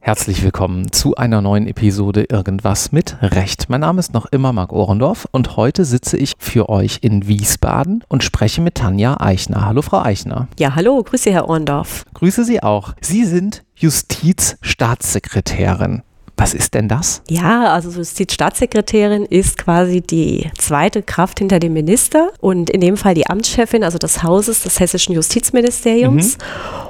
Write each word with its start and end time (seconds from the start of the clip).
Herzlich 0.00 0.42
willkommen 0.42 0.92
zu 0.92 1.14
einer 1.14 1.40
neuen 1.40 1.66
Episode 1.66 2.24
Irgendwas 2.24 2.92
mit 2.92 3.16
Recht. 3.22 3.70
Mein 3.70 3.80
Name 3.80 4.00
ist 4.00 4.12
noch 4.12 4.26
immer 4.26 4.52
Marc 4.52 4.74
Ohrendorf 4.74 5.26
und 5.32 5.56
heute 5.56 5.86
sitze 5.86 6.18
ich 6.18 6.34
für 6.38 6.68
euch 6.68 6.98
in 7.00 7.26
Wiesbaden 7.26 8.04
und 8.08 8.22
spreche 8.22 8.60
mit 8.60 8.74
Tanja 8.74 9.18
Eichner. 9.18 9.64
Hallo 9.64 9.80
Frau 9.80 10.02
Eichner. 10.02 10.48
Ja, 10.58 10.74
hallo, 10.74 11.02
grüße 11.02 11.32
Herr 11.32 11.48
Ohrendorf. 11.48 12.04
Grüße 12.12 12.44
Sie 12.44 12.62
auch. 12.62 12.92
Sie 13.00 13.24
sind 13.24 13.64
Justizstaatssekretärin. 13.76 16.02
Was 16.38 16.52
ist 16.52 16.74
denn 16.74 16.88
das? 16.88 17.22
Ja, 17.30 17.72
also 17.72 17.90
Justizstaatssekretärin 17.90 19.24
ist 19.24 19.56
quasi 19.56 20.02
die 20.02 20.50
zweite 20.58 21.02
Kraft 21.02 21.38
hinter 21.38 21.58
dem 21.58 21.72
Minister 21.72 22.30
und 22.40 22.68
in 22.68 22.82
dem 22.82 22.98
Fall 22.98 23.14
die 23.14 23.26
Amtschefin, 23.26 23.82
also 23.82 23.96
des 23.96 24.22
Hauses 24.22 24.62
des 24.62 24.78
hessischen 24.78 25.14
Justizministeriums. 25.14 26.36
Mhm. 26.36 26.42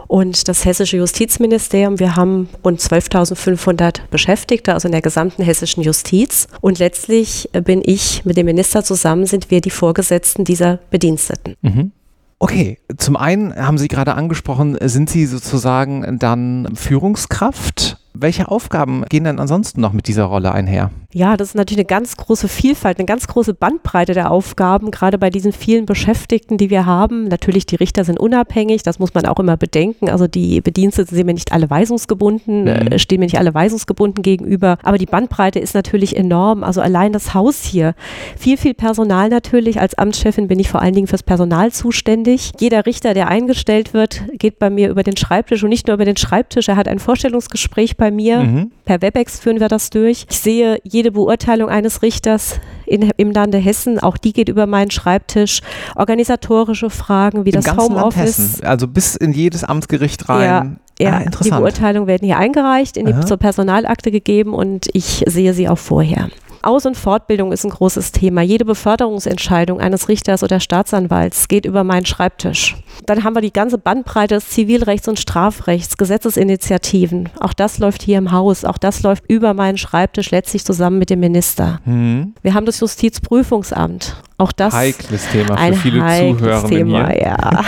Und 0.08 0.48
das 0.48 0.64
hessische 0.64 0.96
Justizministerium, 0.96 1.98
wir 1.98 2.16
haben 2.16 2.48
rund 2.64 2.80
12.500 2.80 4.00
Beschäftigte, 4.10 4.72
also 4.72 4.88
in 4.88 4.92
der 4.92 5.02
gesamten 5.02 5.42
hessischen 5.42 5.82
Justiz. 5.82 6.48
Und 6.60 6.78
letztlich 6.78 7.48
bin 7.64 7.82
ich 7.84 8.24
mit 8.24 8.36
dem 8.36 8.46
Minister 8.46 8.84
zusammen, 8.84 9.26
sind 9.26 9.50
wir 9.50 9.60
die 9.60 9.70
Vorgesetzten 9.70 10.44
dieser 10.44 10.78
Bediensteten. 10.90 11.54
Mhm. 11.62 11.92
Okay, 12.38 12.78
zum 12.98 13.16
einen 13.16 13.54
haben 13.56 13.78
Sie 13.78 13.88
gerade 13.88 14.14
angesprochen, 14.14 14.76
sind 14.82 15.08
Sie 15.08 15.24
sozusagen 15.24 16.18
dann 16.18 16.68
Führungskraft? 16.74 17.98
Welche 18.18 18.48
Aufgaben 18.50 19.04
gehen 19.10 19.24
denn 19.24 19.38
ansonsten 19.38 19.82
noch 19.82 19.92
mit 19.92 20.08
dieser 20.08 20.24
Rolle 20.24 20.50
einher? 20.52 20.90
Ja, 21.16 21.38
das 21.38 21.48
ist 21.48 21.54
natürlich 21.54 21.78
eine 21.78 21.86
ganz 21.86 22.18
große 22.18 22.46
Vielfalt, 22.46 22.98
eine 22.98 23.06
ganz 23.06 23.26
große 23.26 23.54
Bandbreite 23.54 24.12
der 24.12 24.30
Aufgaben, 24.30 24.90
gerade 24.90 25.16
bei 25.16 25.30
diesen 25.30 25.52
vielen 25.52 25.86
Beschäftigten, 25.86 26.58
die 26.58 26.68
wir 26.68 26.84
haben. 26.84 27.26
Natürlich, 27.28 27.64
die 27.64 27.76
Richter 27.76 28.04
sind 28.04 28.20
unabhängig, 28.20 28.82
das 28.82 28.98
muss 28.98 29.14
man 29.14 29.24
auch 29.24 29.38
immer 29.38 29.56
bedenken. 29.56 30.10
Also 30.10 30.26
die 30.26 30.60
Bediensteten 30.60 31.16
sind 31.16 31.24
mir 31.24 31.32
nicht 31.32 31.52
alle 31.52 31.70
weisungsgebunden, 31.70 32.64
mhm. 32.64 32.68
Äh, 32.68 32.98
stehen 32.98 33.20
mir 33.20 33.24
nicht 33.24 33.38
alle 33.38 33.54
weisungsgebunden 33.54 34.22
gegenüber. 34.22 34.76
Aber 34.82 34.98
die 34.98 35.06
Bandbreite 35.06 35.58
ist 35.58 35.74
natürlich 35.74 36.14
enorm. 36.14 36.62
Also 36.62 36.82
allein 36.82 37.14
das 37.14 37.32
Haus 37.32 37.62
hier, 37.62 37.94
viel, 38.36 38.58
viel 38.58 38.74
Personal 38.74 39.30
natürlich. 39.30 39.80
Als 39.80 39.96
Amtschefin 39.96 40.48
bin 40.48 40.58
ich 40.58 40.68
vor 40.68 40.82
allen 40.82 40.92
Dingen 40.92 41.06
fürs 41.06 41.22
Personal 41.22 41.72
zuständig. 41.72 42.52
Jeder 42.60 42.84
Richter, 42.84 43.14
der 43.14 43.28
eingestellt 43.28 43.94
wird, 43.94 44.20
geht 44.34 44.58
bei 44.58 44.68
mir 44.68 44.90
über 44.90 45.02
den 45.02 45.16
Schreibtisch 45.16 45.62
und 45.62 45.70
nicht 45.70 45.86
nur 45.86 45.94
über 45.94 46.04
den 46.04 46.18
Schreibtisch. 46.18 46.68
Er 46.68 46.76
hat 46.76 46.88
ein 46.88 46.98
Vorstellungsgespräch 46.98 47.96
bei 47.96 48.10
mir. 48.10 48.40
Mhm. 48.40 48.72
Per 48.84 49.00
Webex 49.00 49.40
führen 49.40 49.60
wir 49.60 49.68
das 49.68 49.88
durch. 49.88 50.26
Ich 50.28 50.38
sehe 50.38 50.78
jede 50.84 51.05
jede 51.06 51.12
Beurteilung 51.12 51.68
eines 51.68 52.02
Richters 52.02 52.58
in, 52.84 53.10
im 53.16 53.30
Lande 53.30 53.58
Hessen, 53.58 54.00
auch 54.00 54.16
die 54.16 54.32
geht 54.32 54.48
über 54.48 54.66
meinen 54.66 54.90
Schreibtisch. 54.90 55.60
Organisatorische 55.94 56.90
Fragen 56.90 57.44
wie 57.44 57.50
Im 57.50 57.62
das 57.62 57.76
Homeoffice. 57.76 58.60
Also 58.62 58.88
bis 58.88 59.14
in 59.14 59.32
jedes 59.32 59.62
Amtsgericht 59.62 60.28
rein. 60.28 60.44
Ja. 60.44 60.66
Ja, 60.98 61.20
ah, 61.26 61.30
die 61.44 61.50
Beurteilungen 61.50 62.06
werden 62.06 62.24
hier 62.24 62.38
eingereicht, 62.38 62.96
in 62.96 63.04
die, 63.04 63.20
zur 63.26 63.36
Personalakte 63.36 64.10
gegeben 64.10 64.54
und 64.54 64.88
ich 64.94 65.24
sehe 65.26 65.52
sie 65.52 65.68
auch 65.68 65.76
vorher. 65.76 66.30
Aus- 66.66 66.84
und 66.84 66.96
Fortbildung 66.96 67.52
ist 67.52 67.64
ein 67.64 67.70
großes 67.70 68.12
Thema. 68.12 68.42
Jede 68.42 68.64
Beförderungsentscheidung 68.64 69.80
eines 69.80 70.08
Richters 70.08 70.42
oder 70.42 70.58
Staatsanwalts 70.58 71.48
geht 71.48 71.64
über 71.64 71.84
meinen 71.84 72.06
Schreibtisch. 72.06 72.76
Dann 73.06 73.22
haben 73.24 73.34
wir 73.34 73.40
die 73.40 73.52
ganze 73.52 73.78
Bandbreite 73.78 74.34
des 74.34 74.50
Zivilrechts 74.50 75.06
und 75.06 75.20
Strafrechts, 75.20 75.96
Gesetzesinitiativen. 75.96 77.28
Auch 77.40 77.52
das 77.52 77.78
läuft 77.78 78.02
hier 78.02 78.18
im 78.18 78.32
Haus. 78.32 78.64
Auch 78.64 78.78
das 78.78 79.02
läuft 79.02 79.24
über 79.28 79.54
meinen 79.54 79.78
Schreibtisch, 79.78 80.30
letztlich 80.30 80.64
zusammen 80.64 80.98
mit 80.98 81.10
dem 81.10 81.20
Minister. 81.20 81.80
Mhm. 81.84 82.34
Wir 82.42 82.54
haben 82.54 82.66
das 82.66 82.80
Justizprüfungsamt. 82.80 84.16
Auch 84.38 84.52
das 84.52 84.74
heikles 84.74 85.30
Thema 85.30 85.56
für 85.56 85.58
ein 85.58 85.74
viele 85.74 86.00
Zuhörer. 86.00 86.68
Thema, 86.68 87.08
hier. 87.08 87.22
ja. 87.22 87.64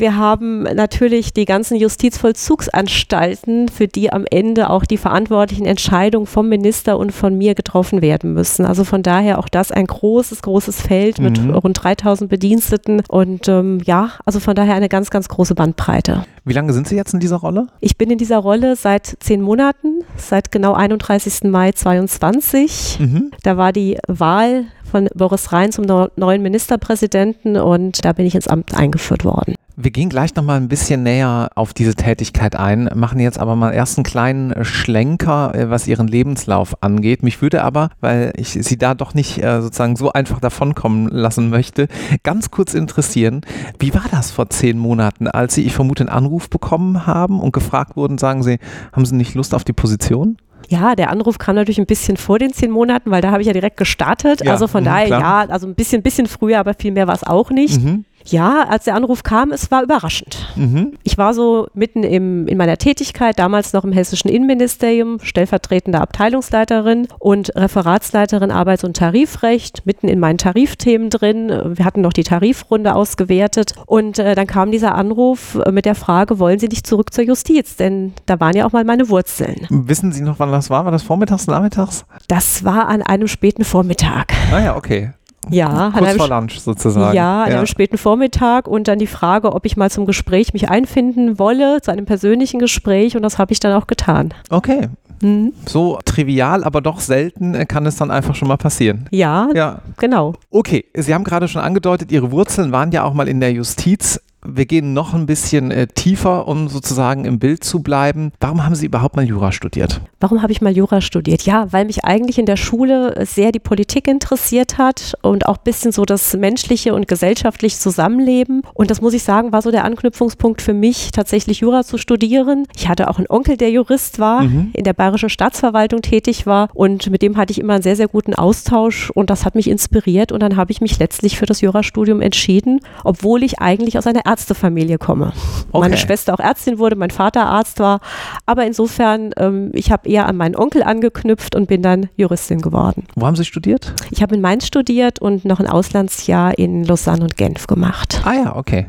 Wir 0.00 0.16
haben 0.16 0.62
natürlich 0.62 1.34
die 1.34 1.44
ganzen 1.44 1.76
Justizvollzugsanstalten, 1.76 3.68
für 3.68 3.86
die 3.86 4.10
am 4.10 4.24
Ende 4.30 4.70
auch 4.70 4.86
die 4.86 4.96
verantwortlichen 4.96 5.66
Entscheidungen 5.66 6.26
vom 6.26 6.48
Minister 6.48 6.98
und 6.98 7.12
von 7.12 7.36
mir 7.36 7.54
getroffen 7.54 8.00
werden 8.00 8.32
müssen. 8.32 8.64
Also 8.64 8.84
von 8.84 9.02
daher 9.02 9.38
auch 9.38 9.50
das 9.50 9.70
ein 9.70 9.86
großes, 9.86 10.40
großes 10.40 10.80
Feld 10.80 11.18
mit 11.18 11.38
mhm. 11.38 11.50
rund 11.50 11.82
3000 11.82 12.30
Bediensteten 12.30 13.02
und 13.08 13.46
ähm, 13.48 13.82
ja, 13.84 14.12
also 14.24 14.40
von 14.40 14.54
daher 14.54 14.74
eine 14.74 14.88
ganz, 14.88 15.10
ganz 15.10 15.28
große 15.28 15.54
Bandbreite. 15.54 16.24
Wie 16.46 16.54
lange 16.54 16.72
sind 16.72 16.88
Sie 16.88 16.96
jetzt 16.96 17.12
in 17.12 17.20
dieser 17.20 17.36
Rolle? 17.36 17.66
Ich 17.80 17.98
bin 17.98 18.10
in 18.10 18.16
dieser 18.16 18.38
Rolle 18.38 18.76
seit 18.76 19.18
zehn 19.20 19.42
Monaten, 19.42 20.02
seit 20.16 20.50
genau 20.50 20.72
31. 20.72 21.50
Mai 21.50 21.72
2022. 21.72 23.00
Mhm. 23.00 23.30
Da 23.42 23.58
war 23.58 23.74
die 23.74 23.98
Wahl 24.08 24.64
von 24.90 25.10
Boris 25.14 25.52
Rhein 25.52 25.72
zum 25.72 25.84
neuen 25.84 26.42
Ministerpräsidenten 26.42 27.58
und 27.58 28.02
da 28.02 28.14
bin 28.14 28.24
ich 28.24 28.34
ins 28.34 28.48
Amt 28.48 28.74
eingeführt 28.74 29.26
worden. 29.26 29.54
Wir 29.82 29.90
gehen 29.90 30.10
gleich 30.10 30.34
nochmal 30.34 30.58
ein 30.58 30.68
bisschen 30.68 31.02
näher 31.02 31.52
auf 31.54 31.72
diese 31.72 31.94
Tätigkeit 31.94 32.54
ein, 32.54 32.90
machen 32.94 33.18
jetzt 33.18 33.38
aber 33.38 33.56
mal 33.56 33.70
erst 33.70 33.96
einen 33.96 34.04
kleinen 34.04 34.62
Schlenker, 34.62 35.54
äh, 35.54 35.70
was 35.70 35.88
Ihren 35.88 36.06
Lebenslauf 36.06 36.82
angeht. 36.82 37.22
Mich 37.22 37.40
würde 37.40 37.64
aber, 37.64 37.88
weil 38.00 38.34
ich 38.36 38.50
Sie 38.50 38.76
da 38.76 38.92
doch 38.94 39.14
nicht 39.14 39.42
äh, 39.42 39.62
sozusagen 39.62 39.96
so 39.96 40.12
einfach 40.12 40.38
davonkommen 40.38 41.08
lassen 41.08 41.48
möchte, 41.48 41.88
ganz 42.22 42.50
kurz 42.50 42.74
interessieren, 42.74 43.40
wie 43.78 43.94
war 43.94 44.04
das 44.10 44.30
vor 44.30 44.50
zehn 44.50 44.76
Monaten, 44.76 45.28
als 45.28 45.54
Sie, 45.54 45.64
ich 45.64 45.72
vermute, 45.72 46.02
einen 46.02 46.10
Anruf 46.10 46.50
bekommen 46.50 47.06
haben 47.06 47.40
und 47.40 47.52
gefragt 47.52 47.96
wurden, 47.96 48.18
sagen 48.18 48.42
Sie, 48.42 48.58
haben 48.92 49.06
Sie 49.06 49.16
nicht 49.16 49.34
Lust 49.34 49.54
auf 49.54 49.64
die 49.64 49.72
Position? 49.72 50.36
Ja, 50.68 50.94
der 50.94 51.10
Anruf 51.10 51.38
kam 51.38 51.56
natürlich 51.56 51.80
ein 51.80 51.86
bisschen 51.86 52.16
vor 52.18 52.38
den 52.38 52.52
zehn 52.52 52.70
Monaten, 52.70 53.10
weil 53.10 53.22
da 53.22 53.30
habe 53.30 53.40
ich 53.40 53.46
ja 53.46 53.52
direkt 53.54 53.76
gestartet. 53.76 54.44
Ja, 54.44 54.52
also 54.52 54.68
von 54.68 54.84
mh, 54.84 54.90
daher, 54.90 55.06
klar. 55.06 55.20
ja, 55.20 55.50
also 55.50 55.66
ein 55.66 55.74
bisschen, 55.74 56.02
bisschen 56.02 56.26
früher, 56.26 56.60
aber 56.60 56.74
viel 56.74 56.92
mehr 56.92 57.06
war 57.06 57.14
es 57.14 57.24
auch 57.24 57.50
nicht. 57.50 57.82
Mhm. 57.82 58.04
Ja, 58.26 58.66
als 58.68 58.84
der 58.84 58.94
Anruf 58.94 59.22
kam, 59.22 59.52
es 59.52 59.70
war 59.70 59.82
überraschend. 59.82 60.46
Mhm. 60.56 60.92
Ich 61.02 61.18
war 61.18 61.34
so 61.34 61.68
mitten 61.74 62.02
im, 62.02 62.46
in 62.46 62.56
meiner 62.56 62.76
Tätigkeit, 62.76 63.38
damals 63.38 63.72
noch 63.72 63.84
im 63.84 63.92
hessischen 63.92 64.30
Innenministerium, 64.30 65.18
stellvertretende 65.22 66.00
Abteilungsleiterin 66.00 67.08
und 67.18 67.54
Referatsleiterin 67.56 68.50
Arbeits- 68.50 68.84
und 68.84 68.96
Tarifrecht, 68.96 69.86
mitten 69.86 70.08
in 70.08 70.20
meinen 70.20 70.38
Tarifthemen 70.38 71.10
drin. 71.10 71.50
Wir 71.76 71.84
hatten 71.84 72.00
noch 72.00 72.12
die 72.12 72.24
Tarifrunde 72.24 72.94
ausgewertet 72.94 73.74
und 73.86 74.18
äh, 74.18 74.34
dann 74.34 74.46
kam 74.46 74.70
dieser 74.70 74.94
Anruf 74.94 75.58
äh, 75.64 75.72
mit 75.72 75.84
der 75.84 75.94
Frage, 75.94 76.38
wollen 76.38 76.58
Sie 76.58 76.68
nicht 76.68 76.86
zurück 76.86 77.12
zur 77.12 77.24
Justiz? 77.24 77.76
Denn 77.76 78.12
da 78.26 78.38
waren 78.40 78.56
ja 78.56 78.66
auch 78.66 78.72
mal 78.72 78.84
meine 78.84 79.08
Wurzeln. 79.08 79.66
Wissen 79.70 80.12
Sie 80.12 80.22
noch, 80.22 80.38
wann 80.38 80.52
das 80.52 80.70
war? 80.70 80.84
War 80.84 80.92
das 80.92 81.02
vormittags, 81.02 81.46
nachmittags? 81.46 82.04
Das 82.28 82.64
war 82.64 82.88
an 82.88 83.02
einem 83.02 83.28
späten 83.28 83.64
Vormittag. 83.64 84.32
Ah 84.52 84.60
ja, 84.60 84.76
okay. 84.76 85.12
Ja, 85.48 85.92
kurz 85.96 86.16
vor 86.16 86.28
Lunch 86.28 86.60
sozusagen. 86.60 87.16
Ja, 87.16 87.44
an 87.44 87.50
ja. 87.50 87.56
einem 87.58 87.66
späten 87.66 87.96
Vormittag 87.96 88.68
und 88.68 88.88
dann 88.88 88.98
die 88.98 89.06
Frage, 89.06 89.52
ob 89.52 89.64
ich 89.64 89.76
mal 89.76 89.90
zum 89.90 90.06
Gespräch 90.06 90.52
mich 90.52 90.68
einfinden 90.68 91.38
wolle, 91.38 91.80
zu 91.80 91.90
einem 91.90 92.04
persönlichen 92.04 92.58
Gespräch 92.58 93.16
und 93.16 93.22
das 93.22 93.38
habe 93.38 93.52
ich 93.52 93.60
dann 93.60 93.72
auch 93.72 93.86
getan. 93.86 94.34
Okay. 94.50 94.88
Mhm. 95.22 95.52
So 95.66 95.98
trivial, 96.04 96.64
aber 96.64 96.80
doch 96.80 97.00
selten 97.00 97.54
äh, 97.54 97.66
kann 97.66 97.84
es 97.86 97.96
dann 97.96 98.10
einfach 98.10 98.34
schon 98.34 98.48
mal 98.48 98.56
passieren. 98.56 99.06
Ja, 99.10 99.48
ja, 99.54 99.80
genau. 99.98 100.34
Okay, 100.50 100.86
Sie 100.94 101.14
haben 101.14 101.24
gerade 101.24 101.46
schon 101.48 101.60
angedeutet, 101.60 102.10
Ihre 102.10 102.30
Wurzeln 102.30 102.72
waren 102.72 102.90
ja 102.92 103.04
auch 103.04 103.12
mal 103.12 103.28
in 103.28 103.40
der 103.40 103.52
Justiz 103.52 104.20
wir 104.44 104.66
gehen 104.66 104.92
noch 104.94 105.14
ein 105.14 105.26
bisschen 105.26 105.70
äh, 105.70 105.86
tiefer, 105.86 106.48
um 106.48 106.68
sozusagen 106.68 107.24
im 107.24 107.38
Bild 107.38 107.62
zu 107.62 107.80
bleiben. 107.80 108.32
Warum 108.40 108.64
haben 108.64 108.74
Sie 108.74 108.86
überhaupt 108.86 109.16
mal 109.16 109.24
Jura 109.24 109.52
studiert? 109.52 110.00
Warum 110.18 110.42
habe 110.42 110.52
ich 110.52 110.60
mal 110.60 110.74
Jura 110.74 111.00
studiert? 111.00 111.42
Ja, 111.42 111.72
weil 111.72 111.84
mich 111.84 112.04
eigentlich 112.04 112.38
in 112.38 112.46
der 112.46 112.56
Schule 112.56 113.26
sehr 113.26 113.52
die 113.52 113.58
Politik 113.58 114.08
interessiert 114.08 114.78
hat 114.78 115.14
und 115.22 115.46
auch 115.46 115.58
ein 115.58 115.64
bisschen 115.64 115.92
so 115.92 116.04
das 116.04 116.36
menschliche 116.36 116.94
und 116.94 117.06
gesellschaftliche 117.06 117.78
Zusammenleben. 117.78 118.62
Und 118.74 118.90
das 118.90 119.00
muss 119.00 119.14
ich 119.14 119.22
sagen, 119.22 119.52
war 119.52 119.62
so 119.62 119.70
der 119.70 119.84
Anknüpfungspunkt 119.84 120.62
für 120.62 120.74
mich, 120.74 121.10
tatsächlich 121.12 121.60
Jura 121.60 121.84
zu 121.84 121.98
studieren. 121.98 122.64
Ich 122.74 122.88
hatte 122.88 123.10
auch 123.10 123.18
einen 123.18 123.28
Onkel, 123.28 123.56
der 123.56 123.70
Jurist 123.70 124.18
war, 124.18 124.42
mhm. 124.42 124.70
in 124.72 124.84
der 124.84 124.94
bayerischen 124.94 125.28
Staatsverwaltung 125.28 126.02
tätig 126.02 126.46
war 126.46 126.70
und 126.72 127.10
mit 127.10 127.22
dem 127.22 127.36
hatte 127.36 127.52
ich 127.52 127.58
immer 127.58 127.74
einen 127.74 127.82
sehr, 127.82 127.96
sehr 127.96 128.08
guten 128.08 128.34
Austausch 128.34 129.10
und 129.10 129.28
das 129.30 129.44
hat 129.44 129.54
mich 129.54 129.68
inspiriert 129.68 130.32
und 130.32 130.40
dann 130.40 130.56
habe 130.56 130.72
ich 130.72 130.80
mich 130.80 130.98
letztlich 130.98 131.38
für 131.38 131.46
das 131.46 131.60
Jurastudium 131.60 132.22
entschieden, 132.22 132.80
obwohl 133.04 133.42
ich 133.42 133.58
eigentlich 133.60 133.98
aus 133.98 134.06
einer 134.06 134.26
Ärztefamilie 134.30 134.98
komme. 134.98 135.32
Okay. 135.72 135.80
Meine 135.80 135.96
Schwester 135.96 136.34
auch 136.34 136.38
Ärztin 136.38 136.78
wurde, 136.78 136.94
mein 136.94 137.10
Vater 137.10 137.46
Arzt 137.46 137.80
war. 137.80 138.00
Aber 138.46 138.64
insofern, 138.64 139.32
ähm, 139.36 139.70
ich 139.74 139.90
habe 139.90 140.08
eher 140.08 140.28
an 140.28 140.36
meinen 140.36 140.54
Onkel 140.54 140.84
angeknüpft 140.84 141.56
und 141.56 141.66
bin 141.66 141.82
dann 141.82 142.08
Juristin 142.16 142.60
geworden. 142.60 143.04
Wo 143.16 143.26
haben 143.26 143.34
Sie 143.34 143.44
studiert? 143.44 143.92
Ich 144.10 144.22
habe 144.22 144.34
in 144.36 144.40
Mainz 144.40 144.66
studiert 144.66 145.20
und 145.20 145.44
noch 145.44 145.58
ein 145.58 145.66
Auslandsjahr 145.66 146.56
in 146.58 146.84
Lausanne 146.84 147.24
und 147.24 147.36
Genf 147.36 147.66
gemacht. 147.66 148.22
Ah 148.24 148.34
ja, 148.34 148.56
okay. 148.56 148.86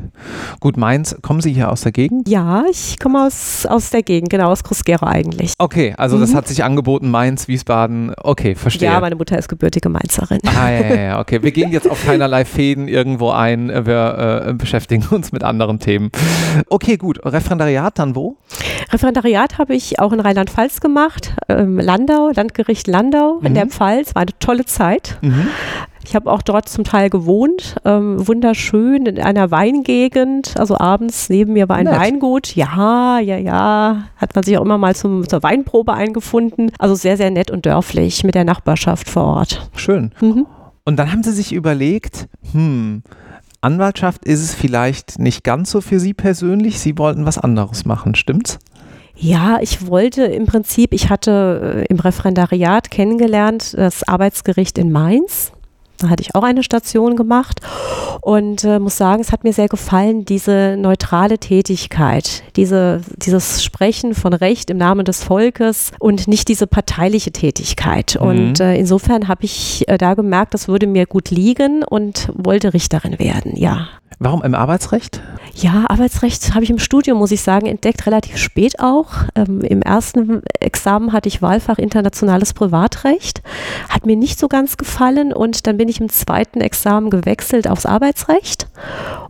Gut, 0.60 0.76
Mainz, 0.76 1.16
kommen 1.22 1.40
Sie 1.40 1.52
hier 1.52 1.72
aus 1.72 1.80
der 1.80 1.92
Gegend? 1.92 2.28
Ja, 2.28 2.64
ich 2.70 3.00
komme 3.00 3.26
aus, 3.26 3.66
aus 3.66 3.90
der 3.90 4.02
Gegend, 4.02 4.30
genau, 4.30 4.50
aus 4.50 4.62
Crusquero 4.62 5.06
eigentlich. 5.06 5.54
Okay, 5.58 5.94
also 5.96 6.16
mhm. 6.16 6.20
das 6.20 6.34
hat 6.34 6.46
sich 6.46 6.62
angeboten, 6.62 7.10
Mainz, 7.10 7.48
Wiesbaden, 7.48 8.14
okay, 8.22 8.54
verstehe. 8.54 8.90
Ja, 8.90 9.00
meine 9.00 9.16
Mutter 9.16 9.36
ist 9.36 9.48
gebürtige 9.48 9.88
Mainzerin. 9.88 10.40
Ah 10.44 10.70
ja, 10.70 10.80
ja, 10.80 11.00
ja, 11.00 11.20
okay. 11.20 11.42
Wir 11.42 11.50
gehen 11.50 11.72
jetzt 11.72 11.90
auf 11.90 12.04
keinerlei 12.04 12.44
Fäden 12.44 12.86
irgendwo 12.86 13.30
ein, 13.30 13.68
wir 13.68 14.44
äh, 14.46 14.54
beschäftigen 14.54 15.06
uns 15.10 15.31
mit 15.32 15.44
anderen 15.44 15.78
Themen. 15.78 16.10
Okay, 16.68 16.96
gut. 16.96 17.18
Referendariat 17.24 17.98
dann 17.98 18.14
wo? 18.14 18.36
Referendariat 18.92 19.58
habe 19.58 19.74
ich 19.74 19.98
auch 19.98 20.12
in 20.12 20.20
Rheinland-Pfalz 20.20 20.80
gemacht, 20.80 21.34
ähm, 21.48 21.78
Landau, 21.78 22.30
Landgericht 22.34 22.86
Landau 22.86 23.38
mhm. 23.40 23.46
in 23.46 23.54
der 23.54 23.66
Pfalz. 23.66 24.14
War 24.14 24.22
eine 24.22 24.38
tolle 24.38 24.64
Zeit. 24.66 25.18
Mhm. 25.22 25.48
Ich 26.04 26.16
habe 26.16 26.30
auch 26.30 26.42
dort 26.42 26.68
zum 26.68 26.84
Teil 26.84 27.10
gewohnt, 27.10 27.76
ähm, 27.84 28.26
wunderschön 28.26 29.06
in 29.06 29.20
einer 29.20 29.50
Weingegend. 29.50 30.54
Also 30.58 30.76
abends 30.78 31.28
neben 31.30 31.52
mir 31.52 31.68
war 31.68 31.76
ein 31.76 31.84
Nett. 31.84 31.98
Weingut. 31.98 32.56
Ja, 32.56 33.20
ja, 33.20 33.36
ja. 33.36 34.04
Hat 34.16 34.34
man 34.34 34.42
sich 34.42 34.58
auch 34.58 34.62
immer 34.62 34.78
mal 34.78 34.96
zum, 34.96 35.28
zur 35.28 35.42
Weinprobe 35.42 35.92
eingefunden. 35.92 36.72
Also 36.78 36.94
sehr, 36.94 37.16
sehr 37.16 37.30
nett 37.30 37.50
und 37.50 37.66
dörflich 37.66 38.24
mit 38.24 38.34
der 38.34 38.44
Nachbarschaft 38.44 39.08
vor 39.08 39.24
Ort. 39.24 39.70
Schön. 39.76 40.12
Mhm. 40.20 40.46
Und 40.84 40.96
dann 40.96 41.12
haben 41.12 41.22
Sie 41.22 41.32
sich 41.32 41.52
überlegt, 41.52 42.28
hm, 42.50 43.04
Anwaltschaft 43.62 44.24
ist 44.24 44.40
es 44.40 44.54
vielleicht 44.54 45.18
nicht 45.18 45.44
ganz 45.44 45.70
so 45.70 45.80
für 45.80 46.00
Sie 46.00 46.14
persönlich. 46.14 46.80
Sie 46.80 46.98
wollten 46.98 47.24
was 47.24 47.38
anderes 47.38 47.84
machen, 47.84 48.14
stimmt's? 48.14 48.58
Ja, 49.14 49.58
ich 49.60 49.86
wollte 49.86 50.24
im 50.24 50.46
Prinzip, 50.46 50.92
ich 50.92 51.08
hatte 51.08 51.84
äh, 51.86 51.86
im 51.86 52.00
Referendariat 52.00 52.90
kennengelernt 52.90 53.74
das 53.74 54.02
Arbeitsgericht 54.02 54.78
in 54.78 54.90
Mainz. 54.90 55.52
Da 55.98 56.08
hatte 56.08 56.22
ich 56.22 56.34
auch 56.34 56.42
eine 56.42 56.62
Station 56.62 57.16
gemacht 57.16 57.60
und 58.20 58.64
äh, 58.64 58.78
muss 58.78 58.96
sagen, 58.96 59.20
es 59.20 59.32
hat 59.32 59.44
mir 59.44 59.52
sehr 59.52 59.68
gefallen, 59.68 60.24
diese 60.24 60.76
neutrale 60.78 61.38
Tätigkeit, 61.38 62.42
diese, 62.56 63.02
dieses 63.16 63.62
Sprechen 63.62 64.14
von 64.14 64.32
Recht 64.32 64.70
im 64.70 64.78
Namen 64.78 65.04
des 65.04 65.22
Volkes 65.22 65.92
und 65.98 66.28
nicht 66.28 66.48
diese 66.48 66.66
parteiliche 66.66 67.32
Tätigkeit. 67.32 68.16
Mhm. 68.20 68.26
Und 68.26 68.60
äh, 68.60 68.76
insofern 68.76 69.28
habe 69.28 69.44
ich 69.44 69.88
äh, 69.88 69.98
da 69.98 70.14
gemerkt, 70.14 70.54
das 70.54 70.68
würde 70.68 70.86
mir 70.86 71.06
gut 71.06 71.30
liegen 71.30 71.84
und 71.84 72.28
wollte 72.34 72.74
Richterin 72.74 73.18
werden, 73.18 73.56
ja. 73.56 73.88
Warum 74.18 74.42
im 74.42 74.54
Arbeitsrecht? 74.54 75.20
Ja, 75.54 75.84
Arbeitsrecht 75.88 76.54
habe 76.54 76.64
ich 76.64 76.70
im 76.70 76.78
Studium, 76.78 77.18
muss 77.18 77.30
ich 77.30 77.42
sagen, 77.42 77.66
entdeckt, 77.66 78.06
relativ 78.06 78.38
spät 78.38 78.80
auch. 78.80 79.08
Ähm, 79.34 79.60
Im 79.60 79.82
ersten 79.82 80.42
Examen 80.60 81.12
hatte 81.12 81.28
ich 81.28 81.42
Wahlfach 81.42 81.78
internationales 81.78 82.54
Privatrecht. 82.54 83.42
Hat 83.88 84.06
mir 84.06 84.16
nicht 84.16 84.38
so 84.38 84.48
ganz 84.48 84.76
gefallen 84.76 85.32
und 85.32 85.66
dann 85.66 85.76
bin 85.76 85.88
ich 85.88 86.00
im 86.00 86.08
zweiten 86.08 86.60
Examen 86.60 87.10
gewechselt 87.10 87.68
aufs 87.68 87.84
Arbeitsrecht 87.84 88.68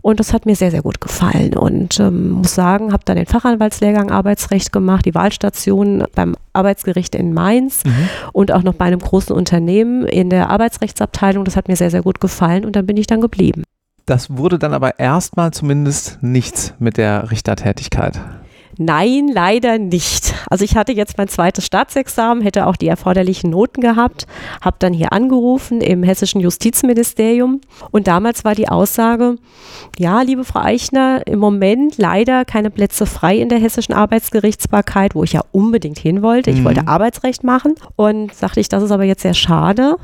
und 0.01 0.19
das 0.19 0.33
hat 0.33 0.45
mir 0.45 0.55
sehr, 0.55 0.71
sehr 0.71 0.81
gut 0.81 1.01
gefallen 1.01 1.57
und 1.57 1.99
ähm, 1.99 2.31
muss 2.31 2.55
sagen, 2.55 2.93
habe 2.93 3.03
dann 3.05 3.17
den 3.17 3.25
Fachanwaltslehrgang 3.25 4.11
Arbeitsrecht 4.11 4.71
gemacht, 4.71 5.05
die 5.05 5.15
Wahlstation 5.15 6.05
beim 6.15 6.35
Arbeitsgericht 6.53 7.15
in 7.15 7.33
Mainz 7.33 7.83
mhm. 7.83 8.09
und 8.31 8.51
auch 8.51 8.63
noch 8.63 8.75
bei 8.75 8.85
einem 8.85 8.99
großen 8.99 9.35
Unternehmen 9.35 10.05
in 10.05 10.29
der 10.29 10.49
Arbeitsrechtsabteilung. 10.49 11.45
Das 11.45 11.55
hat 11.55 11.67
mir 11.67 11.75
sehr, 11.75 11.91
sehr 11.91 12.03
gut 12.03 12.21
gefallen 12.21 12.63
und 12.63 12.75
dann 12.75 12.85
bin 12.85 12.97
ich 12.97 13.07
dann 13.07 13.21
geblieben. 13.21 13.63
Das 14.05 14.35
wurde 14.35 14.59
dann 14.59 14.73
aber 14.73 14.99
erstmal 14.99 15.51
zumindest 15.51 16.19
nichts 16.21 16.73
mit 16.79 16.97
der 16.97 17.31
Richtertätigkeit. 17.31 18.19
Nein, 18.77 19.27
leider 19.31 19.77
nicht. 19.77 20.33
Also 20.49 20.65
ich 20.65 20.75
hatte 20.75 20.93
jetzt 20.93 21.17
mein 21.17 21.27
zweites 21.27 21.65
Staatsexamen, 21.65 22.43
hätte 22.43 22.65
auch 22.65 22.75
die 22.75 22.87
erforderlichen 22.87 23.51
Noten 23.51 23.81
gehabt, 23.81 24.25
habe 24.61 24.77
dann 24.79 24.93
hier 24.93 25.13
angerufen 25.13 25.79
im 25.81 26.01
hessischen 26.01 26.41
Justizministerium 26.41 27.61
und 27.91 28.07
damals 28.07 28.43
war 28.43 28.55
die 28.55 28.69
Aussage, 28.69 29.35
ja, 29.99 30.21
liebe 30.21 30.43
Frau 30.43 30.61
Eichner, 30.61 31.21
im 31.27 31.39
Moment 31.39 31.97
leider 31.97 32.45
keine 32.45 32.71
Plätze 32.71 33.05
frei 33.05 33.37
in 33.37 33.49
der 33.49 33.59
hessischen 33.59 33.93
Arbeitsgerichtsbarkeit, 33.93 35.13
wo 35.13 35.23
ich 35.23 35.33
ja 35.33 35.41
unbedingt 35.51 35.99
hin 35.99 36.23
wollte. 36.23 36.49
Ich 36.49 36.59
mhm. 36.59 36.65
wollte 36.65 36.87
Arbeitsrecht 36.87 37.43
machen 37.43 37.75
und 37.95 38.33
sagte 38.33 38.59
ich, 38.59 38.69
das 38.69 38.81
ist 38.81 38.91
aber 38.91 39.03
jetzt 39.03 39.21
sehr 39.21 39.35
schade. 39.35 39.97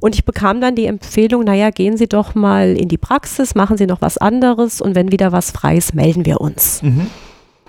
Und 0.00 0.14
ich 0.14 0.24
bekam 0.24 0.60
dann 0.60 0.74
die 0.74 0.86
Empfehlung, 0.86 1.44
naja, 1.44 1.70
gehen 1.70 1.96
Sie 1.96 2.08
doch 2.08 2.34
mal 2.34 2.76
in 2.76 2.88
die 2.88 2.98
Praxis, 2.98 3.54
machen 3.54 3.76
Sie 3.76 3.86
noch 3.86 4.00
was 4.00 4.18
anderes 4.18 4.80
und 4.80 4.94
wenn 4.94 5.12
wieder 5.12 5.32
was 5.32 5.50
frei 5.50 5.76
ist, 5.76 5.94
melden 5.94 6.26
wir 6.26 6.40
uns. 6.40 6.82
Mhm. 6.82 7.08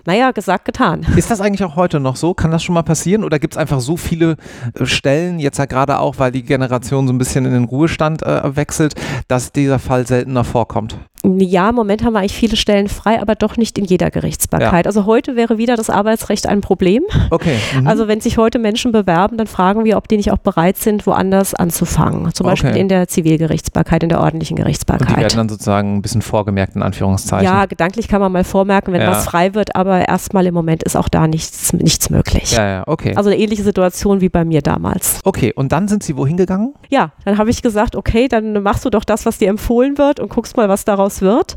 Naja, 0.05 0.31
gesagt, 0.31 0.65
getan. 0.65 1.05
Ist 1.15 1.31
das 1.31 1.41
eigentlich 1.41 1.63
auch 1.63 1.75
heute 1.75 1.99
noch 1.99 2.15
so? 2.15 2.33
Kann 2.33 2.51
das 2.51 2.63
schon 2.63 2.75
mal 2.75 2.83
passieren? 2.83 3.23
Oder 3.23 3.39
gibt 3.39 3.53
es 3.53 3.57
einfach 3.57 3.79
so 3.79 3.97
viele 3.97 4.37
äh, 4.77 4.85
Stellen, 4.85 5.39
jetzt 5.39 5.57
ja 5.57 5.65
gerade 5.65 5.99
auch, 5.99 6.19
weil 6.19 6.31
die 6.31 6.43
Generation 6.43 7.07
so 7.07 7.13
ein 7.13 7.17
bisschen 7.17 7.45
in 7.45 7.53
den 7.53 7.63
Ruhestand 7.65 8.23
äh, 8.23 8.55
wechselt, 8.55 8.95
dass 9.27 9.51
dieser 9.51 9.79
Fall 9.79 10.05
seltener 10.07 10.43
vorkommt? 10.43 10.97
Ja, 11.25 11.69
im 11.69 11.75
Moment 11.75 12.03
haben 12.03 12.13
wir 12.13 12.19
eigentlich 12.19 12.35
viele 12.35 12.57
Stellen 12.57 12.89
frei, 12.89 13.21
aber 13.21 13.35
doch 13.35 13.55
nicht 13.55 13.77
in 13.77 13.85
jeder 13.85 14.11
Gerichtsbarkeit. 14.11 14.85
Ja. 14.85 14.89
Also 14.89 15.05
heute 15.05 15.37
wäre 15.37 15.57
wieder 15.57 15.77
das 15.77 15.89
Arbeitsrecht 15.89 16.47
ein 16.47 16.59
Problem. 16.59 17.03
Okay. 17.29 17.55
Mhm. 17.79 17.87
Also 17.87 18.09
wenn 18.09 18.19
sich 18.19 18.37
heute 18.37 18.59
Menschen 18.59 18.91
bewerben, 18.91 19.37
dann 19.37 19.47
fragen 19.47 19.85
wir, 19.85 19.95
ob 19.95 20.09
die 20.09 20.17
nicht 20.17 20.33
auch 20.33 20.37
bereit 20.37 20.75
sind, 20.75 21.07
woanders 21.07 21.55
anzufangen. 21.55 22.33
Zum 22.33 22.45
Beispiel 22.45 22.71
okay. 22.71 22.79
in 22.81 22.89
der 22.89 23.07
Zivilgerichtsbarkeit, 23.07 24.03
in 24.03 24.09
der 24.09 24.19
ordentlichen 24.19 24.57
Gerichtsbarkeit. 24.57 25.07
Und 25.07 25.15
die 25.15 25.21
werden 25.21 25.37
dann 25.37 25.49
sozusagen 25.49 25.95
ein 25.95 26.01
bisschen 26.01 26.21
vorgemerkt, 26.21 26.75
in 26.75 26.83
Anführungszeichen. 26.83 27.45
Ja, 27.45 27.67
gedanklich 27.67 28.09
kann 28.09 28.19
man 28.19 28.33
mal 28.33 28.43
vormerken, 28.43 28.93
wenn 28.93 29.01
ja. 29.01 29.11
was 29.11 29.23
frei 29.23 29.53
wird, 29.53 29.77
aber 29.77 29.92
erstmal 30.01 30.45
im 30.45 30.53
Moment 30.53 30.83
ist 30.83 30.95
auch 30.95 31.09
da 31.09 31.27
nichts, 31.27 31.73
nichts 31.73 32.09
möglich. 32.09 32.51
Ja, 32.51 32.67
ja, 32.67 32.83
okay. 32.87 33.15
Also 33.15 33.29
eine 33.29 33.39
ähnliche 33.39 33.63
Situation 33.63 34.21
wie 34.21 34.29
bei 34.29 34.45
mir 34.45 34.61
damals. 34.61 35.19
Okay, 35.23 35.53
und 35.53 35.71
dann 35.71 35.87
sind 35.87 36.03
Sie 36.03 36.17
wohin 36.17 36.37
gegangen? 36.37 36.73
Ja, 36.89 37.11
dann 37.25 37.37
habe 37.37 37.49
ich 37.49 37.61
gesagt, 37.61 37.95
okay, 37.95 38.27
dann 38.27 38.61
machst 38.63 38.85
du 38.85 38.89
doch 38.89 39.03
das, 39.03 39.25
was 39.25 39.37
dir 39.37 39.49
empfohlen 39.49 39.97
wird 39.97 40.19
und 40.19 40.29
guckst 40.29 40.57
mal, 40.57 40.69
was 40.69 40.85
daraus 40.85 41.21
wird. 41.21 41.55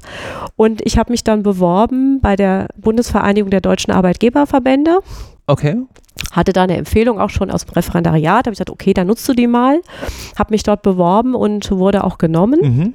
Und 0.56 0.82
ich 0.84 0.98
habe 0.98 1.10
mich 1.12 1.24
dann 1.24 1.42
beworben 1.42 2.20
bei 2.20 2.36
der 2.36 2.68
Bundesvereinigung 2.76 3.50
der 3.50 3.60
deutschen 3.60 3.92
Arbeitgeberverbände. 3.92 4.98
Okay. 5.46 5.76
Hatte 6.32 6.52
da 6.52 6.62
eine 6.64 6.76
Empfehlung 6.76 7.20
auch 7.20 7.30
schon 7.30 7.50
aus 7.50 7.64
dem 7.64 7.74
Referendariat. 7.74 8.46
Habe 8.46 8.50
ich 8.50 8.58
gesagt, 8.58 8.70
okay, 8.70 8.94
dann 8.94 9.06
nutzt 9.06 9.28
du 9.28 9.32
die 9.32 9.46
mal. 9.46 9.80
Habe 10.38 10.52
mich 10.52 10.62
dort 10.62 10.82
beworben 10.82 11.34
und 11.34 11.70
wurde 11.70 12.04
auch 12.04 12.18
genommen. 12.18 12.60
Mhm. 12.62 12.94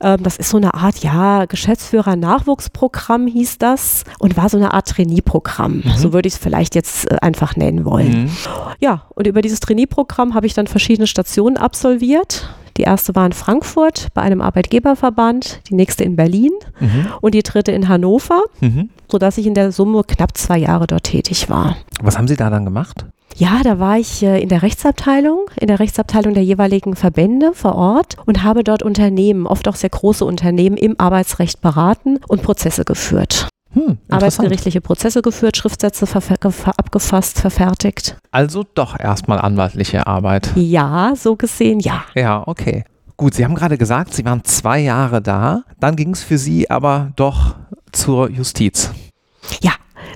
Ähm, 0.00 0.22
das 0.22 0.36
ist 0.36 0.50
so 0.50 0.56
eine 0.56 0.74
Art, 0.74 0.98
ja, 0.98 1.44
Geschäftsführer-Nachwuchsprogramm 1.46 3.26
hieß 3.26 3.58
das 3.58 4.04
und 4.18 4.36
war 4.36 4.48
so 4.48 4.56
eine 4.56 4.74
Art 4.74 4.88
Trainee-Programm. 4.88 5.82
Mhm. 5.84 5.96
So 5.96 6.12
würde 6.12 6.28
ich 6.28 6.34
es 6.34 6.40
vielleicht 6.40 6.74
jetzt 6.74 7.10
äh, 7.10 7.16
einfach 7.20 7.56
nennen 7.56 7.84
wollen. 7.84 8.24
Mhm. 8.24 8.30
Ja, 8.80 9.02
und 9.14 9.26
über 9.26 9.42
dieses 9.42 9.60
Trainee-Programm 9.60 10.34
habe 10.34 10.46
ich 10.46 10.54
dann 10.54 10.66
verschiedene 10.66 11.06
Stationen 11.06 11.56
absolviert 11.56 12.48
die 12.76 12.82
erste 12.82 13.14
war 13.14 13.26
in 13.26 13.32
Frankfurt 13.32 14.08
bei 14.14 14.22
einem 14.22 14.40
Arbeitgeberverband, 14.40 15.60
die 15.68 15.74
nächste 15.74 16.04
in 16.04 16.16
Berlin 16.16 16.52
mhm. 16.80 17.06
und 17.20 17.34
die 17.34 17.42
dritte 17.42 17.72
in 17.72 17.88
Hannover, 17.88 18.42
mhm. 18.60 18.90
sodass 19.10 19.38
ich 19.38 19.46
in 19.46 19.54
der 19.54 19.72
Summe 19.72 20.02
knapp 20.04 20.36
zwei 20.36 20.58
Jahre 20.58 20.86
dort 20.86 21.04
tätig 21.04 21.48
war. 21.50 21.76
Was 22.02 22.18
haben 22.18 22.28
Sie 22.28 22.36
da 22.36 22.50
dann 22.50 22.64
gemacht? 22.64 23.06
Ja, 23.36 23.62
da 23.62 23.78
war 23.78 23.98
ich 23.98 24.22
äh, 24.22 24.42
in 24.42 24.48
der 24.48 24.62
Rechtsabteilung, 24.62 25.46
in 25.58 25.68
der 25.68 25.80
Rechtsabteilung 25.80 26.34
der 26.34 26.44
jeweiligen 26.44 26.96
Verbände 26.96 27.52
vor 27.54 27.74
Ort 27.74 28.16
und 28.26 28.42
habe 28.42 28.62
dort 28.62 28.82
Unternehmen, 28.82 29.46
oft 29.46 29.68
auch 29.68 29.76
sehr 29.76 29.90
große 29.90 30.24
Unternehmen, 30.24 30.76
im 30.76 30.98
Arbeitsrecht 30.98 31.60
beraten 31.60 32.18
und 32.28 32.42
Prozesse 32.42 32.84
geführt. 32.84 33.48
Hm, 33.74 33.98
arbeitsgerichtliche 34.10 34.80
Prozesse 34.80 35.22
geführt, 35.22 35.56
Schriftsätze 35.56 36.06
abgefasst, 36.76 37.40
verfertigt. 37.40 38.16
Also 38.30 38.64
doch 38.74 38.98
erstmal 38.98 39.38
anwaltliche 39.38 40.06
Arbeit. 40.06 40.50
Ja, 40.54 41.14
so 41.16 41.36
gesehen, 41.36 41.80
ja. 41.80 42.04
Ja, 42.14 42.42
okay. 42.46 42.84
Gut, 43.16 43.34
Sie 43.34 43.44
haben 43.44 43.54
gerade 43.54 43.78
gesagt, 43.78 44.14
Sie 44.14 44.24
waren 44.24 44.44
zwei 44.44 44.80
Jahre 44.80 45.22
da. 45.22 45.62
Dann 45.80 45.96
ging 45.96 46.10
es 46.10 46.22
für 46.22 46.38
Sie 46.38 46.70
aber 46.70 47.12
doch 47.16 47.56
zur 47.92 48.30
Justiz. 48.30 48.90
Ja, 49.62 49.72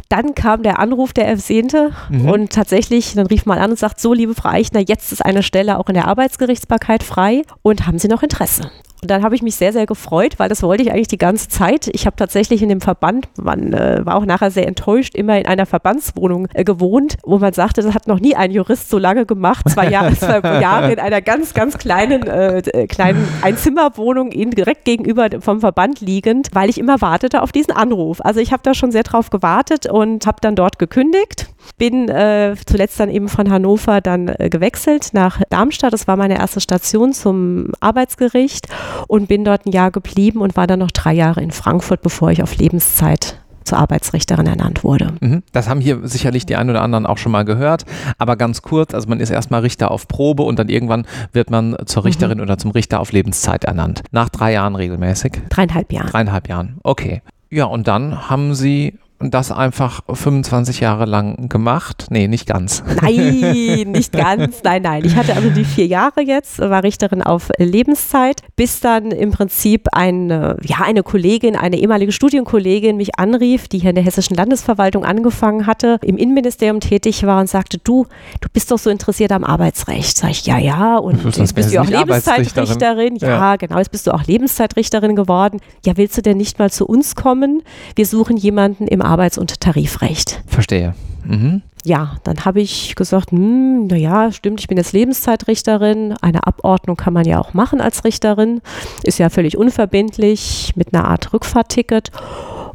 dann 0.08 0.34
kam 0.34 0.62
der 0.62 0.78
Anruf 0.78 1.12
der 1.12 1.26
Ersehnte 1.26 1.90
mhm. 2.10 2.28
und 2.28 2.52
tatsächlich, 2.52 3.14
dann 3.14 3.26
rief 3.26 3.46
man 3.46 3.58
an 3.58 3.70
und 3.70 3.78
sagt, 3.78 4.00
so 4.00 4.12
liebe 4.12 4.34
Frau 4.34 4.50
Eichner, 4.50 4.80
jetzt 4.80 5.12
ist 5.12 5.24
eine 5.24 5.42
Stelle 5.42 5.78
auch 5.78 5.88
in 5.88 5.94
der 5.94 6.06
Arbeitsgerichtsbarkeit 6.08 7.02
frei 7.02 7.42
und 7.62 7.86
haben 7.86 7.98
Sie 7.98 8.08
noch 8.08 8.22
Interesse? 8.22 8.70
Und 9.02 9.10
dann 9.10 9.22
habe 9.22 9.34
ich 9.34 9.42
mich 9.42 9.56
sehr, 9.56 9.72
sehr 9.72 9.86
gefreut, 9.86 10.38
weil 10.38 10.48
das 10.48 10.62
wollte 10.62 10.82
ich 10.82 10.90
eigentlich 10.90 11.08
die 11.08 11.18
ganze 11.18 11.48
Zeit. 11.48 11.88
Ich 11.92 12.06
habe 12.06 12.16
tatsächlich 12.16 12.62
in 12.62 12.70
dem 12.70 12.80
Verband, 12.80 13.28
man 13.40 13.74
äh, 13.74 14.00
war 14.04 14.16
auch 14.16 14.24
nachher 14.24 14.50
sehr 14.50 14.66
enttäuscht, 14.66 15.14
immer 15.14 15.38
in 15.38 15.46
einer 15.46 15.66
Verbandswohnung 15.66 16.48
äh, 16.54 16.64
gewohnt, 16.64 17.16
wo 17.22 17.38
man 17.38 17.52
sagte, 17.52 17.82
das 17.82 17.94
hat 17.94 18.06
noch 18.06 18.20
nie 18.20 18.34
ein 18.34 18.50
Jurist 18.50 18.88
so 18.88 18.98
lange 18.98 19.26
gemacht. 19.26 19.68
Zwei 19.68 19.90
Jahre, 19.90 20.14
zwei 20.18 20.40
Jahre 20.60 20.92
in 20.92 20.98
einer 20.98 21.20
ganz, 21.20 21.52
ganz 21.52 21.76
kleinen, 21.76 22.26
äh, 22.26 22.58
äh, 22.58 22.86
kleinen 22.86 23.28
Einzimmerwohnung 23.42 24.32
in, 24.32 24.50
direkt 24.50 24.86
gegenüber 24.86 25.28
vom 25.40 25.60
Verband 25.60 26.00
liegend, 26.00 26.48
weil 26.52 26.70
ich 26.70 26.78
immer 26.78 27.00
wartete 27.02 27.42
auf 27.42 27.52
diesen 27.52 27.72
Anruf. 27.72 28.20
Also 28.22 28.40
ich 28.40 28.52
habe 28.52 28.62
da 28.62 28.72
schon 28.72 28.92
sehr 28.92 29.02
drauf 29.02 29.28
gewartet 29.28 29.86
und 29.86 30.26
habe 30.26 30.38
dann 30.40 30.56
dort 30.56 30.78
gekündigt. 30.78 31.48
Bin 31.76 32.08
äh, 32.08 32.54
zuletzt 32.64 32.98
dann 32.98 33.10
eben 33.10 33.28
von 33.28 33.50
Hannover 33.50 34.00
dann 34.00 34.28
äh, 34.28 34.48
gewechselt 34.48 35.10
nach 35.12 35.40
Darmstadt. 35.50 35.92
Das 35.92 36.08
war 36.08 36.16
meine 36.16 36.38
erste 36.38 36.60
Station 36.60 37.12
zum 37.12 37.72
Arbeitsgericht 37.80 38.68
und 39.08 39.28
bin 39.28 39.44
dort 39.44 39.66
ein 39.66 39.72
Jahr 39.72 39.90
geblieben 39.90 40.40
und 40.40 40.56
war 40.56 40.66
dann 40.66 40.80
noch 40.80 40.90
drei 40.90 41.12
Jahre 41.12 41.42
in 41.42 41.50
Frankfurt, 41.50 42.02
bevor 42.02 42.30
ich 42.30 42.42
auf 42.42 42.56
Lebenszeit 42.56 43.38
zur 43.66 43.78
Arbeitsrichterin 43.78 44.46
ernannt 44.46 44.84
wurde. 44.84 45.12
Mhm. 45.20 45.42
Das 45.52 45.68
haben 45.68 45.80
hier 45.80 46.06
sicherlich 46.06 46.46
die 46.46 46.56
einen 46.56 46.70
oder 46.70 46.82
anderen 46.82 47.04
auch 47.04 47.18
schon 47.18 47.32
mal 47.32 47.44
gehört, 47.44 47.84
aber 48.18 48.36
ganz 48.36 48.62
kurz, 48.62 48.94
also 48.94 49.08
man 49.08 49.20
ist 49.20 49.30
erstmal 49.30 49.60
Richter 49.60 49.90
auf 49.90 50.08
Probe 50.08 50.44
und 50.44 50.58
dann 50.58 50.68
irgendwann 50.68 51.06
wird 51.32 51.50
man 51.50 51.76
zur 51.84 52.02
mhm. 52.02 52.06
Richterin 52.06 52.38
mhm. 52.38 52.44
oder 52.44 52.58
zum 52.58 52.70
Richter 52.70 53.00
auf 53.00 53.12
Lebenszeit 53.12 53.64
ernannt. 53.64 54.02
Nach 54.12 54.28
drei 54.28 54.52
Jahren 54.52 54.76
regelmäßig? 54.76 55.32
Dreieinhalb 55.48 55.92
Jahren. 55.92 56.08
Dreieinhalb 56.08 56.48
Jahren, 56.48 56.78
okay. 56.82 57.22
Ja, 57.50 57.64
und 57.64 57.86
dann 57.88 58.28
haben 58.28 58.54
Sie 58.54 58.98
das 59.18 59.50
einfach 59.50 60.02
25 60.12 60.80
Jahre 60.80 61.06
lang 61.06 61.48
gemacht? 61.48 62.06
Nee, 62.10 62.28
nicht 62.28 62.46
ganz. 62.46 62.82
Nein, 63.00 63.92
nicht 63.92 64.12
ganz. 64.12 64.62
Nein, 64.62 64.82
nein. 64.82 65.04
Ich 65.04 65.16
hatte 65.16 65.34
also 65.34 65.48
die 65.50 65.64
vier 65.64 65.86
Jahre 65.86 66.20
jetzt, 66.22 66.58
war 66.58 66.82
Richterin 66.82 67.22
auf 67.22 67.50
Lebenszeit, 67.58 68.42
bis 68.56 68.80
dann 68.80 69.10
im 69.10 69.30
Prinzip 69.30 69.88
eine, 69.92 70.56
ja, 70.62 70.78
eine 70.84 71.02
Kollegin, 71.02 71.56
eine 71.56 71.78
ehemalige 71.78 72.12
Studienkollegin 72.12 72.96
mich 72.96 73.18
anrief, 73.18 73.68
die 73.68 73.78
hier 73.78 73.90
in 73.90 73.96
der 73.96 74.04
Hessischen 74.04 74.36
Landesverwaltung 74.36 75.04
angefangen 75.04 75.66
hatte, 75.66 75.98
im 76.02 76.16
Innenministerium 76.18 76.80
tätig 76.80 77.24
war 77.24 77.40
und 77.40 77.48
sagte, 77.48 77.78
du, 77.78 78.06
du 78.40 78.48
bist 78.52 78.70
doch 78.70 78.78
so 78.78 78.90
interessiert 78.90 79.32
am 79.32 79.44
Arbeitsrecht. 79.44 80.18
Sag 80.18 80.30
ich, 80.30 80.46
ja, 80.46 80.58
ja. 80.58 80.96
Und 80.98 81.24
jetzt 81.36 81.54
bist 81.54 81.72
du 81.72 81.80
auch 81.80 81.86
Lebenszeitrichterin. 81.86 83.16
Ja, 83.16 83.28
ja, 83.28 83.56
genau. 83.56 83.78
Jetzt 83.78 83.90
bist 83.90 84.06
du 84.06 84.12
auch 84.12 84.24
Lebenszeitrichterin 84.24 85.16
geworden. 85.16 85.60
Ja, 85.84 85.96
willst 85.96 86.16
du 86.18 86.22
denn 86.22 86.36
nicht 86.36 86.58
mal 86.58 86.70
zu 86.70 86.86
uns 86.86 87.14
kommen? 87.14 87.62
Wir 87.94 88.04
suchen 88.04 88.36
jemanden 88.36 88.86
im 88.86 89.05
Arbeits- 89.06 89.38
und 89.38 89.60
Tarifrecht. 89.60 90.42
Verstehe. 90.46 90.94
Mhm. 91.24 91.62
Ja, 91.84 92.16
dann 92.24 92.44
habe 92.44 92.60
ich 92.60 92.96
gesagt, 92.96 93.30
hm, 93.30 93.86
naja, 93.86 94.32
stimmt, 94.32 94.60
ich 94.60 94.66
bin 94.66 94.76
jetzt 94.76 94.92
Lebenszeitrichterin. 94.92 96.14
Eine 96.20 96.46
Abordnung 96.46 96.96
kann 96.96 97.12
man 97.12 97.24
ja 97.24 97.40
auch 97.40 97.54
machen 97.54 97.80
als 97.80 98.04
Richterin. 98.04 98.60
Ist 99.04 99.18
ja 99.18 99.30
völlig 99.30 99.56
unverbindlich 99.56 100.72
mit 100.74 100.92
einer 100.92 101.04
Art 101.04 101.32
Rückfahrtticket. 101.32 102.10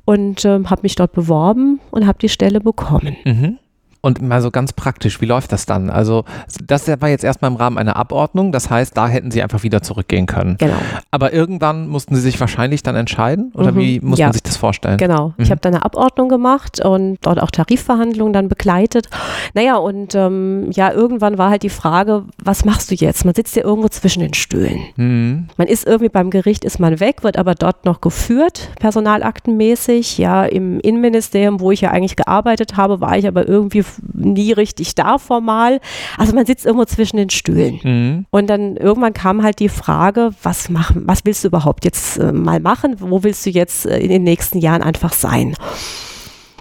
Und 0.05 0.45
ähm, 0.45 0.69
habe 0.69 0.81
mich 0.83 0.95
dort 0.95 1.11
beworben 1.11 1.79
und 1.91 2.07
habe 2.07 2.19
die 2.19 2.29
Stelle 2.29 2.59
bekommen. 2.59 3.17
Mhm. 3.25 3.59
Und 4.03 4.19
mal 4.19 4.41
so 4.41 4.49
ganz 4.49 4.73
praktisch, 4.73 5.21
wie 5.21 5.27
läuft 5.27 5.51
das 5.51 5.67
dann? 5.67 5.91
Also 5.91 6.25
das 6.65 6.87
war 6.87 7.09
jetzt 7.09 7.23
erstmal 7.23 7.51
im 7.51 7.57
Rahmen 7.57 7.77
einer 7.77 7.95
Abordnung, 7.95 8.51
das 8.51 8.69
heißt, 8.71 8.97
da 8.97 9.07
hätten 9.07 9.29
Sie 9.29 9.43
einfach 9.43 9.61
wieder 9.61 9.83
zurückgehen 9.83 10.25
können. 10.25 10.57
Genau. 10.57 10.73
Aber 11.11 11.33
irgendwann 11.33 11.87
mussten 11.87 12.15
Sie 12.15 12.21
sich 12.21 12.39
wahrscheinlich 12.39 12.81
dann 12.81 12.95
entscheiden 12.95 13.51
oder 13.53 13.71
mhm. 13.71 13.77
wie 13.77 13.99
muss 13.99 14.17
ja. 14.17 14.27
man 14.27 14.33
sich 14.33 14.41
das 14.41 14.57
vorstellen? 14.57 14.97
Genau. 14.97 15.29
Mhm. 15.37 15.43
Ich 15.43 15.51
habe 15.51 15.61
dann 15.61 15.75
eine 15.75 15.85
Abordnung 15.85 16.29
gemacht 16.29 16.83
und 16.83 17.19
dort 17.21 17.39
auch 17.39 17.51
Tarifverhandlungen 17.51 18.33
dann 18.33 18.47
begleitet. 18.49 19.07
Naja, 19.53 19.77
und 19.77 20.15
ähm, 20.15 20.71
ja, 20.71 20.91
irgendwann 20.91 21.37
war 21.37 21.51
halt 21.51 21.61
die 21.61 21.69
Frage, 21.69 22.23
was 22.43 22.65
machst 22.65 22.89
du 22.89 22.95
jetzt? 22.95 23.23
Man 23.23 23.35
sitzt 23.35 23.55
ja 23.55 23.63
irgendwo 23.63 23.89
zwischen 23.89 24.21
den 24.21 24.33
Stühlen. 24.33 24.81
Mhm. 24.95 25.47
Man 25.57 25.67
ist 25.67 25.85
irgendwie 25.85 26.09
beim 26.09 26.31
Gericht, 26.31 26.65
ist 26.65 26.79
man 26.79 26.99
weg, 26.99 27.23
wird 27.23 27.37
aber 27.37 27.53
dort 27.53 27.85
noch 27.85 28.01
geführt, 28.01 28.69
personalaktenmäßig. 28.79 30.17
Ja, 30.17 30.43
im 30.45 30.79
Innenministerium, 30.79 31.59
wo 31.59 31.71
ich 31.71 31.81
ja 31.81 31.91
eigentlich 31.91 32.15
gearbeitet 32.15 32.77
habe, 32.77 32.99
war 32.99 33.15
ich 33.15 33.27
aber 33.27 33.47
irgendwie 33.47 33.83
nie 34.13 34.51
richtig 34.51 34.95
da 34.95 35.17
formal. 35.17 35.79
Also 36.17 36.33
man 36.33 36.45
sitzt 36.45 36.65
irgendwo 36.65 36.85
zwischen 36.85 37.17
den 37.17 37.29
Stühlen. 37.29 37.79
Mhm. 37.83 38.25
Und 38.29 38.47
dann 38.47 38.77
irgendwann 38.77 39.13
kam 39.13 39.43
halt 39.43 39.59
die 39.59 39.69
Frage, 39.69 40.31
was 40.43 40.69
machen, 40.69 41.03
was 41.05 41.25
willst 41.25 41.43
du 41.43 41.47
überhaupt 41.47 41.85
jetzt 41.85 42.17
äh, 42.17 42.31
mal 42.31 42.59
machen? 42.59 42.95
Wo 42.99 43.23
willst 43.23 43.45
du 43.45 43.49
jetzt 43.49 43.85
äh, 43.85 43.99
in 43.99 44.09
den 44.09 44.23
nächsten 44.23 44.59
Jahren 44.59 44.81
einfach 44.81 45.13
sein? 45.13 45.55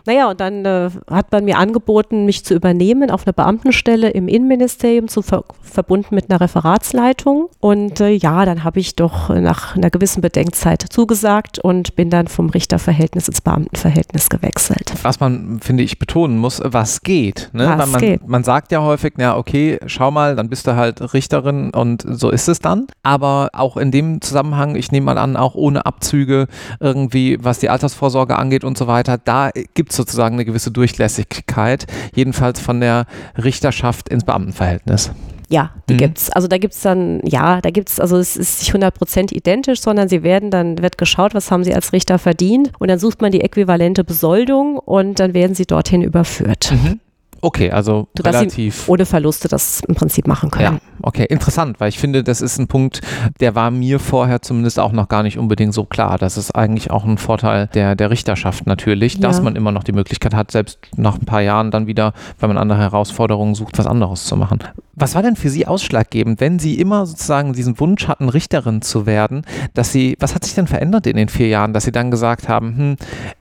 Naja, 0.07 0.31
und 0.31 0.41
dann 0.41 0.65
äh, 0.65 0.91
hat 1.11 1.33
man 1.33 1.45
mir 1.45 1.59
angeboten, 1.59 2.25
mich 2.25 2.45
zu 2.45 2.55
übernehmen 2.55 3.11
auf 3.11 3.27
einer 3.27 3.33
Beamtenstelle 3.33 4.11
im 4.11 4.29
Innenministerium, 4.29 5.09
zu 5.09 5.23
ver 5.23 5.45
verbunden 5.63 6.17
mit 6.17 6.29
einer 6.29 6.41
Referatsleitung. 6.41 7.49
Und 7.61 8.01
äh, 8.01 8.11
ja, 8.11 8.45
dann 8.45 8.65
habe 8.65 8.81
ich 8.81 8.97
doch 8.97 9.29
nach 9.29 9.77
einer 9.77 9.91
gewissen 9.91 10.21
Bedenkzeit 10.21 10.85
zugesagt 10.91 11.61
und 11.61 11.95
bin 11.95 12.11
dann 12.11 12.27
vom 12.27 12.51
Richterverhältnis 12.51 13.29
ins 13.29 13.41
Beamtenverhältnis 13.41 14.29
gewechselt. 14.29 14.93
Was 15.03 15.21
man, 15.21 15.61
finde 15.61 15.85
ich, 15.85 16.01
betonen 16.01 16.39
muss, 16.39 16.61
was 16.65 17.03
geht. 17.03 17.51
Ne? 17.53 17.73
Was 17.77 17.93
man, 17.93 18.01
geht. 18.01 18.27
man 18.27 18.43
sagt 18.43 18.73
ja 18.73 18.83
häufig, 18.83 19.15
ja, 19.19 19.37
okay, 19.37 19.79
schau 19.87 20.11
mal, 20.11 20.35
dann 20.35 20.49
bist 20.49 20.67
du 20.67 20.75
halt 20.75 21.15
Richterin 21.15 21.71
und 21.71 22.05
so 22.05 22.31
ist 22.31 22.49
es 22.49 22.59
dann. 22.59 22.89
Aber 23.03 23.51
auch 23.53 23.77
in 23.77 23.93
dem 23.93 24.21
Zusammenhang, 24.21 24.75
ich 24.75 24.91
nehme 24.91 25.07
mal 25.07 25.19
an, 25.19 25.37
auch 25.37 25.55
ohne 25.55 25.87
Abzüge 25.87 26.47
irgendwie, 26.81 27.39
was 27.41 27.61
die 27.61 27.69
Altersvorsorge 27.69 28.37
angeht 28.37 28.65
und 28.65 28.77
so 28.77 28.87
weiter, 28.87 29.19
da 29.19 29.51
gibt 29.75 29.90
gibt 29.91 29.97
sozusagen 29.97 30.37
eine 30.37 30.45
gewisse 30.45 30.71
Durchlässigkeit, 30.71 31.87
jedenfalls 32.15 32.61
von 32.61 32.81
der 32.81 33.07
Richterschaft 33.43 34.09
ins 34.09 34.25
Beamtenverhältnis. 34.25 35.11
Ja, 35.49 35.71
die 35.89 35.95
mhm. 35.95 36.13
es. 36.15 36.31
Also 36.31 36.47
da 36.47 36.59
gibt 36.59 36.75
es 36.75 36.81
dann, 36.83 37.21
ja, 37.25 37.61
da 37.61 37.71
gibt 37.71 37.89
es, 37.89 37.99
also 37.99 38.17
es 38.19 38.37
ist 38.37 38.61
nicht 38.61 38.73
100% 38.73 39.35
identisch, 39.35 39.81
sondern 39.81 40.09
sie 40.09 40.23
werden 40.23 40.53
dann, 40.53 40.79
wird 40.79 40.97
geschaut, 40.97 41.35
was 41.35 41.51
haben 41.51 41.65
sie 41.65 41.75
als 41.75 41.93
Richter 41.93 42.21
verdient 42.21 42.71
und 42.79 42.87
dann 42.87 43.01
sucht 43.01 43.21
man 43.21 43.33
die 43.33 43.41
äquivalente 43.41 44.05
Besoldung 44.05 44.79
und 44.79 45.19
dann 45.19 45.35
werden 45.35 45.57
sie 45.57 45.67
dorthin 45.67 46.03
überführt. 46.03 46.71
Mhm. 46.71 47.01
Okay, 47.43 47.71
also 47.71 48.09
Sodass 48.17 48.37
relativ. 48.37 48.89
ohne 48.89 49.07
Verluste 49.07 49.49
das 49.49 49.81
im 49.89 49.95
Prinzip 49.95 50.27
machen 50.27 50.51
können. 50.51 50.75
Ja, 50.75 50.81
okay, 51.03 51.25
interessant, 51.25 51.81
weil 51.81 51.89
ich 51.89 51.99
finde, 51.99 52.23
das 52.23 52.41
ist 52.41 52.59
ein 52.59 52.67
Punkt, 52.67 53.01
der 53.41 53.55
war 53.55 53.71
mir 53.71 53.99
vorher 53.99 54.43
zumindest 54.43 54.79
auch 54.79 54.93
noch 54.93 55.09
gar 55.09 55.23
nicht 55.23 55.39
unbedingt 55.39 55.73
so 55.73 55.85
klar. 55.85 56.19
Das 56.19 56.37
ist 56.37 56.51
eigentlich 56.51 56.91
auch 56.91 57.05
ein 57.05 57.19
Vorteil 57.19 57.69
der, 57.69 57.95
der 57.95 58.11
Richterschaft 58.11 58.67
natürlich, 58.67 59.15
ja. 59.15 59.21
dass 59.21 59.41
man 59.41 59.57
immer 59.57 59.73
noch 59.73 59.85
die 59.85 59.93
Möglichkeit 59.93 60.35
hat, 60.35 60.51
selbst 60.51 60.79
nach 60.97 61.19
ein 61.19 61.25
paar 61.25 61.41
Jahren 61.41 61.71
dann 61.71 61.87
wieder, 61.87 62.13
wenn 62.39 62.49
man 62.49 62.59
andere 62.59 62.81
Herausforderungen 62.81 63.55
sucht, 63.55 63.79
was 63.79 63.87
anderes 63.87 64.25
zu 64.25 64.37
machen. 64.37 64.59
Was 64.95 65.15
war 65.15 65.23
denn 65.23 65.37
für 65.37 65.49
Sie 65.49 65.67
ausschlaggebend, 65.67 66.41
wenn 66.41 66.59
Sie 66.59 66.75
immer 66.75 67.07
sozusagen 67.07 67.55
diesen 67.55 67.81
Wunsch 67.81 68.07
hatten, 68.07 68.29
Richterin 68.29 68.83
zu 68.83 69.07
werden, 69.07 69.43
dass 69.73 69.93
Sie, 69.93 70.17
was 70.21 70.35
hat 70.35 70.45
sich 70.45 70.55
denn 70.55 70.67
verändert 70.67 71.07
in 71.07 71.17
den 71.17 71.31
vier 71.31 71.49
Jahren, 71.49 71.73
dass 71.73 71.85
Sie 71.85 71.93
dann 71.93 72.11
gesagt 72.11 72.49
haben, 72.49 72.77
hm, 72.77 72.97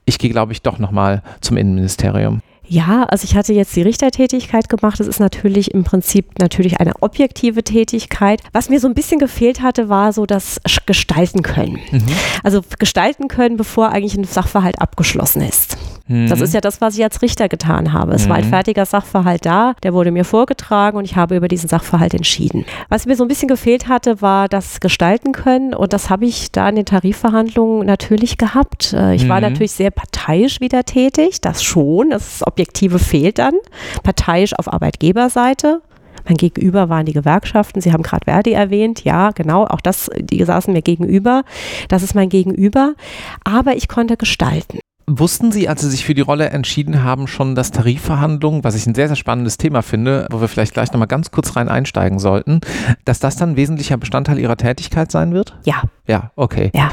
ich 0.06 0.18
gehe, 0.18 0.30
glaube 0.30 0.52
ich, 0.52 0.62
doch 0.62 0.78
nochmal 0.78 1.22
zum 1.42 1.58
Innenministerium? 1.58 2.40
Ja, 2.70 3.02
also 3.02 3.24
ich 3.24 3.34
hatte 3.34 3.52
jetzt 3.52 3.74
die 3.74 3.82
Richtertätigkeit 3.82 4.68
gemacht. 4.68 5.00
Das 5.00 5.08
ist 5.08 5.18
natürlich 5.18 5.74
im 5.74 5.82
Prinzip 5.82 6.38
natürlich 6.38 6.78
eine 6.78 6.92
objektive 7.00 7.64
Tätigkeit. 7.64 8.40
Was 8.52 8.68
mir 8.68 8.78
so 8.78 8.86
ein 8.86 8.94
bisschen 8.94 9.18
gefehlt 9.18 9.60
hatte, 9.60 9.88
war 9.88 10.12
so 10.12 10.24
das 10.24 10.60
Gestalten 10.86 11.42
können. 11.42 11.80
Mhm. 11.90 12.04
Also 12.44 12.60
gestalten 12.78 13.26
können, 13.26 13.56
bevor 13.56 13.88
eigentlich 13.88 14.14
ein 14.14 14.22
Sachverhalt 14.22 14.80
abgeschlossen 14.80 15.42
ist. 15.42 15.78
Das 16.10 16.40
mhm. 16.40 16.44
ist 16.44 16.54
ja 16.54 16.60
das, 16.60 16.80
was 16.80 16.98
ich 16.98 17.04
als 17.04 17.22
Richter 17.22 17.48
getan 17.48 17.92
habe. 17.92 18.12
Es 18.14 18.24
mhm. 18.24 18.30
war 18.30 18.36
ein 18.36 18.44
mhm. 18.46 18.50
fertiger 18.50 18.84
Sachverhalt 18.84 19.46
da, 19.46 19.74
der 19.84 19.94
wurde 19.94 20.10
mir 20.10 20.24
vorgetragen 20.24 20.98
und 20.98 21.04
ich 21.04 21.14
habe 21.14 21.36
über 21.36 21.46
diesen 21.46 21.68
Sachverhalt 21.68 22.14
entschieden. 22.14 22.64
Was 22.88 23.06
mir 23.06 23.14
so 23.14 23.24
ein 23.24 23.28
bisschen 23.28 23.46
gefehlt 23.46 23.86
hatte, 23.86 24.20
war 24.20 24.48
das 24.48 24.80
Gestalten 24.80 25.30
können 25.30 25.72
und 25.72 25.92
das 25.92 26.10
habe 26.10 26.24
ich 26.24 26.50
da 26.50 26.68
in 26.68 26.74
den 26.74 26.84
Tarifverhandlungen 26.84 27.86
natürlich 27.86 28.38
gehabt. 28.38 28.92
Äh, 28.92 29.14
ich 29.14 29.24
mhm. 29.24 29.28
war 29.28 29.40
natürlich 29.40 29.70
sehr 29.70 29.92
parteiisch 29.92 30.60
wieder 30.60 30.82
tätig, 30.84 31.40
das 31.40 31.62
schon, 31.62 32.10
das 32.10 32.44
Objektive 32.44 32.98
fehlt 32.98 33.38
dann. 33.38 33.54
Parteiisch 34.02 34.52
auf 34.58 34.72
Arbeitgeberseite, 34.72 35.80
mein 36.26 36.36
Gegenüber 36.36 36.88
waren 36.88 37.06
die 37.06 37.12
Gewerkschaften. 37.12 37.80
Sie 37.80 37.92
haben 37.92 38.02
gerade 38.02 38.24
Verdi 38.24 38.52
erwähnt. 38.52 39.04
Ja, 39.04 39.30
genau. 39.30 39.64
Auch 39.64 39.80
das, 39.80 40.10
die 40.18 40.44
saßen 40.44 40.72
mir 40.72 40.82
gegenüber. 40.82 41.44
Das 41.88 42.02
ist 42.02 42.14
mein 42.14 42.28
Gegenüber. 42.28 42.94
Aber 43.42 43.74
ich 43.74 43.88
konnte 43.88 44.16
gestalten. 44.16 44.80
Wussten 45.12 45.50
Sie, 45.50 45.68
als 45.68 45.80
Sie 45.80 45.90
sich 45.90 46.04
für 46.04 46.14
die 46.14 46.20
Rolle 46.20 46.50
entschieden 46.50 47.02
haben, 47.02 47.26
schon, 47.26 47.56
dass 47.56 47.72
Tarifverhandlungen, 47.72 48.62
was 48.62 48.76
ich 48.76 48.86
ein 48.86 48.94
sehr, 48.94 49.08
sehr 49.08 49.16
spannendes 49.16 49.58
Thema 49.58 49.82
finde, 49.82 50.28
wo 50.30 50.40
wir 50.40 50.46
vielleicht 50.46 50.72
gleich 50.72 50.92
nochmal 50.92 51.08
ganz 51.08 51.32
kurz 51.32 51.56
rein 51.56 51.68
einsteigen 51.68 52.20
sollten, 52.20 52.60
dass 53.04 53.18
das 53.18 53.34
dann 53.34 53.56
wesentlicher 53.56 53.96
Bestandteil 53.96 54.38
Ihrer 54.38 54.56
Tätigkeit 54.56 55.10
sein 55.10 55.34
wird? 55.34 55.58
Ja. 55.64 55.82
Ja, 56.06 56.30
okay. 56.36 56.70
Ja. 56.76 56.92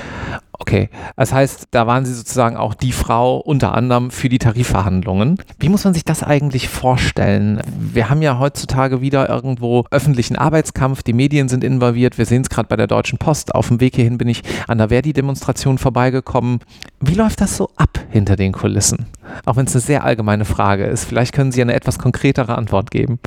Okay, 0.59 0.89
das 1.15 1.33
heißt, 1.33 1.67
da 1.71 1.87
waren 1.87 2.05
Sie 2.05 2.13
sozusagen 2.13 2.57
auch 2.57 2.73
die 2.73 2.91
Frau 2.91 3.37
unter 3.37 3.73
anderem 3.73 4.11
für 4.11 4.27
die 4.27 4.39
Tarifverhandlungen. 4.39 5.37
Wie 5.59 5.69
muss 5.69 5.83
man 5.83 5.93
sich 5.93 6.03
das 6.03 6.23
eigentlich 6.23 6.67
vorstellen? 6.67 7.61
Wir 7.79 8.09
haben 8.09 8.21
ja 8.21 8.39
heutzutage 8.39 9.01
wieder 9.01 9.29
irgendwo 9.29 9.85
öffentlichen 9.91 10.35
Arbeitskampf, 10.35 11.03
die 11.03 11.13
Medien 11.13 11.47
sind 11.47 11.63
involviert, 11.63 12.17
wir 12.17 12.25
sehen 12.25 12.41
es 12.41 12.49
gerade 12.49 12.67
bei 12.67 12.75
der 12.75 12.87
Deutschen 12.87 13.19
Post. 13.19 13.53
Auf 13.53 13.67
dem 13.67 13.79
Weg 13.79 13.95
hierhin 13.95 14.17
bin 14.17 14.27
ich 14.27 14.41
an 14.67 14.79
der 14.79 14.89
Verdi-Demonstration 14.89 15.77
vorbeigekommen. 15.77 16.59
Wie 16.99 17.13
läuft 17.13 17.41
das 17.41 17.55
so 17.55 17.69
ab 17.75 17.99
hinter 18.09 18.35
den 18.35 18.51
Kulissen? 18.51 19.05
Auch 19.45 19.55
wenn 19.55 19.65
es 19.65 19.73
eine 19.73 19.81
sehr 19.81 20.03
allgemeine 20.03 20.45
Frage 20.45 20.85
ist. 20.85 21.05
Vielleicht 21.05 21.33
können 21.33 21.51
Sie 21.51 21.61
eine 21.61 21.73
etwas 21.73 21.99
konkretere 21.99 22.57
Antwort 22.57 22.91
geben. 22.91 23.19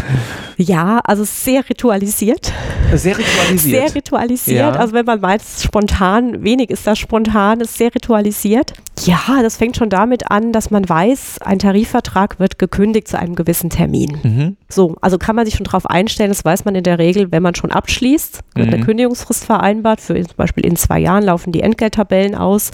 Ja, 0.56 1.00
also 1.04 1.24
sehr 1.24 1.68
ritualisiert. 1.68 2.52
Sehr 2.94 3.18
ritualisiert. 3.18 3.88
Sehr 3.88 3.94
ritualisiert. 3.94 4.58
Ja. 4.58 4.72
Also 4.72 4.92
wenn 4.94 5.06
man 5.06 5.20
meint, 5.20 5.42
spontan, 5.42 6.42
wenig 6.42 6.70
ist 6.70 6.86
das 6.86 6.98
spontan, 6.98 7.60
ist 7.60 7.76
sehr 7.76 7.94
ritualisiert. 7.94 8.74
Ja, 9.04 9.40
das 9.42 9.56
fängt 9.56 9.76
schon 9.76 9.88
damit 9.88 10.30
an, 10.30 10.52
dass 10.52 10.70
man 10.70 10.86
weiß, 10.86 11.38
ein 11.40 11.58
Tarifvertrag 11.58 12.38
wird 12.38 12.58
gekündigt 12.58 13.08
zu 13.08 13.18
einem 13.18 13.34
gewissen 13.34 13.70
Termin. 13.70 14.18
Mhm. 14.22 14.56
So, 14.68 14.96
also 15.00 15.16
kann 15.16 15.36
man 15.36 15.46
sich 15.46 15.54
schon 15.54 15.64
darauf 15.64 15.86
einstellen, 15.86 16.30
das 16.30 16.44
weiß 16.44 16.64
man 16.64 16.74
in 16.74 16.84
der 16.84 16.98
Regel, 16.98 17.32
wenn 17.32 17.42
man 17.42 17.54
schon 17.54 17.70
abschließt, 17.70 18.40
wird 18.54 18.66
mhm. 18.66 18.74
eine 18.74 18.84
Kündigungsfrist 18.84 19.44
vereinbart, 19.44 20.00
für 20.00 20.14
zum 20.14 20.36
Beispiel 20.36 20.66
in 20.66 20.76
zwei 20.76 20.98
Jahren 20.98 21.24
laufen 21.24 21.52
die 21.52 21.62
Entgelttabellen 21.62 22.34
aus. 22.34 22.72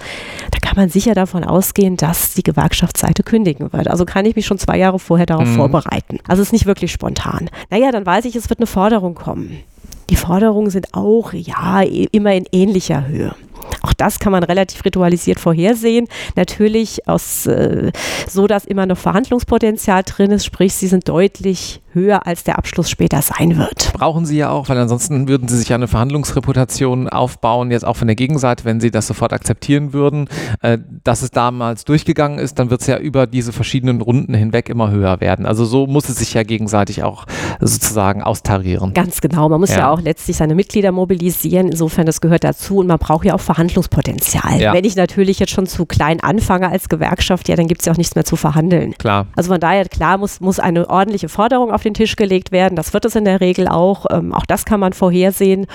Da 0.51 0.59
kann 0.59 0.77
man 0.77 0.89
sicher 0.89 1.15
davon 1.15 1.45
ausgehen, 1.45 1.97
dass 1.97 2.35
die 2.35 2.43
Gewerkschaftsseite 2.43 3.16
kündigen 3.23 3.73
wird. 3.73 3.89
Also 3.89 4.05
kann 4.05 4.27
ich 4.27 4.37
mich 4.37 4.47
schon 4.47 4.59
zwei 4.59 4.79
Jahre 4.79 4.99
vorher 4.99 5.27
darauf 5.27 5.49
mhm. 5.49 5.57
vorbereiten. 5.57 6.19
Also 6.27 6.43
es 6.43 6.49
ist 6.49 6.53
nicht 6.53 6.67
wirklich 6.67 6.93
spontan. 6.93 7.51
Naja, 7.71 7.91
dann 7.93 8.07
weiß 8.07 8.25
ich, 8.25 8.37
es 8.37 8.49
wird 8.49 8.61
eine 8.61 8.67
Forderung 8.67 9.15
kommen. 9.15 9.63
Die 10.11 10.17
Forderungen 10.17 10.71
sind 10.71 10.95
auch, 10.95 11.33
ja, 11.33 11.83
immer 11.83 12.33
in 12.35 12.47
ähnlicher 12.53 13.07
Höhe. 13.07 13.35
Auch 13.83 13.93
das 13.93 14.19
kann 14.19 14.33
man 14.33 14.43
relativ 14.43 14.85
ritualisiert 14.85 15.41
vorhersehen. 15.41 16.09
Natürlich 16.35 17.09
aus, 17.09 17.47
äh, 17.47 17.93
so, 18.29 18.47
dass 18.47 18.65
immer 18.65 18.87
noch 18.87 18.99
Verhandlungspotenzial 18.99 20.03
drin 20.05 20.31
ist, 20.31 20.45
sprich, 20.45 20.75
sie 20.75 20.87
sind 20.87 21.09
deutlich 21.09 21.81
höher 21.93 22.27
als 22.27 22.45
der 22.45 22.59
Abschluss 22.59 22.91
später 22.91 23.23
sein 23.23 23.57
wird. 23.57 23.93
Brauchen 23.95 24.27
Sie 24.27 24.37
ja 24.37 24.51
auch, 24.51 24.69
weil 24.69 24.77
ansonsten 24.77 25.29
würden 25.29 25.49
Sie 25.49 25.57
sich 25.57 25.71
ja 25.71 25.77
eine 25.77 25.89
Verhandlungsreputation 25.89 27.09
aufbauen, 27.09 27.71
jetzt 27.71 27.87
auch 27.87 27.97
von 27.97 28.07
der 28.07 28.17
Gegenseite, 28.17 28.65
wenn 28.67 28.81
Sie 28.81 28.91
das 28.91 29.07
sofort 29.07 29.33
akzeptieren 29.33 29.93
würden. 29.93 30.29
Äh, 30.61 30.79
dass 31.05 31.23
es 31.23 31.31
damals 31.31 31.85
durchgegangen 31.85 32.39
ist, 32.39 32.59
dann 32.59 32.71
wird 32.71 32.83
es 32.83 32.87
ja 32.87 32.99
über 32.99 33.27
diese 33.27 33.53
verschiedenen 33.53 34.03
Runden 34.03 34.35
hinweg 34.35 34.69
immer 34.69 34.91
höher 34.91 35.21
werden. 35.21 35.47
Also 35.47 35.65
so 35.65 35.87
muss 35.87 36.09
es 36.09 36.17
sich 36.17 36.35
ja 36.35 36.43
gegenseitig 36.43 37.03
auch 37.03 37.25
sozusagen 37.61 38.23
austarieren. 38.23 38.95
Ganz 38.95 39.21
genau. 39.21 39.49
Man 39.49 39.61
muss 39.61 39.71
ja, 39.71 39.79
ja 39.79 39.91
auch 39.91 40.01
letztlich 40.01 40.37
seine 40.37 40.55
Mitglieder 40.55 40.93
mobilisieren. 40.93 41.69
Insofern, 41.69 42.07
das 42.07 42.21
gehört 42.21 42.45
dazu 42.45 42.79
und 42.79 42.87
man 42.87 42.99
braucht 42.99 43.25
ja 43.25 43.35
auch 43.35 43.41
Verhandlungspotenzial. 43.41 44.61
Ja. 44.61 44.73
Wenn 44.73 44.85
ich 44.85 44.97
natürlich 44.97 45.39
jetzt 45.39 45.53
schon 45.53 45.67
zu 45.67 45.87
klein 45.87 46.21
anfange 46.21 46.71
als 46.71 46.89
Gewerkschaft, 46.89 47.49
ja, 47.49 47.57
dann 47.57 47.67
gibt 47.67 47.83
es 47.83 47.87
ja 47.87 47.93
auch 47.93 47.97
nichts 47.97 48.15
mehr 48.15 48.25
zu 48.25 48.37
verhandeln. 48.37 48.95
Klar. 48.99 49.27
Also 49.37 49.51
von 49.51 49.61
daher, 49.61 49.85
klar, 49.89 50.19
muss, 50.19 50.41
muss 50.41 50.59
eine 50.59 50.89
ordentliche 50.89 51.29
Forderung 51.29 51.73
auf 51.73 51.83
den 51.83 51.95
Tisch 51.95 52.17
gelegt 52.17 52.53
werden. 52.53 52.77
Das 52.77 52.93
wird 52.93 53.05
es 53.05 53.15
in 53.15 53.25
der 53.25 53.41
Regel 53.41 53.69
auch. 53.69 54.07
Ähm, 54.11 54.33
auch 54.33 54.47
das 54.47 54.65
kann 54.65 54.81
man 54.81 54.93
vorhersehen. 54.93 55.67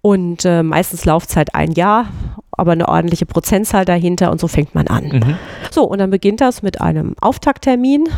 Und 0.00 0.44
äh, 0.44 0.62
meistens 0.62 1.04
Laufzeit 1.04 1.54
ein 1.54 1.72
Jahr 1.72 2.06
aber 2.54 2.72
eine 2.72 2.88
ordentliche 2.88 3.26
Prozentzahl 3.26 3.84
dahinter 3.84 4.30
und 4.30 4.40
so 4.40 4.46
fängt 4.46 4.74
man 4.74 4.86
an. 4.86 5.08
Mhm. 5.08 5.36
So, 5.70 5.84
und 5.84 5.98
dann 5.98 6.10
beginnt 6.10 6.40
das 6.40 6.62
mit 6.62 6.80
einem 6.80 7.14
Auftakttermin. 7.20 8.08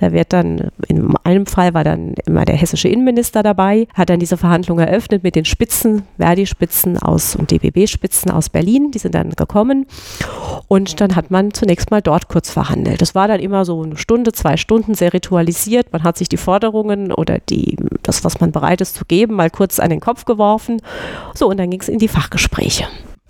Da 0.00 0.12
wird 0.12 0.32
dann, 0.32 0.70
in 0.88 1.14
einem 1.24 1.46
Fall 1.46 1.74
war 1.74 1.84
dann 1.84 2.14
immer 2.26 2.44
der 2.44 2.56
hessische 2.56 2.88
Innenminister 2.88 3.42
dabei, 3.42 3.86
hat 3.94 4.10
dann 4.10 4.20
diese 4.20 4.36
Verhandlung 4.36 4.78
eröffnet 4.78 5.22
mit 5.22 5.36
den 5.36 5.44
Spitzen, 5.44 6.02
Verdi-Spitzen 6.18 6.98
aus 6.98 7.36
und 7.36 7.50
DBB-Spitzen 7.50 8.30
aus 8.30 8.48
Berlin, 8.48 8.90
die 8.90 8.98
sind 8.98 9.14
dann 9.14 9.30
gekommen. 9.30 9.86
Und 10.68 11.00
dann 11.00 11.16
hat 11.16 11.30
man 11.30 11.52
zunächst 11.52 11.90
mal 11.90 12.02
dort 12.02 12.28
kurz 12.28 12.50
verhandelt. 12.50 13.02
Das 13.02 13.14
war 13.14 13.28
dann 13.28 13.40
immer 13.40 13.64
so 13.64 13.82
eine 13.82 13.96
Stunde, 13.96 14.32
zwei 14.32 14.56
Stunden, 14.56 14.94
sehr 14.94 15.12
ritualisiert. 15.12 15.92
Man 15.92 16.02
hat 16.02 16.16
sich 16.16 16.28
die 16.28 16.36
Forderungen 16.36 17.12
oder 17.12 17.38
die, 17.38 17.76
das, 18.02 18.24
was 18.24 18.40
man 18.40 18.52
bereit 18.52 18.80
ist 18.80 18.96
zu 18.96 19.04
geben, 19.04 19.34
mal 19.34 19.50
kurz 19.50 19.78
an 19.78 19.90
den 19.90 20.00
Kopf 20.00 20.24
geworfen. 20.24 20.80
So, 21.34 21.48
und 21.48 21.58
dann 21.58 21.70
ging 21.70 21.80
es 21.80 21.88
in 21.88 21.98
die 21.98 22.08
Fachgespräche. 22.08 22.86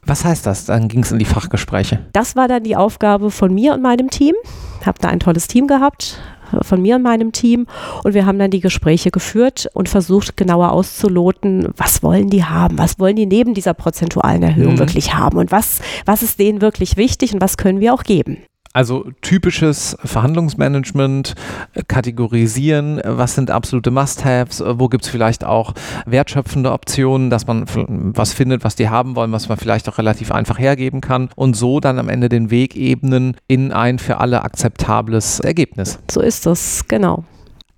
Was 0.06 0.24
heißt 0.24 0.44
das? 0.44 0.66
Dann 0.66 0.88
ging 0.88 1.02
es 1.02 1.12
in 1.12 1.18
die 1.18 1.24
Fachgespräche. 1.24 2.00
Das 2.12 2.36
war 2.36 2.46
dann 2.46 2.62
die 2.62 2.76
Aufgabe 2.76 3.30
von 3.30 3.54
mir 3.54 3.72
und 3.72 3.82
meinem 3.82 4.10
Team. 4.10 4.34
Ich 4.80 4.86
habe 4.86 4.98
da 5.00 5.08
ein 5.08 5.20
tolles 5.20 5.48
Team 5.48 5.66
gehabt, 5.66 6.18
von 6.62 6.82
mir 6.82 6.96
und 6.96 7.02
meinem 7.02 7.32
Team. 7.32 7.66
Und 8.02 8.14
wir 8.14 8.26
haben 8.26 8.38
dann 8.38 8.50
die 8.50 8.60
Gespräche 8.60 9.10
geführt 9.10 9.68
und 9.74 9.88
versucht, 9.88 10.36
genauer 10.36 10.72
auszuloten, 10.72 11.68
was 11.76 12.02
wollen 12.02 12.30
die 12.30 12.44
haben, 12.44 12.78
was 12.78 12.98
wollen 12.98 13.16
die 13.16 13.26
neben 13.26 13.54
dieser 13.54 13.74
prozentualen 13.74 14.42
Erhöhung 14.42 14.74
mhm. 14.74 14.78
wirklich 14.78 15.14
haben 15.14 15.38
und 15.38 15.52
was, 15.52 15.80
was 16.04 16.22
ist 16.22 16.38
denen 16.38 16.60
wirklich 16.60 16.96
wichtig 16.96 17.34
und 17.34 17.40
was 17.40 17.56
können 17.56 17.80
wir 17.80 17.94
auch 17.94 18.02
geben. 18.02 18.38
Also 18.74 19.06
typisches 19.22 19.96
Verhandlungsmanagement, 20.04 21.34
äh, 21.74 21.82
kategorisieren, 21.86 23.00
was 23.04 23.36
sind 23.36 23.52
absolute 23.52 23.92
Must-Haves, 23.92 24.60
äh, 24.60 24.78
wo 24.80 24.88
gibt 24.88 25.04
es 25.04 25.10
vielleicht 25.10 25.44
auch 25.44 25.74
wertschöpfende 26.06 26.72
Optionen, 26.72 27.30
dass 27.30 27.46
man 27.46 27.66
was 27.68 28.32
findet, 28.32 28.64
was 28.64 28.74
die 28.74 28.88
haben 28.88 29.14
wollen, 29.14 29.30
was 29.30 29.48
man 29.48 29.58
vielleicht 29.58 29.88
auch 29.88 29.98
relativ 29.98 30.32
einfach 30.32 30.58
hergeben 30.58 31.00
kann 31.00 31.30
und 31.36 31.54
so 31.54 31.78
dann 31.78 32.00
am 32.00 32.08
Ende 32.08 32.28
den 32.28 32.50
Weg 32.50 32.74
ebnen 32.74 33.36
in 33.46 33.70
ein 33.70 34.00
für 34.00 34.18
alle 34.18 34.42
akzeptables 34.42 35.38
Ergebnis. 35.38 36.00
So 36.10 36.20
ist 36.20 36.44
das, 36.44 36.88
genau. 36.88 37.22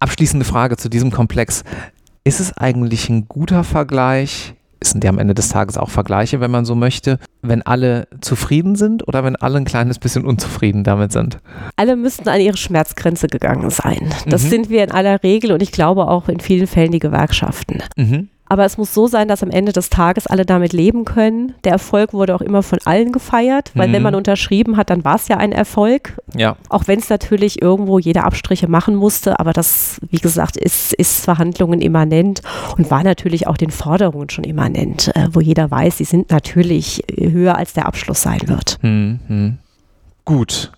Abschließende 0.01 0.47
Frage 0.47 0.79
zu 0.79 0.89
diesem 0.89 1.11
Komplex. 1.11 1.63
Ist 2.25 2.41
es 2.41 2.57
eigentlich 2.57 3.11
ein 3.11 3.29
guter 3.29 3.65
Vergleich, 3.65 4.55
sind 4.83 5.05
ja 5.05 5.11
am 5.11 5.19
Ende 5.19 5.35
des 5.35 5.49
Tages 5.49 5.79
auch 5.79 5.91
Vergleiche, 5.91 6.41
wenn 6.41 6.51
man 6.51 6.65
so 6.65 6.75
möchte, 6.75 7.19
wenn 7.43 7.63
alle 7.63 8.09
zufrieden 8.21 8.77
sind 8.77 9.07
oder 9.09 9.25
wenn 9.25 9.37
alle 9.37 9.59
ein 9.59 9.65
kleines 9.65 9.99
bisschen 9.99 10.25
unzufrieden 10.25 10.85
damit 10.85 11.13
sind? 11.13 11.39
Alle 11.77 11.97
müssten 11.97 12.29
an 12.29 12.41
ihre 12.41 12.57
Schmerzgrenze 12.57 13.27
gegangen 13.29 13.71
sein. 13.71 14.13
Das 14.27 14.45
mhm. 14.45 14.49
sind 14.49 14.71
wir 14.71 14.85
in 14.85 14.93
aller 14.93 15.23
Regel 15.23 15.53
und 15.53 15.63
ich 15.63 15.73
glaube 15.73 16.09
auch 16.09 16.29
in 16.29 16.41
vielen 16.41 16.67
Fällen 16.67 16.93
die 16.93 16.99
Gewerkschaften. 16.99 17.83
Mhm. 17.97 18.29
Aber 18.49 18.65
es 18.65 18.79
muss 18.79 18.95
so 18.95 19.07
sein, 19.07 19.29
dass 19.29 19.43
am 19.43 19.51
Ende 19.51 19.73
des 19.73 19.91
Tages 19.91 20.27
alle 20.27 20.47
damit 20.47 20.73
leben 20.73 21.05
können. 21.05 21.55
Der 21.65 21.73
Erfolg 21.73 22.13
wurde 22.13 22.35
auch 22.35 22.41
immer 22.41 22.63
von 22.63 22.79
allen 22.85 23.13
gefeiert, 23.13 23.73
weil 23.75 23.89
mhm. 23.89 23.93
wenn 23.93 24.03
man 24.03 24.15
unterschrieben 24.15 24.77
hat, 24.77 24.91
dann 24.91 25.05
war 25.05 25.17
es 25.17 25.29
ja 25.29 25.37
ein 25.37 25.53
Erfolg. 25.53 26.19
Ja. 26.35 26.57
Auch 26.69 26.87
wenn 26.87 26.99
es 26.99 27.09
natürlich 27.09 27.61
irgendwo 27.61 27.99
jeder 27.99 28.25
Abstriche 28.25 28.69
machen 28.69 28.95
musste, 28.95 29.41
aber 29.41 29.53
das, 29.53 30.01
wie 30.11 30.19
gesagt, 30.19 30.57
ist, 30.57 30.93
ist 30.95 31.25
Verhandlungen 31.25 31.81
immanent 31.81 32.43
und 32.77 32.91
war 32.91 33.03
natürlich 33.03 33.47
auch 33.47 33.57
den 33.57 33.71
Forderungen 33.71 34.31
schon 34.31 34.45
immanent, 34.45 35.11
äh, 35.15 35.29
wo 35.33 35.41
jeder 35.41 35.71
weiß, 35.71 35.99
sie 35.99 36.05
sind 36.05 36.31
natürlich 36.31 37.03
höher 37.17 37.57
als 37.57 37.73
der 37.73 37.87
Abschluss 37.87 38.23
sein 38.23 38.41
wird. 38.47 38.79
Mhm. 38.83 39.59
Gut. 40.25 40.73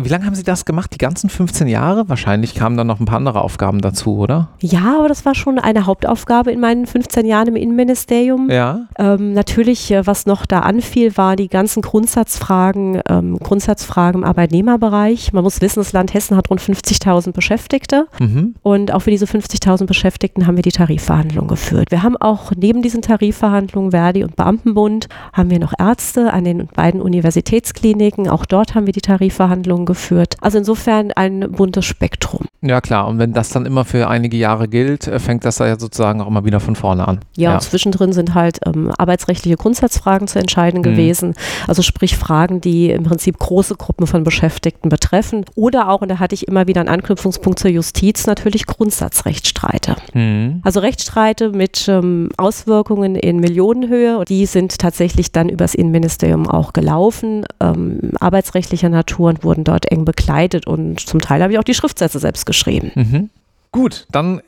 Wie 0.00 0.08
lange 0.08 0.26
haben 0.26 0.36
Sie 0.36 0.44
das 0.44 0.64
gemacht? 0.64 0.92
Die 0.94 0.98
ganzen 0.98 1.28
15 1.28 1.66
Jahre? 1.66 2.08
Wahrscheinlich 2.08 2.54
kamen 2.54 2.76
dann 2.76 2.86
noch 2.86 3.00
ein 3.00 3.04
paar 3.04 3.16
andere 3.16 3.40
Aufgaben 3.40 3.80
dazu, 3.80 4.16
oder? 4.16 4.48
Ja, 4.60 4.96
aber 4.98 5.08
das 5.08 5.24
war 5.24 5.34
schon 5.34 5.58
eine 5.58 5.86
Hauptaufgabe 5.86 6.52
in 6.52 6.60
meinen 6.60 6.86
15 6.86 7.26
Jahren 7.26 7.48
im 7.48 7.56
Innenministerium. 7.56 8.48
Ja. 8.48 8.86
Ähm, 8.96 9.32
natürlich, 9.32 9.90
äh, 9.90 10.06
was 10.06 10.24
noch 10.26 10.46
da 10.46 10.60
anfiel, 10.60 11.16
war 11.16 11.34
die 11.34 11.48
ganzen 11.48 11.82
Grundsatzfragen, 11.82 13.00
ähm, 13.08 13.38
Grundsatzfragen 13.40 14.22
im 14.22 14.28
Arbeitnehmerbereich. 14.28 15.32
Man 15.32 15.42
muss 15.42 15.60
wissen, 15.60 15.80
das 15.80 15.92
Land 15.92 16.14
Hessen 16.14 16.36
hat 16.36 16.48
rund 16.48 16.60
50.000 16.60 17.32
Beschäftigte. 17.32 18.06
Mhm. 18.20 18.54
Und 18.62 18.92
auch 18.94 19.00
für 19.00 19.10
diese 19.10 19.26
50.000 19.26 19.86
Beschäftigten 19.86 20.46
haben 20.46 20.54
wir 20.54 20.62
die 20.62 20.70
Tarifverhandlungen 20.70 21.48
geführt. 21.48 21.90
Wir 21.90 22.04
haben 22.04 22.16
auch 22.16 22.52
neben 22.56 22.82
diesen 22.82 23.02
Tarifverhandlungen 23.02 23.90
Verdi 23.90 24.22
und 24.22 24.36
Beamtenbund 24.36 25.08
haben 25.32 25.50
wir 25.50 25.58
noch 25.58 25.72
Ärzte 25.76 26.32
an 26.32 26.44
den 26.44 26.68
beiden 26.68 27.02
Universitätskliniken. 27.02 28.28
Auch 28.28 28.46
dort 28.46 28.76
haben 28.76 28.86
wir 28.86 28.92
die 28.92 29.00
Tarifverhandlungen 29.00 29.87
geführt. 29.88 30.36
Also 30.40 30.58
insofern 30.58 31.10
ein 31.10 31.50
buntes 31.50 31.84
Spektrum. 31.84 32.46
Ja 32.60 32.80
klar, 32.80 33.08
und 33.08 33.18
wenn 33.18 33.32
das 33.32 33.48
dann 33.48 33.66
immer 33.66 33.84
für 33.84 34.08
einige 34.08 34.36
Jahre 34.36 34.68
gilt, 34.68 35.08
äh, 35.08 35.18
fängt 35.18 35.44
das 35.44 35.58
ja 35.58 35.78
sozusagen 35.78 36.20
auch 36.20 36.28
immer 36.28 36.44
wieder 36.44 36.60
von 36.60 36.76
vorne 36.76 37.08
an. 37.08 37.20
Ja, 37.36 37.50
ja. 37.50 37.54
und 37.54 37.62
zwischendrin 37.62 38.12
sind 38.12 38.34
halt 38.34 38.60
ähm, 38.66 38.92
arbeitsrechtliche 38.96 39.56
Grundsatzfragen 39.56 40.28
zu 40.28 40.38
entscheiden 40.38 40.80
mhm. 40.80 40.84
gewesen. 40.84 41.34
Also 41.66 41.82
sprich 41.82 42.16
Fragen, 42.16 42.60
die 42.60 42.90
im 42.90 43.04
Prinzip 43.04 43.38
große 43.38 43.76
Gruppen 43.76 44.06
von 44.06 44.24
Beschäftigten 44.24 44.88
betreffen. 44.88 45.44
Oder 45.54 45.88
auch, 45.88 46.02
und 46.02 46.08
da 46.10 46.18
hatte 46.18 46.34
ich 46.34 46.46
immer 46.46 46.66
wieder 46.66 46.80
einen 46.80 46.90
Anknüpfungspunkt 46.90 47.58
zur 47.58 47.70
Justiz, 47.70 48.26
natürlich 48.26 48.66
Grundsatzrechtsstreite. 48.66 49.96
Mhm. 50.12 50.60
Also 50.64 50.80
Rechtsstreite 50.80 51.50
mit 51.50 51.88
ähm, 51.88 52.28
Auswirkungen 52.36 53.14
in 53.14 53.40
Millionenhöhe. 53.40 54.24
Die 54.28 54.46
sind 54.46 54.78
tatsächlich 54.78 55.32
dann 55.32 55.48
übers 55.48 55.74
Innenministerium 55.74 56.46
auch 56.48 56.72
gelaufen, 56.72 57.44
ähm, 57.60 58.10
arbeitsrechtlicher 58.20 58.88
Natur 58.88 59.28
und 59.30 59.44
wurden 59.44 59.64
dort 59.64 59.77
dort 59.78 59.90
eng 59.92 60.04
begleitet 60.04 60.66
und 60.66 61.00
zum 61.00 61.20
Teil 61.20 61.42
habe 61.42 61.52
ich 61.52 61.58
auch 61.58 61.64
die 61.64 61.74
Schriftsätze 61.74 62.18
selbst 62.18 62.46
geschrieben. 62.46 62.90
Mhm. 62.94 63.30
Gut, 63.70 64.06
dann 64.10 64.40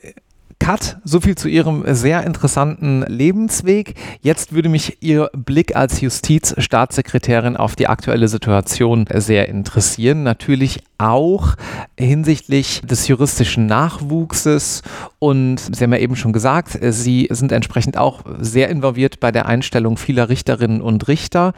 Cut, 0.61 0.97
so 1.03 1.19
viel 1.19 1.33
zu 1.33 1.47
Ihrem 1.47 1.83
sehr 1.87 2.23
interessanten 2.23 3.01
Lebensweg. 3.07 3.95
Jetzt 4.21 4.53
würde 4.53 4.69
mich 4.69 5.01
Ihr 5.01 5.31
Blick 5.33 5.75
als 5.75 6.01
Justizstaatssekretärin 6.01 7.57
auf 7.57 7.75
die 7.75 7.87
aktuelle 7.87 8.27
Situation 8.27 9.07
sehr 9.11 9.49
interessieren. 9.49 10.21
Natürlich 10.21 10.83
auch 10.99 11.55
hinsichtlich 11.97 12.81
des 12.81 13.07
juristischen 13.07 13.65
Nachwuchses 13.65 14.83
und 15.17 15.57
Sie 15.57 15.83
haben 15.83 15.93
ja 15.93 15.99
eben 15.99 16.15
schon 16.15 16.31
gesagt, 16.31 16.77
Sie 16.79 17.27
sind 17.31 17.51
entsprechend 17.51 17.97
auch 17.97 18.21
sehr 18.39 18.69
involviert 18.69 19.19
bei 19.19 19.31
der 19.31 19.47
Einstellung 19.47 19.97
vieler 19.97 20.29
Richterinnen 20.29 20.81
und 20.81 21.07
Richter. 21.07 21.53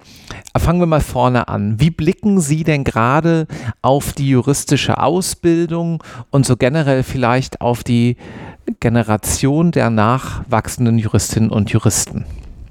Fangen 0.57 0.79
wir 0.79 0.85
mal 0.85 1.01
vorne 1.01 1.49
an. 1.49 1.77
Wie 1.77 1.89
blicken 1.89 2.39
Sie 2.39 2.63
denn 2.63 2.85
gerade 2.85 3.47
auf 3.81 4.13
die 4.13 4.29
juristische 4.29 4.97
Ausbildung 4.99 6.01
und 6.31 6.45
so 6.45 6.55
generell 6.55 7.03
vielleicht 7.03 7.59
auf 7.59 7.83
die 7.83 8.15
Generation 8.79 9.71
der 9.71 9.89
nachwachsenden 9.89 10.97
Juristinnen 10.97 11.49
und 11.49 11.69
Juristen? 11.71 12.25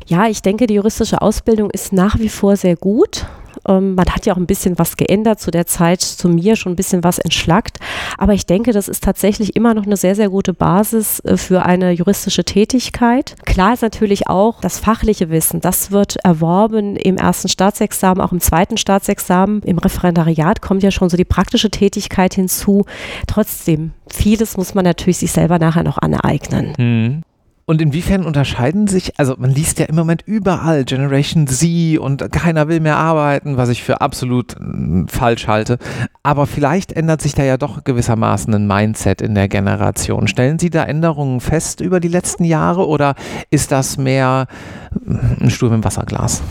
Ja, 0.06 0.26
ich 0.26 0.42
denke, 0.42 0.66
die 0.66 0.74
juristische 0.74 1.22
Ausbildung 1.22 1.70
ist 1.70 1.92
nach 1.92 2.18
wie 2.18 2.28
vor 2.28 2.56
sehr 2.56 2.76
gut. 2.76 3.26
Ähm, 3.68 3.94
man 3.94 4.06
hat 4.06 4.26
ja 4.26 4.32
auch 4.32 4.38
ein 4.38 4.46
bisschen 4.46 4.78
was 4.78 4.96
geändert 4.96 5.40
zu 5.40 5.50
der 5.50 5.66
Zeit, 5.66 6.00
zu 6.00 6.28
mir 6.28 6.56
schon 6.56 6.72
ein 6.72 6.76
bisschen 6.76 7.04
was 7.04 7.18
entschlackt. 7.18 7.78
Aber 8.18 8.34
ich 8.34 8.46
denke, 8.46 8.72
das 8.72 8.88
ist 8.88 9.04
tatsächlich 9.04 9.56
immer 9.56 9.74
noch 9.74 9.86
eine 9.86 9.96
sehr, 9.96 10.14
sehr 10.14 10.30
gute 10.30 10.54
Basis 10.54 11.20
äh, 11.20 11.36
für 11.36 11.64
eine 11.64 11.92
juristische 11.92 12.44
Tätigkeit. 12.44 13.34
Klar 13.44 13.74
ist 13.74 13.82
natürlich 13.82 14.28
auch 14.28 14.60
das 14.60 14.78
fachliche 14.78 15.30
Wissen, 15.30 15.60
das 15.60 15.90
wird 15.90 16.16
erworben 16.24 16.96
im 16.96 17.16
ersten 17.16 17.48
Staatsexamen, 17.48 18.22
auch 18.22 18.32
im 18.32 18.40
zweiten 18.40 18.76
Staatsexamen. 18.76 19.62
Im 19.62 19.78
Referendariat 19.78 20.60
kommt 20.60 20.82
ja 20.82 20.90
schon 20.90 21.08
so 21.08 21.16
die 21.16 21.24
praktische 21.24 21.70
Tätigkeit 21.70 22.34
hinzu. 22.34 22.84
Trotzdem, 23.26 23.92
vieles 24.08 24.56
muss 24.56 24.74
man 24.74 24.84
natürlich 24.84 25.18
sich 25.18 25.32
selber 25.32 25.58
nachher 25.58 25.82
noch 25.82 25.98
aneignen. 25.98 26.72
Mhm. 26.78 27.22
Und 27.64 27.80
inwiefern 27.80 28.24
unterscheiden 28.24 28.88
sich, 28.88 29.18
also 29.18 29.36
man 29.38 29.50
liest 29.50 29.78
ja 29.78 29.86
im 29.86 29.94
Moment 29.94 30.22
überall 30.26 30.84
Generation 30.84 31.46
Z 31.46 31.98
und 31.98 32.30
keiner 32.32 32.68
will 32.68 32.80
mehr 32.80 32.96
arbeiten, 32.96 33.56
was 33.56 33.68
ich 33.68 33.82
für 33.82 34.00
absolut 34.00 34.56
äh, 34.56 35.04
falsch 35.06 35.46
halte. 35.46 35.78
Aber 36.22 36.46
vielleicht 36.46 36.92
ändert 36.92 37.22
sich 37.22 37.34
da 37.34 37.44
ja 37.44 37.56
doch 37.56 37.84
gewissermaßen 37.84 38.52
ein 38.52 38.66
Mindset 38.66 39.22
in 39.22 39.34
der 39.34 39.48
Generation. 39.48 40.26
Stellen 40.26 40.58
Sie 40.58 40.70
da 40.70 40.84
Änderungen 40.84 41.40
fest 41.40 41.80
über 41.80 42.00
die 42.00 42.08
letzten 42.08 42.44
Jahre 42.44 42.86
oder 42.86 43.14
ist 43.50 43.70
das 43.70 43.96
mehr 43.96 44.46
hm, 44.92 45.36
ein 45.40 45.50
Sturm 45.50 45.74
im 45.74 45.84
Wasserglas? 45.84 46.42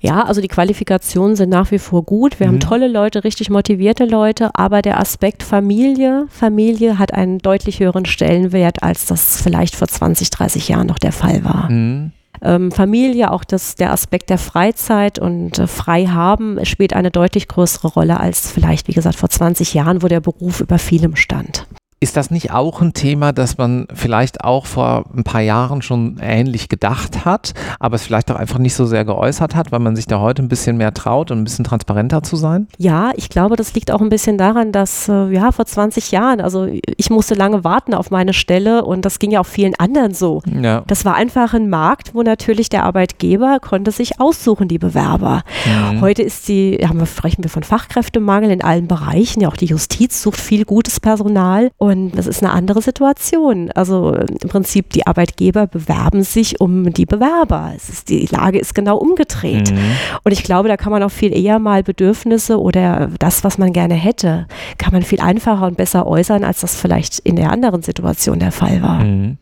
Ja, 0.00 0.22
also 0.24 0.40
die 0.40 0.48
Qualifikationen 0.48 1.36
sind 1.36 1.50
nach 1.50 1.70
wie 1.70 1.78
vor 1.78 2.02
gut. 2.02 2.38
Wir 2.40 2.46
mhm. 2.46 2.52
haben 2.52 2.60
tolle 2.60 2.88
Leute, 2.88 3.24
richtig 3.24 3.50
motivierte 3.50 4.04
Leute, 4.04 4.50
aber 4.54 4.82
der 4.82 5.00
Aspekt 5.00 5.42
Familie, 5.42 6.26
Familie 6.30 6.98
hat 6.98 7.14
einen 7.14 7.38
deutlich 7.38 7.80
höheren 7.80 8.06
Stellenwert, 8.06 8.82
als 8.82 9.06
das 9.06 9.40
vielleicht 9.40 9.76
vor 9.76 9.88
20, 9.88 10.30
30 10.30 10.68
Jahren 10.68 10.86
noch 10.86 10.98
der 10.98 11.12
Fall 11.12 11.44
war. 11.44 11.70
Mhm. 11.70 12.12
Ähm, 12.42 12.70
Familie, 12.70 13.30
auch 13.30 13.44
das, 13.44 13.76
der 13.76 13.92
Aspekt 13.92 14.30
der 14.30 14.38
Freizeit 14.38 15.18
und 15.18 15.58
äh, 15.58 15.66
Freihaben 15.66 16.64
spielt 16.66 16.92
eine 16.92 17.10
deutlich 17.10 17.48
größere 17.48 17.88
Rolle 17.88 18.20
als 18.20 18.50
vielleicht, 18.50 18.88
wie 18.88 18.92
gesagt, 18.92 19.16
vor 19.16 19.30
20 19.30 19.74
Jahren, 19.74 20.02
wo 20.02 20.08
der 20.08 20.20
Beruf 20.20 20.60
über 20.60 20.78
vielem 20.78 21.16
stand. 21.16 21.66
Ist 21.98 22.14
das 22.18 22.30
nicht 22.30 22.52
auch 22.52 22.82
ein 22.82 22.92
Thema, 22.92 23.32
das 23.32 23.56
man 23.56 23.88
vielleicht 23.94 24.44
auch 24.44 24.66
vor 24.66 25.06
ein 25.16 25.24
paar 25.24 25.40
Jahren 25.40 25.80
schon 25.80 26.18
ähnlich 26.20 26.68
gedacht 26.68 27.24
hat, 27.24 27.54
aber 27.80 27.96
es 27.96 28.02
vielleicht 28.02 28.30
auch 28.30 28.36
einfach 28.36 28.58
nicht 28.58 28.74
so 28.74 28.84
sehr 28.84 29.06
geäußert 29.06 29.54
hat, 29.54 29.72
weil 29.72 29.78
man 29.78 29.96
sich 29.96 30.06
da 30.06 30.20
heute 30.20 30.42
ein 30.42 30.48
bisschen 30.48 30.76
mehr 30.76 30.92
traut 30.92 31.30
und 31.30 31.38
ein 31.38 31.44
bisschen 31.44 31.64
transparenter 31.64 32.22
zu 32.22 32.36
sein? 32.36 32.68
Ja, 32.76 33.12
ich 33.16 33.30
glaube, 33.30 33.56
das 33.56 33.72
liegt 33.72 33.90
auch 33.90 34.02
ein 34.02 34.10
bisschen 34.10 34.36
daran, 34.36 34.72
dass 34.72 35.08
äh, 35.08 35.28
ja 35.32 35.52
vor 35.52 35.64
20 35.64 36.10
Jahren, 36.10 36.42
also 36.42 36.68
ich 36.98 37.08
musste 37.08 37.34
lange 37.34 37.64
warten 37.64 37.94
auf 37.94 38.10
meine 38.10 38.34
Stelle 38.34 38.84
und 38.84 39.06
das 39.06 39.18
ging 39.18 39.30
ja 39.30 39.40
auch 39.40 39.46
vielen 39.46 39.74
anderen 39.76 40.12
so. 40.12 40.42
Ja. 40.44 40.82
Das 40.86 41.06
war 41.06 41.14
einfach 41.14 41.54
ein 41.54 41.70
Markt, 41.70 42.14
wo 42.14 42.22
natürlich 42.22 42.68
der 42.68 42.84
Arbeitgeber 42.84 43.58
konnte 43.62 43.90
sich 43.90 44.20
aussuchen, 44.20 44.68
die 44.68 44.78
Bewerber. 44.78 45.44
Mhm. 45.64 46.02
Heute 46.02 46.22
ist 46.22 46.46
die, 46.48 46.78
haben 46.86 46.98
wir, 46.98 47.06
sprechen 47.06 47.42
wir 47.42 47.48
von 47.48 47.62
Fachkräftemangel 47.62 48.50
in 48.50 48.62
allen 48.62 48.86
Bereichen, 48.86 49.40
ja 49.40 49.48
auch 49.48 49.56
die 49.56 49.64
Justiz 49.64 50.20
sucht 50.20 50.38
viel 50.38 50.66
gutes 50.66 51.00
Personal 51.00 51.70
und 51.78 51.85
das 52.14 52.26
ist 52.26 52.42
eine 52.42 52.52
andere 52.52 52.82
Situation. 52.82 53.70
Also 53.72 54.14
im 54.14 54.48
Prinzip 54.48 54.90
die 54.90 55.06
Arbeitgeber 55.06 55.66
bewerben 55.66 56.22
sich 56.22 56.60
um 56.60 56.92
die 56.92 57.06
Bewerber. 57.06 57.72
Ist, 57.76 58.08
die 58.08 58.26
Lage 58.26 58.58
ist 58.58 58.74
genau 58.74 58.96
umgedreht. 58.96 59.72
Mhm. 59.72 59.78
Und 60.24 60.32
ich 60.32 60.42
glaube, 60.42 60.68
da 60.68 60.76
kann 60.76 60.92
man 60.92 61.02
auch 61.02 61.10
viel 61.10 61.36
eher 61.36 61.58
mal 61.58 61.82
Bedürfnisse 61.82 62.60
oder 62.60 63.10
das, 63.18 63.44
was 63.44 63.58
man 63.58 63.72
gerne 63.72 63.94
hätte, 63.94 64.46
kann 64.78 64.92
man 64.92 65.02
viel 65.02 65.20
einfacher 65.20 65.66
und 65.66 65.76
besser 65.76 66.06
äußern, 66.06 66.44
als 66.44 66.60
das 66.60 66.76
vielleicht 66.76 67.18
in 67.20 67.36
der 67.36 67.50
anderen 67.50 67.82
Situation 67.82 68.38
der 68.38 68.52
Fall 68.52 68.82
war. 68.82 69.04
Mhm. 69.04 69.38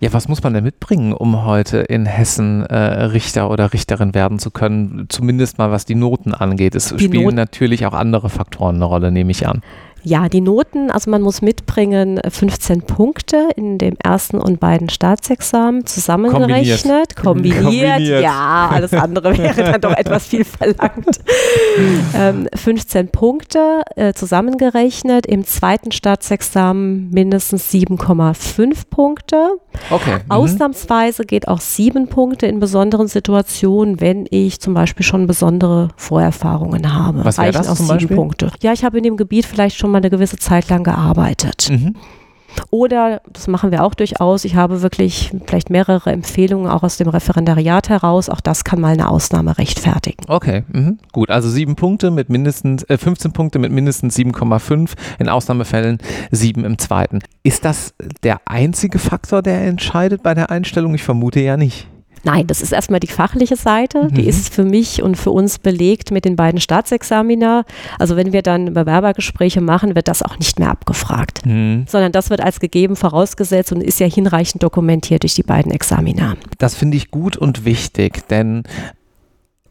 Ja, 0.00 0.12
was 0.12 0.28
muss 0.28 0.44
man 0.44 0.54
denn 0.54 0.62
mitbringen, 0.62 1.12
um 1.12 1.44
heute 1.44 1.78
in 1.78 2.06
Hessen 2.06 2.64
äh, 2.64 2.76
Richter 2.76 3.50
oder 3.50 3.72
Richterin 3.72 4.14
werden 4.14 4.38
zu 4.38 4.52
können? 4.52 5.06
Zumindest 5.08 5.58
mal 5.58 5.72
was 5.72 5.86
die 5.86 5.96
Noten 5.96 6.34
angeht. 6.34 6.76
Es 6.76 6.94
die 6.94 7.04
spielen 7.04 7.24
Not 7.24 7.34
natürlich 7.34 7.84
auch 7.84 7.94
andere 7.94 8.30
Faktoren 8.30 8.76
eine 8.76 8.84
Rolle, 8.84 9.10
nehme 9.10 9.32
ich 9.32 9.48
an. 9.48 9.60
Ja, 10.08 10.30
die 10.30 10.40
Noten, 10.40 10.90
also 10.90 11.10
man 11.10 11.20
muss 11.20 11.42
mitbringen 11.42 12.18
15 12.26 12.78
äh, 12.78 12.82
Punkte 12.82 13.50
in 13.56 13.76
dem 13.76 13.94
ersten 14.02 14.38
und 14.38 14.58
beiden 14.58 14.88
Staatsexamen 14.88 15.84
zusammengerechnet, 15.84 17.14
kombiniert. 17.14 17.62
kombiniert. 17.62 18.22
Ja, 18.22 18.70
alles 18.72 18.94
andere 18.94 19.36
wäre 19.36 19.64
dann 19.64 19.80
doch 19.82 19.92
etwas 19.92 20.26
viel 20.26 20.44
verlangt. 20.44 21.20
Ähm, 22.14 22.48
15 22.54 23.08
Punkte 23.08 23.82
äh, 23.94 24.12
zusammengerechnet, 24.12 25.26
im 25.26 25.44
zweiten 25.44 25.92
Staatsexamen 25.92 27.10
mindestens 27.10 27.70
7,5 27.72 28.88
Punkte. 28.90 29.58
Okay. 29.90 30.16
Mhm. 30.16 30.30
Ausnahmsweise 30.30 31.24
geht 31.24 31.46
auch 31.46 31.60
7 31.60 32.08
Punkte 32.08 32.46
in 32.46 32.60
besonderen 32.60 33.08
Situationen, 33.08 34.00
wenn 34.00 34.26
ich 34.30 34.60
zum 34.60 34.74
Beispiel 34.74 35.04
schon 35.04 35.26
besondere 35.26 35.88
Vorerfahrungen 35.96 36.92
habe. 36.92 37.24
Was 37.24 37.38
wäre 37.38 37.52
das 37.52 37.74
zum 37.74 37.86
Beispiel? 37.86 38.16
Punkte. 38.16 38.50
Ja, 38.60 38.72
ich 38.72 38.84
habe 38.84 38.98
in 38.98 39.04
dem 39.04 39.16
Gebiet 39.16 39.44
vielleicht 39.44 39.76
schon 39.76 39.88
schon 39.88 39.97
mal 39.98 40.04
eine 40.04 40.10
gewisse 40.10 40.36
Zeit 40.36 40.68
lang 40.68 40.84
gearbeitet. 40.84 41.68
Mhm. 41.70 41.94
Oder, 42.70 43.20
das 43.30 43.46
machen 43.46 43.70
wir 43.70 43.84
auch 43.84 43.94
durchaus, 43.94 44.44
ich 44.44 44.56
habe 44.56 44.82
wirklich 44.82 45.30
vielleicht 45.46 45.70
mehrere 45.70 46.10
Empfehlungen 46.10 46.68
auch 46.68 46.82
aus 46.82 46.96
dem 46.96 47.08
Referendariat 47.08 47.88
heraus. 47.88 48.28
Auch 48.28 48.40
das 48.40 48.64
kann 48.64 48.80
mal 48.80 48.94
eine 48.94 49.10
Ausnahme 49.10 49.58
rechtfertigen. 49.58 50.24
Okay, 50.28 50.64
mhm. 50.72 50.98
gut. 51.12 51.30
Also 51.30 51.50
sieben 51.50 51.76
Punkte 51.76 52.10
mit 52.10 52.30
mindestens, 52.30 52.84
äh, 52.84 52.96
15 52.96 53.32
Punkte 53.32 53.58
mit 53.58 53.70
mindestens 53.70 54.16
7,5, 54.16 54.94
in 55.18 55.28
Ausnahmefällen 55.28 55.98
sieben 56.30 56.64
im 56.64 56.78
zweiten. 56.78 57.20
Ist 57.42 57.64
das 57.64 57.94
der 58.22 58.40
einzige 58.46 58.98
Faktor, 58.98 59.42
der 59.42 59.62
entscheidet 59.64 60.22
bei 60.22 60.34
der 60.34 60.50
Einstellung? 60.50 60.94
Ich 60.94 61.02
vermute 61.02 61.40
ja 61.40 61.56
nicht. 61.56 61.86
Nein, 62.24 62.46
das 62.46 62.62
ist 62.62 62.72
erstmal 62.72 63.00
die 63.00 63.06
fachliche 63.06 63.56
Seite. 63.56 64.04
Mhm. 64.04 64.14
Die 64.14 64.26
ist 64.26 64.52
für 64.52 64.64
mich 64.64 65.02
und 65.02 65.16
für 65.16 65.30
uns 65.30 65.58
belegt 65.58 66.10
mit 66.10 66.24
den 66.24 66.36
beiden 66.36 66.60
Staatsexamina. 66.60 67.64
Also 67.98 68.16
wenn 68.16 68.32
wir 68.32 68.42
dann 68.42 68.74
Bewerbergespräche 68.74 69.60
machen, 69.60 69.94
wird 69.94 70.08
das 70.08 70.22
auch 70.22 70.38
nicht 70.38 70.58
mehr 70.58 70.70
abgefragt, 70.70 71.44
mhm. 71.46 71.84
sondern 71.88 72.12
das 72.12 72.30
wird 72.30 72.40
als 72.40 72.60
gegeben 72.60 72.96
vorausgesetzt 72.96 73.72
und 73.72 73.82
ist 73.82 74.00
ja 74.00 74.06
hinreichend 74.06 74.62
dokumentiert 74.62 75.22
durch 75.22 75.34
die 75.34 75.42
beiden 75.42 75.72
Examina. 75.72 76.36
Das 76.58 76.74
finde 76.74 76.96
ich 76.96 77.10
gut 77.10 77.36
und 77.36 77.64
wichtig, 77.64 78.26
denn 78.28 78.62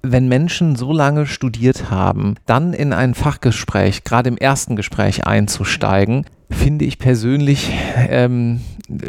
wenn 0.04 0.28
Menschen 0.28 0.76
so 0.76 0.94
lange 0.94 1.26
studiert 1.26 1.90
haben, 1.92 2.36
dann 2.46 2.74
in 2.74 2.94
ein 2.94 3.14
Fachgespräch, 3.14 4.04
gerade 4.04 4.30
im 4.30 4.38
ersten 4.38 4.76
Gespräch 4.76 5.26
einzusteigen, 5.26 6.26
finde 6.50 6.86
ich 6.86 6.98
persönlich 7.00 7.72
ähm, 8.10 8.62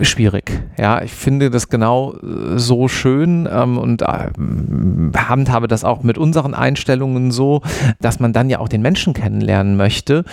schwierig. 0.03 0.61
Ja, 0.77 1.03
ich 1.03 1.13
finde 1.13 1.51
das 1.51 1.69
genau 1.69 2.15
äh, 2.15 2.59
so 2.59 2.89
schön 2.89 3.49
ähm, 3.51 3.79
und 3.79 4.03
äh, 4.03 4.31
handhabe 5.17 5.69
das 5.69 5.85
auch 5.85 6.03
mit 6.03 6.19
unseren 6.19 6.55
Einstellungen 6.55 7.31
so, 7.31 7.63
dass 8.01 8.19
man 8.19 8.33
dann 8.33 8.51
ja 8.51 8.59
auch 8.59 8.69
den 8.69 8.83
Menschen 8.83 9.13
kennenlernen 9.13 9.77
möchte, 9.77 10.25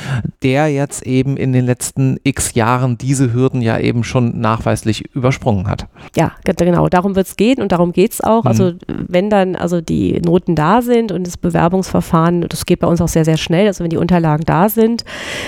der 0.42 0.70
jetzt 0.70 1.06
eben 1.06 1.38
in 1.38 1.54
den 1.54 1.66
letzten 1.66 2.18
x 2.24 2.56
Jahren 2.56 2.98
diese 2.98 3.34
Hürden 3.34 3.62
ja 3.62 3.78
eben 3.78 4.04
schon 4.04 4.40
nachweislich 4.40 5.14
übersprungen 5.14 5.68
hat. 5.68 5.88
Ja, 6.16 6.32
genau, 6.44 6.90
darum 6.90 7.16
wird 7.16 7.28
es 7.28 7.36
gehen 7.36 7.62
und 7.62 7.72
darum 7.72 7.92
geht 7.92 8.14
es 8.14 8.22
auch. 8.22 8.44
Mhm. 8.44 8.50
Also 8.50 8.72
wenn 8.88 9.30
dann 9.30 9.56
also 9.56 9.80
die 9.80 10.22
Noten 10.22 10.56
da 10.56 10.82
sind 10.82 11.12
und 11.12 11.28
das 11.28 11.38
Bewerbungsverfahren, 11.38 12.48
das 12.50 12.66
geht 12.66 12.80
bei 12.80 12.88
uns 12.88 13.00
auch 13.00 13.08
sehr, 13.08 13.26
sehr 13.26 13.38
schnell, 13.38 13.68
also 13.68 13.84
wenn 13.84 13.92
die 13.92 13.98
Unterlagen 13.98 14.44
da 14.46 14.70
sind, 14.70 15.04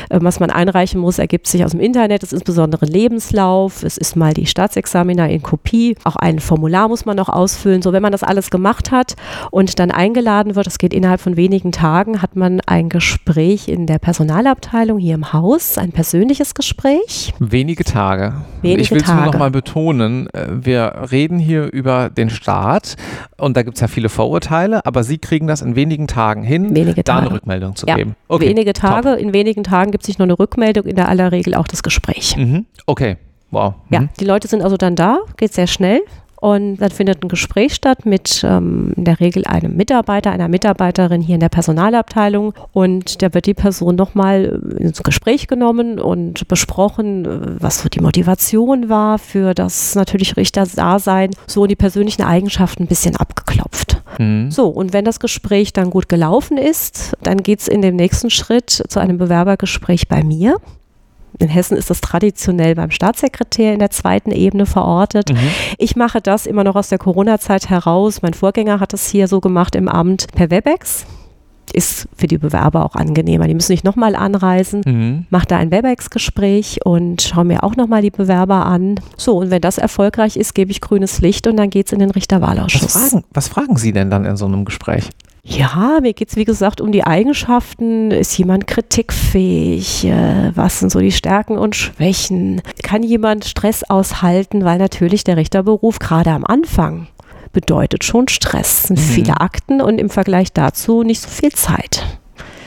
äh, 0.10 0.20
was 0.22 0.40
man 0.40 0.52
einreichen 0.52 1.02
muss, 1.02 1.18
ergibt 1.18 1.47
sich 1.52 1.64
aus 1.64 1.72
dem 1.72 1.80
Internet, 1.80 2.24
das 2.24 2.32
ist 2.34 2.40
insbesondere 2.40 2.86
Lebenslauf, 2.86 3.84
es 3.84 3.98
ist 3.98 4.16
mal 4.16 4.34
die 4.34 4.46
Staatsexamina 4.46 5.28
in 5.28 5.42
Kopie, 5.42 5.96
auch 6.04 6.16
ein 6.16 6.40
Formular 6.40 6.88
muss 6.88 7.06
man 7.06 7.18
noch 7.18 7.30
ausfüllen. 7.30 7.82
So, 7.82 7.94
wenn 7.94 8.02
man 8.02 8.12
das 8.12 8.24
alles 8.24 8.50
gemacht 8.50 8.92
hat 8.92 9.16
und 9.52 9.80
dann 9.80 9.92
eingeladen 9.92 10.56
wird, 10.56 10.68
das 10.68 10.78
geht 10.78 10.94
innerhalb 10.94 11.22
von 11.22 11.38
wenigen 11.38 11.72
Tagen, 11.72 12.22
hat 12.22 12.36
man 12.36 12.62
ein 12.66 12.90
Gespräch 12.90 13.68
in 13.68 13.88
der 13.88 14.00
Personalabteilung 14.00 15.00
hier 15.00 15.16
im 15.16 15.34
Haus, 15.34 15.78
ein 15.78 15.92
persönliches 15.92 16.54
Gespräch. 16.54 17.34
Wenige 17.40 17.84
Tage. 17.84 18.34
Wenige 18.62 18.82
ich 18.82 18.92
will 18.92 19.02
es 19.02 19.08
nur 19.08 19.26
noch 19.26 19.38
mal 19.38 19.52
betonen, 19.52 20.28
äh, 20.34 20.48
wir 20.50 21.08
reden 21.12 21.40
hier 21.40 21.72
über 21.72 22.10
den 22.10 22.30
Staat 22.30 22.96
und 23.38 23.58
da 23.58 23.64
gibt 23.64 23.78
es 23.78 23.82
ja 23.82 23.88
viele 23.88 24.10
Vorurteile, 24.10 24.86
aber 24.86 25.04
Sie 25.04 25.18
kriegen 25.18 25.48
das 25.48 25.62
in 25.62 25.76
wenigen 25.76 26.08
Tagen 26.08 26.44
hin, 26.44 26.76
wenige 26.76 27.04
da 27.04 27.14
Tage. 27.14 27.28
eine 27.28 27.36
Rückmeldung 27.36 27.76
zu 27.76 27.88
ja. 27.88 27.96
geben. 27.96 28.16
Okay. 28.28 28.50
Wenige 28.50 28.74
Tage, 28.74 29.12
Top. 29.12 29.20
in 29.20 29.34
wenigen 29.34 29.64
Tagen 29.64 29.92
gibt 29.92 30.04
es 30.04 30.08
sich 30.08 30.18
noch 30.18 30.26
eine 30.26 30.38
Rückmeldung, 30.38 30.86
in 30.86 30.96
der 30.96 31.08
aller 31.08 31.32
Regel 31.38 31.56
auch 31.56 31.68
das 31.68 31.84
Gespräch. 31.84 32.36
Mhm. 32.38 32.66
Okay. 32.86 33.18
Wow. 33.52 33.76
Mhm. 33.90 33.94
Ja, 33.94 34.10
die 34.20 34.26
Leute 34.26 34.48
sind 34.48 34.62
also 34.62 34.78
dann 34.78 34.96
da, 34.96 35.20
geht 35.38 35.54
sehr 35.54 35.68
schnell. 35.68 36.02
Und 36.40 36.78
dann 36.78 36.92
findet 36.92 37.24
ein 37.24 37.30
Gespräch 37.30 37.74
statt 37.74 38.06
mit 38.06 38.44
ähm, 38.48 38.94
in 38.96 39.06
der 39.06 39.20
Regel 39.20 39.46
einem 39.46 39.76
Mitarbeiter, 39.76 40.32
einer 40.32 40.48
Mitarbeiterin 40.48 41.22
hier 41.22 41.34
in 41.34 41.40
der 41.42 41.50
Personalabteilung. 41.50 42.54
Und 42.74 43.24
da 43.24 43.34
wird 43.34 43.48
die 43.48 43.56
Person 43.56 43.96
nochmal 43.96 44.62
äh, 44.80 44.84
ins 44.84 45.02
Gespräch 45.02 45.48
genommen 45.48 46.00
und 46.00 46.48
besprochen, 46.48 47.26
äh, 47.26 47.40
was 47.60 47.82
so 47.82 47.90
die 47.90 48.02
Motivation 48.02 48.88
war 48.88 49.18
für 49.18 49.56
das 49.56 49.96
natürlich 49.96 50.38
Richter-Dasein. 50.38 51.32
So 51.48 51.66
die 51.66 51.76
persönlichen 51.76 52.22
Eigenschaften 52.22 52.84
ein 52.84 52.88
bisschen 52.88 53.16
abgeklopft. 53.16 54.04
Mhm. 54.20 54.52
So, 54.52 54.68
und 54.68 54.94
wenn 54.94 55.06
das 55.06 55.20
Gespräch 55.20 55.74
dann 55.74 55.90
gut 55.90 56.08
gelaufen 56.08 56.60
ist, 56.60 57.18
dann 57.24 57.42
geht 57.42 57.62
es 57.62 57.68
in 57.68 57.82
dem 57.82 57.96
nächsten 57.96 58.30
Schritt 58.30 58.70
zu 58.70 59.00
einem 59.00 59.18
Bewerbergespräch 59.18 60.08
bei 60.08 60.24
mir. 60.24 60.58
In 61.40 61.50
Hessen 61.50 61.78
ist 61.78 61.90
das 61.90 62.02
traditionell 62.02 62.76
beim 62.76 62.92
Staatssekretär 62.92 63.74
in 63.74 63.80
der 63.80 63.92
zweiten 63.92 64.32
Ebene 64.32 64.66
verortet. 64.66 65.32
Mhm. 65.32 65.50
Ich 65.78 65.96
mache 65.96 66.22
das 66.22 66.46
immer 66.46 66.64
noch 66.64 66.76
aus 66.76 66.90
der 66.90 66.98
Corona-Zeit 66.98 67.70
heraus. 67.70 68.22
Mein 68.22 68.34
Vorgänger 68.34 68.80
hat 68.80 68.94
es 68.94 69.08
hier 69.08 69.28
so 69.28 69.40
gemacht 69.40 69.76
im 69.76 69.88
Amt 69.88 70.28
per 70.34 70.50
Webex 70.50 71.06
ist 71.74 72.08
für 72.16 72.28
die 72.28 72.38
Bewerber 72.38 72.86
auch 72.86 72.96
angenehmer. 72.96 73.48
Die 73.48 73.54
müssen 73.54 73.72
nicht 73.72 73.84
nochmal 73.84 74.16
anreisen, 74.16 74.82
mhm. 74.86 75.26
mache 75.30 75.48
da 75.48 75.58
ein 75.58 75.72
Webex-Gespräch 75.72 76.80
und 76.86 77.22
schaue 77.22 77.46
mir 77.46 77.64
auch 77.64 77.76
nochmal 77.76 78.02
die 78.02 78.10
Bewerber 78.10 78.66
an. 78.66 79.00
So, 79.18 79.38
und 79.38 79.52
wenn 79.52 79.62
das 79.62 79.78
erfolgreich 79.78 80.38
ist, 80.38 80.56
gebe 80.56 80.72
ich 80.72 80.82
grünes 80.82 81.20
Licht 81.20 81.48
und 81.48 81.58
dann 81.58 81.70
geht 81.70 81.88
es 81.88 81.94
in 81.94 82.00
den 82.00 82.12
Richterwahlausschuss. 82.12 82.96
Was 82.96 83.10
fragen, 83.10 83.26
was 83.32 83.48
fragen 83.48 83.78
Sie 83.78 83.92
denn 83.92 84.10
dann 84.10 84.26
in 84.26 84.38
so 84.38 84.46
einem 84.46 84.66
Gespräch? 84.66 85.10
Ja, 85.50 86.00
mir 86.02 86.14
geht 86.14 86.30
es 86.30 86.36
wie 86.36 86.44
gesagt 86.44 86.82
um 86.82 86.92
die 86.92 87.06
Eigenschaften. 87.06 88.12
Ist 88.12 88.38
jemand 88.38 88.68
kritikfähig? 88.68 90.04
Äh, 90.04 90.52
was 90.54 90.80
sind 90.80 90.92
so 90.92 91.00
die 91.00 91.14
Stärken 91.14 91.58
und 91.58 91.74
Schwächen? 91.74 92.62
Kann 92.84 93.02
jemand 93.02 93.46
Stress 93.46 93.84
aushalten? 93.84 94.66
Weil 94.66 94.78
natürlich 94.78 95.24
der 95.24 95.38
Richterberuf 95.38 96.00
gerade 96.00 96.32
am 96.32 96.44
Anfang 96.44 97.08
bedeutet 97.54 98.04
schon 98.04 98.28
Stress. 98.28 98.82
Es 98.82 98.84
sind 98.84 99.00
mhm. 99.00 99.04
viele 99.04 99.40
Akten 99.40 99.82
und 99.82 100.00
im 100.00 100.10
Vergleich 100.10 100.52
dazu 100.52 101.04
nicht 101.04 101.22
so 101.22 101.30
viel 101.30 101.54
Zeit. 101.54 102.06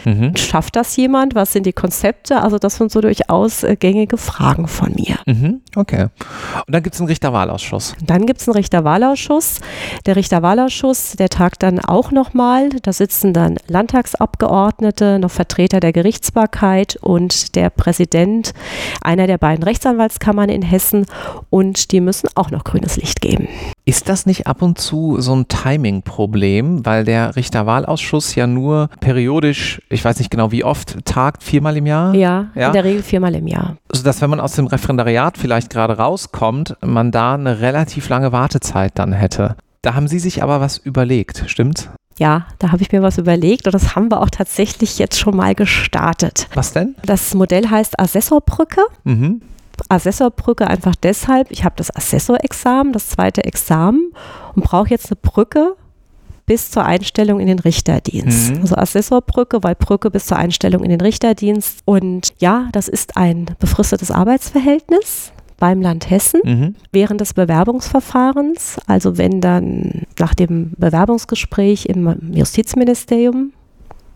Mhm. 0.04 0.36
Schafft 0.36 0.76
das 0.76 0.96
jemand? 0.96 1.34
Was 1.34 1.52
sind 1.52 1.66
die 1.66 1.72
Konzepte? 1.72 2.40
Also 2.40 2.58
das 2.58 2.76
sind 2.76 2.90
so 2.90 3.00
durchaus 3.00 3.62
äh, 3.62 3.76
gängige 3.76 4.16
Fragen 4.16 4.66
von 4.68 4.94
mir. 4.94 5.18
Mhm. 5.26 5.60
Okay. 5.76 6.08
Und 6.66 6.74
dann 6.74 6.82
gibt 6.82 6.94
es 6.94 7.00
einen 7.00 7.08
Richterwahlausschuss. 7.08 7.94
Dann 8.04 8.26
gibt 8.26 8.40
es 8.40 8.48
einen 8.48 8.56
Richterwahlausschuss. 8.56 9.60
Der 10.06 10.16
Richterwahlausschuss, 10.16 11.12
der 11.12 11.28
tagt 11.28 11.62
dann 11.62 11.80
auch 11.80 12.10
nochmal. 12.10 12.70
Da 12.82 12.92
sitzen 12.92 13.32
dann 13.32 13.56
Landtagsabgeordnete, 13.66 15.18
noch 15.18 15.30
Vertreter 15.30 15.80
der 15.80 15.92
Gerichtsbarkeit 15.92 16.96
und 17.00 17.54
der 17.56 17.70
Präsident 17.70 18.52
einer 19.00 19.26
der 19.26 19.38
beiden 19.38 19.62
Rechtsanwaltskammern 19.64 20.48
in 20.48 20.62
Hessen 20.62 21.06
und 21.50 21.92
die 21.92 22.00
müssen 22.00 22.28
auch 22.34 22.50
noch 22.50 22.64
grünes 22.64 22.96
Licht 22.96 23.20
geben. 23.20 23.48
Ist 23.90 24.08
das 24.08 24.24
nicht 24.24 24.46
ab 24.46 24.62
und 24.62 24.78
zu 24.78 25.20
so 25.20 25.34
ein 25.34 25.48
Timing-Problem, 25.48 26.86
weil 26.86 27.02
der 27.02 27.34
Richterwahlausschuss 27.34 28.36
ja 28.36 28.46
nur 28.46 28.88
periodisch, 29.00 29.82
ich 29.88 30.04
weiß 30.04 30.20
nicht 30.20 30.30
genau 30.30 30.52
wie 30.52 30.62
oft, 30.62 31.04
tagt, 31.04 31.42
viermal 31.42 31.76
im 31.76 31.86
Jahr? 31.86 32.14
Ja, 32.14 32.50
ja? 32.54 32.68
in 32.68 32.72
der 32.72 32.84
Regel 32.84 33.02
viermal 33.02 33.34
im 33.34 33.48
Jahr. 33.48 33.78
Sodass, 33.92 34.20
wenn 34.20 34.30
man 34.30 34.38
aus 34.38 34.52
dem 34.52 34.68
Referendariat 34.68 35.36
vielleicht 35.36 35.70
gerade 35.70 35.98
rauskommt, 35.98 36.76
man 36.86 37.10
da 37.10 37.34
eine 37.34 37.62
relativ 37.62 38.08
lange 38.08 38.30
Wartezeit 38.30 38.92
dann 38.94 39.12
hätte. 39.12 39.56
Da 39.82 39.94
haben 39.94 40.06
Sie 40.06 40.20
sich 40.20 40.40
aber 40.44 40.60
was 40.60 40.78
überlegt, 40.78 41.42
stimmt's? 41.48 41.90
Ja, 42.16 42.46
da 42.60 42.70
habe 42.70 42.82
ich 42.82 42.92
mir 42.92 43.02
was 43.02 43.18
überlegt 43.18 43.66
und 43.66 43.74
das 43.74 43.96
haben 43.96 44.08
wir 44.12 44.20
auch 44.20 44.30
tatsächlich 44.30 45.00
jetzt 45.00 45.18
schon 45.18 45.34
mal 45.34 45.56
gestartet. 45.56 46.46
Was 46.54 46.72
denn? 46.72 46.94
Das 47.04 47.34
Modell 47.34 47.68
heißt 47.68 47.98
Assessorbrücke. 47.98 48.82
Mhm. 49.02 49.42
Assessorbrücke 49.90 50.66
einfach 50.66 50.94
deshalb, 50.94 51.50
ich 51.50 51.64
habe 51.64 51.74
das 51.76 51.94
Assessorexamen, 51.94 52.92
das 52.92 53.08
zweite 53.08 53.44
Examen 53.44 54.12
und 54.54 54.64
brauche 54.64 54.90
jetzt 54.90 55.10
eine 55.10 55.18
Brücke 55.20 55.76
bis 56.46 56.70
zur 56.70 56.84
Einstellung 56.84 57.38
in 57.38 57.46
den 57.46 57.60
Richterdienst. 57.60 58.54
Mhm. 58.54 58.62
Also 58.62 58.76
Assessorbrücke, 58.76 59.62
weil 59.62 59.76
Brücke 59.76 60.10
bis 60.10 60.26
zur 60.26 60.36
Einstellung 60.36 60.82
in 60.82 60.90
den 60.90 61.00
Richterdienst. 61.00 61.80
Und 61.84 62.32
ja, 62.40 62.68
das 62.72 62.88
ist 62.88 63.16
ein 63.16 63.46
befristetes 63.60 64.10
Arbeitsverhältnis 64.10 65.32
beim 65.58 65.80
Land 65.80 66.10
Hessen 66.10 66.40
mhm. 66.42 66.74
während 66.90 67.20
des 67.20 67.34
Bewerbungsverfahrens. 67.34 68.78
Also 68.88 69.16
wenn 69.16 69.40
dann 69.40 70.06
nach 70.18 70.34
dem 70.34 70.72
Bewerbungsgespräch 70.76 71.86
im 71.86 72.32
Justizministerium 72.34 73.52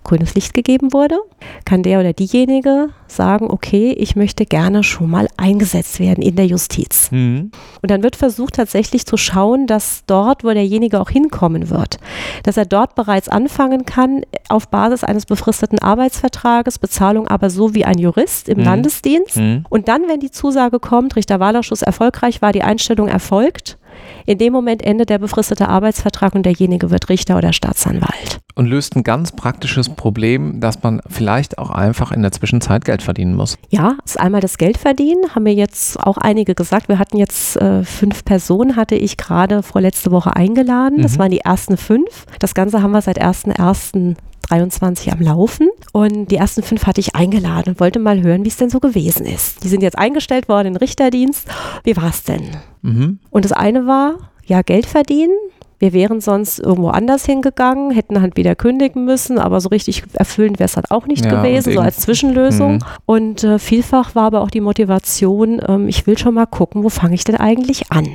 grünes 0.05 0.35
Licht 0.35 0.55
gegeben 0.55 0.93
wurde, 0.93 1.19
kann 1.64 1.83
der 1.83 2.01
oder 2.01 2.12
diejenige 2.12 2.90
sagen, 3.09 3.51
okay, 3.51 3.93
ich 3.93 4.17
möchte 4.17 4.47
gerne 4.47 4.83
schon 4.83 5.11
mal 5.11 5.29
eingesetzt 5.37 5.99
werden 6.01 6.23
in 6.23 6.37
der 6.37 6.47
Justiz. 6.47 7.11
Mhm. 7.11 7.51
Und 7.83 7.90
dann 7.90 8.03
wird 8.03 8.17
versucht 8.17 8.55
tatsächlich 8.55 9.07
zu 9.07 9.17
schauen, 9.17 9.67
dass 9.67 10.05
dort, 10.07 10.45
wo 10.45 10.51
derjenige 10.51 11.01
auch 11.01 11.11
hinkommen 11.11 11.71
wird, 11.71 11.99
dass 12.43 12.57
er 12.57 12.67
dort 12.67 12.95
bereits 12.95 13.29
anfangen 13.29 13.85
kann 13.85 14.23
auf 14.49 14.69
Basis 14.69 15.05
eines 15.05 15.27
befristeten 15.27 15.79
Arbeitsvertrages, 15.79 16.79
Bezahlung 16.79 17.27
aber 17.29 17.51
so 17.51 17.75
wie 17.75 17.85
ein 17.85 17.99
Jurist 17.99 18.49
im 18.49 18.59
mhm. 18.59 18.64
Landesdienst. 18.64 19.37
Mhm. 19.37 19.64
Und 19.69 19.88
dann, 19.88 20.03
wenn 20.09 20.21
die 20.21 20.31
Zusage 20.31 20.79
kommt, 20.81 21.17
Richterwahlausschuss 21.17 21.83
erfolgreich 21.83 22.43
war, 22.43 22.53
die 22.53 22.62
Einstellung 22.62 23.09
erfolgt, 23.09 23.79
in 24.27 24.39
dem 24.39 24.53
Moment 24.53 24.83
endet 24.83 25.11
der 25.11 25.19
befristete 25.19 25.69
Arbeitsvertrag 25.69 26.35
und 26.35 26.45
derjenige 26.45 26.91
wird 26.91 27.09
Richter 27.09 27.37
oder 27.37 27.53
Staatsanwalt. 27.53 28.41
Und 28.55 28.67
löst 28.67 28.95
ein 28.97 29.03
ganz 29.03 29.33
praktisches 29.33 29.89
Problem, 29.89 30.61
dass 30.61 30.83
man 30.83 31.01
vielleicht 31.09 31.59
auch 31.59 31.71
einfach 31.71 32.13
in 32.13 32.23
der 32.23 32.31
Zwischenzeit 32.31 32.85
Geld 32.85 33.03
verdienen 33.03 33.35
muss. 33.35 33.59
Ja, 33.71 33.97
ist 34.05 34.19
einmal 34.19 34.41
das 34.41 34.59
Geld 34.59 34.79
verdienen, 34.79 35.35
haben 35.35 35.43
mir 35.43 35.55
jetzt 35.55 35.99
auch 35.99 36.19
einige 36.19 36.55
gesagt. 36.55 36.89
Wir 36.89 36.99
hatten 36.99 37.17
jetzt 37.17 37.57
äh, 37.57 37.83
fünf 37.83 38.25
Personen, 38.25 38.77
hatte 38.77 38.95
ich 38.95 39.17
gerade 39.17 39.63
vorletzte 39.63 40.13
Woche 40.13 40.37
eingeladen. 40.37 41.03
Das 41.03 41.15
mhm. 41.15 41.19
waren 41.19 41.31
die 41.33 41.41
ersten 41.41 41.77
fünf. 41.77 42.27
Das 42.39 42.55
Ganze 42.55 42.83
haben 42.83 42.93
wir 42.93 43.03
seit 43.03 43.21
1.1. 43.21 44.17
23 44.49 45.13
am 45.13 45.21
Laufen 45.21 45.69
und 45.93 46.31
die 46.31 46.37
ersten 46.37 46.63
fünf 46.63 46.87
hatte 46.87 47.01
ich 47.01 47.15
eingeladen 47.15 47.71
und 47.71 47.81
wollte 47.81 47.99
mal 47.99 48.23
hören, 48.23 48.45
wie 48.45 48.49
es 48.49 48.57
denn 48.57 48.71
so 48.71 48.81
gewesen 48.81 49.27
ist. 49.27 49.65
Die 49.65 49.69
sind 49.69 49.83
jetzt 49.83 49.99
eingestellt 49.99 50.49
worden 50.49 50.69
in 50.69 50.73
den 50.75 50.79
Richterdienst. 50.79 51.47
Wie 51.83 51.97
war 51.97 52.09
es 52.11 52.23
denn? 52.23 52.51
Mhm. 52.83 53.19
Und 53.31 53.45
das 53.45 53.53
eine 53.53 53.87
war, 53.87 54.31
ja, 54.47 54.63
Geld 54.63 54.87
verdienen. 54.87 55.37
Wir 55.79 55.93
wären 55.93 56.21
sonst 56.21 56.61
irgendwo 56.61 56.89
anders 56.89 57.27
hingegangen, 57.27 57.91
hätten 57.91 58.21
halt 58.21 58.37
wieder 58.37 58.55
kündigen 58.55 59.05
müssen, 59.05 59.39
aber 59.39 59.61
so 59.61 59.69
richtig 59.69 60.05
erfüllend 60.15 60.59
wäre 60.59 60.67
es 60.67 60.77
halt 60.77 60.91
auch 60.91 61.07
nicht 61.07 61.25
ja, 61.25 61.35
gewesen, 61.35 61.75
so 61.75 61.81
als 61.81 61.99
Zwischenlösung. 61.99 62.75
Mhm. 62.75 62.83
Und 63.07 63.45
äh, 63.45 63.59
vielfach 63.59 64.15
war 64.15 64.25
aber 64.25 64.41
auch 64.41 64.51
die 64.51 64.61
Motivation, 64.61 65.61
ähm, 65.67 65.89
ich 65.89 66.07
will 66.07 66.17
schon 66.17 66.35
mal 66.35 66.47
gucken, 66.47 66.85
wo 66.85 66.89
fange 66.89 67.15
ich 67.15 67.25
denn 67.25 67.37
eigentlich 67.37 67.91
an? 67.91 68.09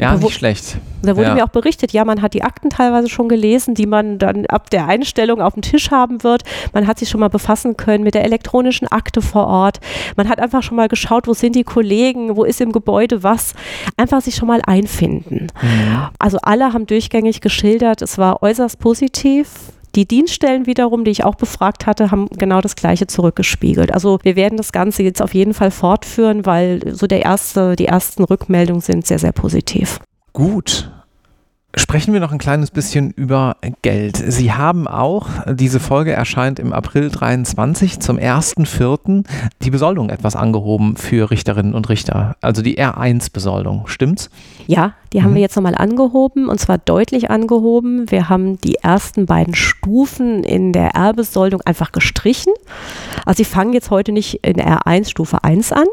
Ja, 0.00 0.16
nicht 0.16 0.34
schlecht. 0.34 0.78
Da 1.02 1.16
wurde 1.16 1.28
ja. 1.28 1.34
mir 1.34 1.44
auch 1.44 1.50
berichtet, 1.50 1.92
ja, 1.92 2.04
man 2.04 2.22
hat 2.22 2.34
die 2.34 2.42
Akten 2.42 2.70
teilweise 2.70 3.08
schon 3.08 3.28
gelesen, 3.28 3.74
die 3.74 3.86
man 3.86 4.18
dann 4.18 4.46
ab 4.46 4.70
der 4.70 4.86
Einstellung 4.86 5.40
auf 5.40 5.54
dem 5.54 5.62
Tisch 5.62 5.90
haben 5.90 6.22
wird. 6.22 6.42
Man 6.72 6.86
hat 6.86 6.98
sich 6.98 7.08
schon 7.08 7.20
mal 7.20 7.28
befassen 7.28 7.76
können 7.76 8.04
mit 8.04 8.14
der 8.14 8.24
elektronischen 8.24 8.88
Akte 8.88 9.22
vor 9.22 9.46
Ort. 9.46 9.80
Man 10.16 10.28
hat 10.28 10.40
einfach 10.40 10.62
schon 10.62 10.76
mal 10.76 10.88
geschaut, 10.88 11.26
wo 11.26 11.34
sind 11.34 11.54
die 11.54 11.64
Kollegen, 11.64 12.36
wo 12.36 12.44
ist 12.44 12.60
im 12.60 12.72
Gebäude 12.72 13.22
was. 13.22 13.54
Einfach 13.96 14.20
sich 14.20 14.36
schon 14.36 14.48
mal 14.48 14.60
einfinden. 14.66 15.48
Mhm. 15.60 16.08
Also 16.18 16.38
alle 16.42 16.72
haben 16.72 16.86
durchgängig 16.86 17.40
geschildert, 17.40 18.02
es 18.02 18.18
war 18.18 18.42
äußerst 18.42 18.78
positiv 18.78 19.48
die 19.94 20.06
Dienststellen 20.06 20.66
wiederum, 20.66 21.04
die 21.04 21.10
ich 21.10 21.24
auch 21.24 21.34
befragt 21.34 21.86
hatte, 21.86 22.10
haben 22.10 22.28
genau 22.30 22.60
das 22.60 22.76
Gleiche 22.76 23.06
zurückgespiegelt. 23.06 23.92
Also 23.92 24.18
wir 24.22 24.36
werden 24.36 24.56
das 24.56 24.72
Ganze 24.72 25.02
jetzt 25.02 25.20
auf 25.20 25.34
jeden 25.34 25.54
Fall 25.54 25.70
fortführen, 25.70 26.46
weil 26.46 26.80
so 26.94 27.06
der 27.06 27.22
erste, 27.22 27.76
die 27.76 27.86
ersten 27.86 28.24
Rückmeldungen 28.24 28.80
sind 28.80 29.06
sehr, 29.06 29.18
sehr 29.18 29.32
positiv. 29.32 30.00
Gut. 30.32 30.90
Sprechen 31.76 32.12
wir 32.12 32.18
noch 32.18 32.32
ein 32.32 32.38
kleines 32.38 32.72
bisschen 32.72 33.12
über 33.12 33.56
Geld. 33.82 34.16
Sie 34.16 34.52
haben 34.52 34.88
auch, 34.88 35.28
diese 35.46 35.78
Folge 35.78 36.12
erscheint 36.12 36.58
im 36.58 36.72
April 36.72 37.10
23 37.10 38.00
zum 38.00 38.16
1.4. 38.16 39.24
die 39.62 39.70
Besoldung 39.70 40.10
etwas 40.10 40.34
angehoben 40.34 40.96
für 40.96 41.30
Richterinnen 41.30 41.74
und 41.74 41.88
Richter. 41.88 42.34
Also 42.40 42.62
die 42.62 42.76
R1-Besoldung, 42.78 43.86
stimmt's? 43.86 44.30
Ja, 44.66 44.94
die 45.12 45.22
haben 45.22 45.30
mhm. 45.30 45.34
wir 45.36 45.42
jetzt 45.42 45.54
nochmal 45.54 45.76
angehoben 45.76 46.48
und 46.48 46.58
zwar 46.58 46.78
deutlich 46.78 47.30
angehoben. 47.30 48.10
Wir 48.10 48.28
haben 48.28 48.60
die 48.60 48.74
ersten 48.76 49.26
beiden 49.26 49.54
Stufen 49.54 50.42
in 50.42 50.72
der 50.72 50.96
R-Besoldung 50.96 51.60
einfach 51.60 51.92
gestrichen. 51.92 52.52
Also 53.24 53.38
sie 53.38 53.44
fangen 53.44 53.74
jetzt 53.74 53.90
heute 53.90 54.10
nicht 54.10 54.44
in 54.44 54.56
R1 54.56 55.08
Stufe 55.08 55.44
1 55.44 55.70
an, 55.70 55.86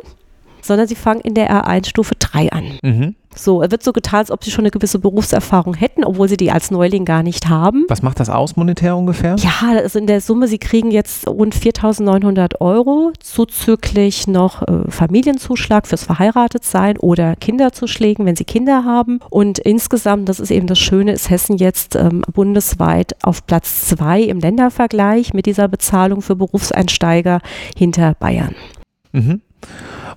sondern 0.64 0.88
sie 0.88 0.96
fangen 0.96 1.22
in 1.22 1.36
der 1.36 1.52
R1 1.52 1.88
Stufe 1.88 2.16
3 2.18 2.52
an. 2.52 2.80
Mhm. 2.82 3.16
So, 3.38 3.62
es 3.62 3.72
wird 3.72 3.84
so 3.84 3.94
getan, 3.94 4.20
als 4.20 4.32
ob 4.32 4.44
sie 4.44 4.52
schon 4.52 4.64
eine 4.64 4.72
gewisse 4.72 5.00
Berufserfahrung 5.00 5.76
hätten, 5.76 6.04
obwohl 6.04 6.28
sie 6.28 6.38
die 6.38 6.52
als 6.52 6.72
Neuling 6.72 7.06
gar 7.06 7.24
nicht 7.24 7.48
haben. 7.50 7.86
Was 7.88 8.02
macht 8.02 8.20
das 8.20 8.30
aus 8.30 8.56
monetär 8.56 8.96
ungefähr? 8.96 9.36
Ja, 9.38 9.78
also 9.78 10.00
in 10.00 10.08
der 10.08 10.22
Summe, 10.22 10.48
sie 10.48 10.58
kriegen 10.58 10.92
jetzt 10.92 11.28
rund 11.28 11.56
4.900 11.56 12.60
Euro, 12.60 13.12
zuzüglich 13.20 14.28
noch 14.28 14.64
äh, 14.64 14.90
Familienzuschlag 14.90 15.88
fürs 15.88 16.04
Verheiratetsein 16.04 16.98
oder 16.98 17.36
Kinderzuschlägen, 17.36 18.26
wenn 18.26 18.36
sie 18.36 18.46
Kinder 18.46 18.84
haben. 18.84 19.20
Und 19.30 19.60
insgesamt, 19.60 20.30
das 20.30 20.40
ist 20.40 20.52
eben 20.52 20.68
das 20.68 20.80
Schöne, 20.80 21.12
ist 21.12 21.30
Hessen 21.30 21.58
jetzt 21.58 21.96
ähm, 21.96 22.24
bundesweit 22.34 23.16
auf 23.24 23.46
Platz 23.46 23.88
zwei 23.88 24.22
im 24.22 24.40
Ländervergleich 24.40 25.34
mit 25.34 25.46
dieser 25.46 25.68
Bezahlung 25.68 26.22
für 26.22 26.36
Berufseinsteiger 26.36 27.40
hinter 27.76 28.16
Bayern. 28.16 28.56
Mhm. 29.12 29.42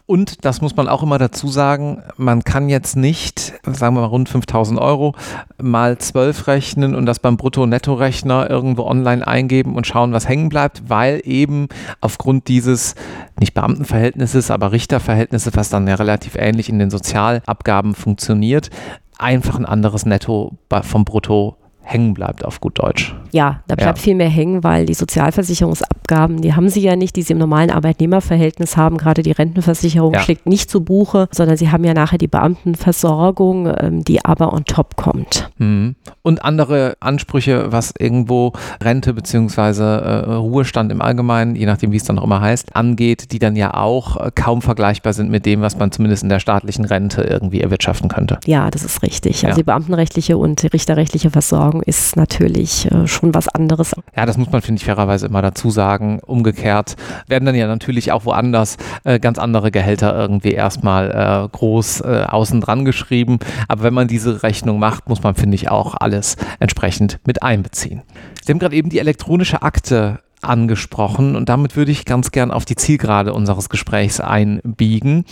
Und 0.07 0.45
das 0.45 0.61
muss 0.61 0.75
man 0.75 0.89
auch 0.89 1.03
immer 1.03 1.19
dazu 1.19 1.49
sagen, 1.49 2.03
man 2.17 2.43
kann 2.43 2.69
jetzt 2.69 2.97
nicht, 2.97 3.53
sagen 3.65 3.95
wir 3.95 4.01
mal 4.01 4.07
rund 4.07 4.29
5000 4.29 4.81
Euro, 4.81 5.15
mal 5.63 5.99
12 5.99 6.49
rechnen 6.49 6.95
und 6.97 7.07
das 7.07 7.21
beim 7.21 7.37
Brutto-Netto-Rechner 7.37 8.51
irgendwo 8.51 8.85
online 8.85 9.27
eingeben 9.27 9.77
und 9.77 9.87
schauen, 9.87 10.13
was 10.13 10.29
hängen 10.29 10.49
bleibt, 10.49 10.89
weil 10.89 11.21
eben 11.25 11.69
aufgrund 12.01 12.49
dieses 12.49 12.97
nicht 13.39 13.55
Beamtenverhältnisses, 13.55 14.51
aber 14.51 14.73
Richterverhältnisses, 14.73 15.57
was 15.57 15.71
dann 15.71 15.87
ja 15.87 15.95
relativ 15.95 16.35
ähnlich 16.35 16.69
in 16.69 16.81
den 16.81 16.91
Sozialabgaben 16.91 17.95
funktioniert, 17.95 18.71
einfach 19.19 19.57
ein 19.57 19.67
anderes 19.67 20.07
Netto 20.07 20.57
vom 20.83 21.05
Brutto 21.05 21.57
hängen 21.91 22.15
bleibt, 22.15 22.45
auf 22.45 22.61
gut 22.61 22.79
Deutsch. 22.79 23.15
Ja, 23.33 23.61
da 23.67 23.75
bleibt 23.75 23.99
ja. 23.99 24.03
viel 24.03 24.15
mehr 24.15 24.29
hängen, 24.29 24.63
weil 24.63 24.87
die 24.87 24.95
Sozialversicherungsabgaben, 24.95 26.41
die 26.41 26.55
haben 26.55 26.69
sie 26.69 26.81
ja 26.81 26.95
nicht, 26.97 27.17
die 27.17 27.23
sie 27.23 27.33
im 27.33 27.39
normalen 27.39 27.71
Arbeitnehmerverhältnis 27.71 28.77
haben. 28.77 28.97
Gerade 28.97 29.23
die 29.23 29.33
Rentenversicherung 29.33 30.15
ja. 30.15 30.21
schlägt 30.21 30.47
nicht 30.47 30.71
zu 30.71 30.83
Buche, 30.85 31.29
sondern 31.33 31.57
sie 31.57 31.71
haben 31.71 31.85
ja 31.85 31.95
nachher 31.95 32.19
die 32.19 32.29
Beamtenversorgung, 32.29 33.73
ähm, 33.79 34.05
die 34.05 34.25
aber 34.25 34.53
on 34.53 34.65
top 34.65 34.97
kommt. 34.97 35.51
Mhm. 35.59 35.97
Und 36.23 36.45
andere 36.45 36.97
Ansprüche, 37.01 37.73
was 37.73 37.93
irgendwo 37.99 38.53
Rente 38.83 39.13
bzw. 39.13 39.83
Äh, 39.83 40.35
Ruhestand 40.35 40.93
im 40.93 41.03
Allgemeinen, 41.03 41.57
je 41.57 41.67
nachdem 41.67 41.93
wie 41.93 41.97
es 41.97 42.05
dann 42.05 42.19
auch 42.19 42.25
immer 42.25 42.41
heißt, 42.41 42.77
angeht, 42.77 43.33
die 43.33 43.39
dann 43.39 43.57
ja 43.57 43.75
auch 43.75 44.17
äh, 44.17 44.31
kaum 44.35 44.63
vergleichbar 44.63 45.13
sind 45.13 45.31
mit 45.31 45.45
dem, 45.45 45.61
was 45.61 45.77
man 45.77 45.91
zumindest 45.91 46.23
in 46.23 46.29
der 46.29 46.41
staatlichen 46.41 46.85
Rente 46.85 47.23
irgendwie 47.23 47.61
erwirtschaften 47.61 48.09
könnte. 48.09 48.39
Ja, 48.47 48.71
das 48.71 48.85
ist 48.85 49.03
richtig. 49.03 49.45
Also 49.45 49.57
die 49.57 49.65
beamtenrechtliche 49.65 50.37
und 50.37 50.63
die 50.63 50.69
richterrechtliche 50.69 51.31
Versorgung 51.31 51.80
Ist 51.87 52.17
natürlich 52.17 52.91
äh, 52.91 53.07
schon 53.07 53.35
was 53.35 53.49
anderes. 53.49 53.95
Ja, 54.17 54.27
das 54.27 54.37
muss 54.37 54.51
man, 54.51 54.63
finde 54.63 54.81
ich, 54.81 54.85
fairerweise 54.85 55.27
immer 55.27 55.43
dazu 55.43 55.71
sagen. 55.71 56.21
Umgekehrt 56.21 56.97
werden 57.27 57.47
dann 57.47 57.55
ja 57.55 57.67
natürlich 57.67 58.13
auch 58.13 58.25
woanders 58.25 58.77
äh, 59.05 59.19
ganz 59.19 59.39
andere 59.39 59.71
Gehälter 59.71 60.17
irgendwie 60.17 60.53
erstmal 60.53 61.11
äh, 61.11 61.49
groß 61.57 62.03
außen 62.03 62.61
dran 62.61 62.85
geschrieben. 62.85 63.39
Aber 63.69 63.83
wenn 63.83 63.95
man 63.95 64.09
diese 64.09 64.43
Rechnung 64.43 64.79
macht, 64.79 65.09
muss 65.09 65.23
man, 65.23 65.35
finde 65.35 65.55
ich, 65.55 65.71
auch 65.71 65.95
alles 65.99 66.37
entsprechend 66.59 67.19
mit 67.27 67.43
einbeziehen. 67.43 68.03
Sie 68.43 68.53
haben 68.53 68.59
gerade 68.59 68.77
eben 68.77 68.91
die 68.91 68.99
elektronische 68.99 69.63
Akte 69.63 70.21
angesprochen 70.43 71.37
und 71.37 71.49
damit 71.49 71.77
würde 71.77 71.91
ich 71.91 72.05
ganz 72.05 72.31
gern 72.31 72.51
auf 72.51 72.65
die 72.65 72.77
Zielgerade 72.77 73.33
unseres 73.33 73.69
Gesprächs 73.69 74.21
einbiegen. 74.21 75.25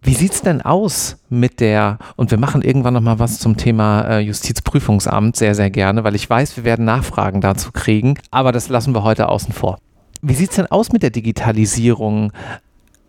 Wie 0.00 0.14
sieht 0.14 0.32
es 0.32 0.42
denn 0.42 0.62
aus 0.62 1.18
mit 1.28 1.60
der, 1.60 1.98
und 2.16 2.30
wir 2.30 2.38
machen 2.38 2.62
irgendwann 2.62 2.94
nochmal 2.94 3.18
was 3.18 3.38
zum 3.38 3.56
Thema 3.56 4.02
äh, 4.02 4.20
Justizprüfungsamt 4.20 5.36
sehr, 5.36 5.54
sehr 5.54 5.70
gerne, 5.70 6.04
weil 6.04 6.14
ich 6.14 6.28
weiß, 6.28 6.56
wir 6.56 6.64
werden 6.64 6.84
Nachfragen 6.84 7.40
dazu 7.40 7.72
kriegen, 7.72 8.14
aber 8.30 8.52
das 8.52 8.68
lassen 8.68 8.94
wir 8.94 9.02
heute 9.02 9.28
außen 9.28 9.52
vor. 9.52 9.78
Wie 10.22 10.34
sieht 10.34 10.50
es 10.50 10.56
denn 10.56 10.66
aus 10.66 10.92
mit 10.92 11.02
der 11.02 11.10
Digitalisierung 11.10 12.32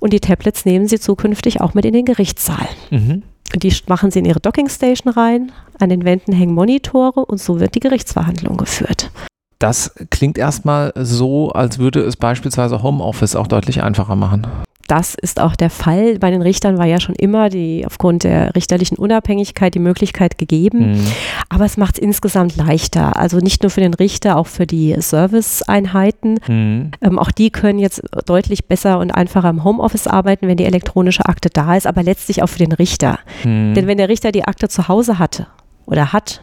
Und 0.00 0.12
die 0.12 0.20
Tablets 0.20 0.64
nehmen 0.64 0.88
sie 0.88 0.98
zukünftig 0.98 1.60
auch 1.60 1.74
mit 1.74 1.84
in 1.84 1.92
den 1.92 2.04
Gerichtssaal. 2.04 2.68
Mhm. 2.90 3.22
Die 3.56 3.74
machen 3.88 4.10
sie 4.10 4.20
in 4.20 4.24
ihre 4.24 4.40
Dockingstation 4.40 5.12
rein. 5.12 5.52
An 5.78 5.88
den 5.88 6.04
Wänden 6.04 6.32
hängen 6.32 6.54
Monitore 6.54 7.24
und 7.24 7.40
so 7.40 7.58
wird 7.60 7.74
die 7.74 7.80
Gerichtsverhandlung 7.80 8.56
geführt. 8.56 9.10
Das 9.58 9.92
klingt 10.08 10.38
erstmal 10.38 10.92
so, 10.96 11.50
als 11.50 11.78
würde 11.78 12.00
es 12.00 12.16
beispielsweise 12.16 12.82
Homeoffice 12.82 13.36
auch 13.36 13.46
deutlich 13.46 13.82
einfacher 13.82 14.16
machen 14.16 14.46
das 14.90 15.14
ist 15.14 15.38
auch 15.38 15.54
der 15.54 15.70
Fall. 15.70 16.18
Bei 16.18 16.30
den 16.30 16.42
Richtern 16.42 16.76
war 16.76 16.86
ja 16.86 16.98
schon 16.98 17.14
immer 17.14 17.48
die 17.48 17.86
aufgrund 17.86 18.24
der 18.24 18.56
richterlichen 18.56 18.98
Unabhängigkeit 18.98 19.72
die 19.72 19.78
Möglichkeit 19.78 20.36
gegeben. 20.36 20.92
Mhm. 20.92 21.06
Aber 21.48 21.64
es 21.64 21.76
macht 21.76 21.96
es 21.96 22.02
insgesamt 22.02 22.56
leichter. 22.56 23.16
Also 23.16 23.38
nicht 23.38 23.62
nur 23.62 23.70
für 23.70 23.80
den 23.80 23.94
Richter, 23.94 24.36
auch 24.36 24.48
für 24.48 24.66
die 24.66 24.96
Serviceeinheiten. 24.98 26.40
Mhm. 26.48 26.90
Ähm, 27.02 27.18
auch 27.20 27.30
die 27.30 27.50
können 27.50 27.78
jetzt 27.78 28.02
deutlich 28.26 28.66
besser 28.66 28.98
und 28.98 29.12
einfacher 29.12 29.50
im 29.50 29.62
Homeoffice 29.62 30.08
arbeiten, 30.08 30.48
wenn 30.48 30.56
die 30.56 30.64
elektronische 30.64 31.26
Akte 31.26 31.50
da 31.50 31.76
ist, 31.76 31.86
aber 31.86 32.02
letztlich 32.02 32.42
auch 32.42 32.48
für 32.48 32.58
den 32.58 32.72
Richter. 32.72 33.20
Mhm. 33.44 33.74
Denn 33.74 33.86
wenn 33.86 33.98
der 33.98 34.08
Richter 34.08 34.32
die 34.32 34.44
Akte 34.44 34.68
zu 34.68 34.88
Hause 34.88 35.20
hatte 35.20 35.46
oder 35.86 36.12
hat 36.12 36.42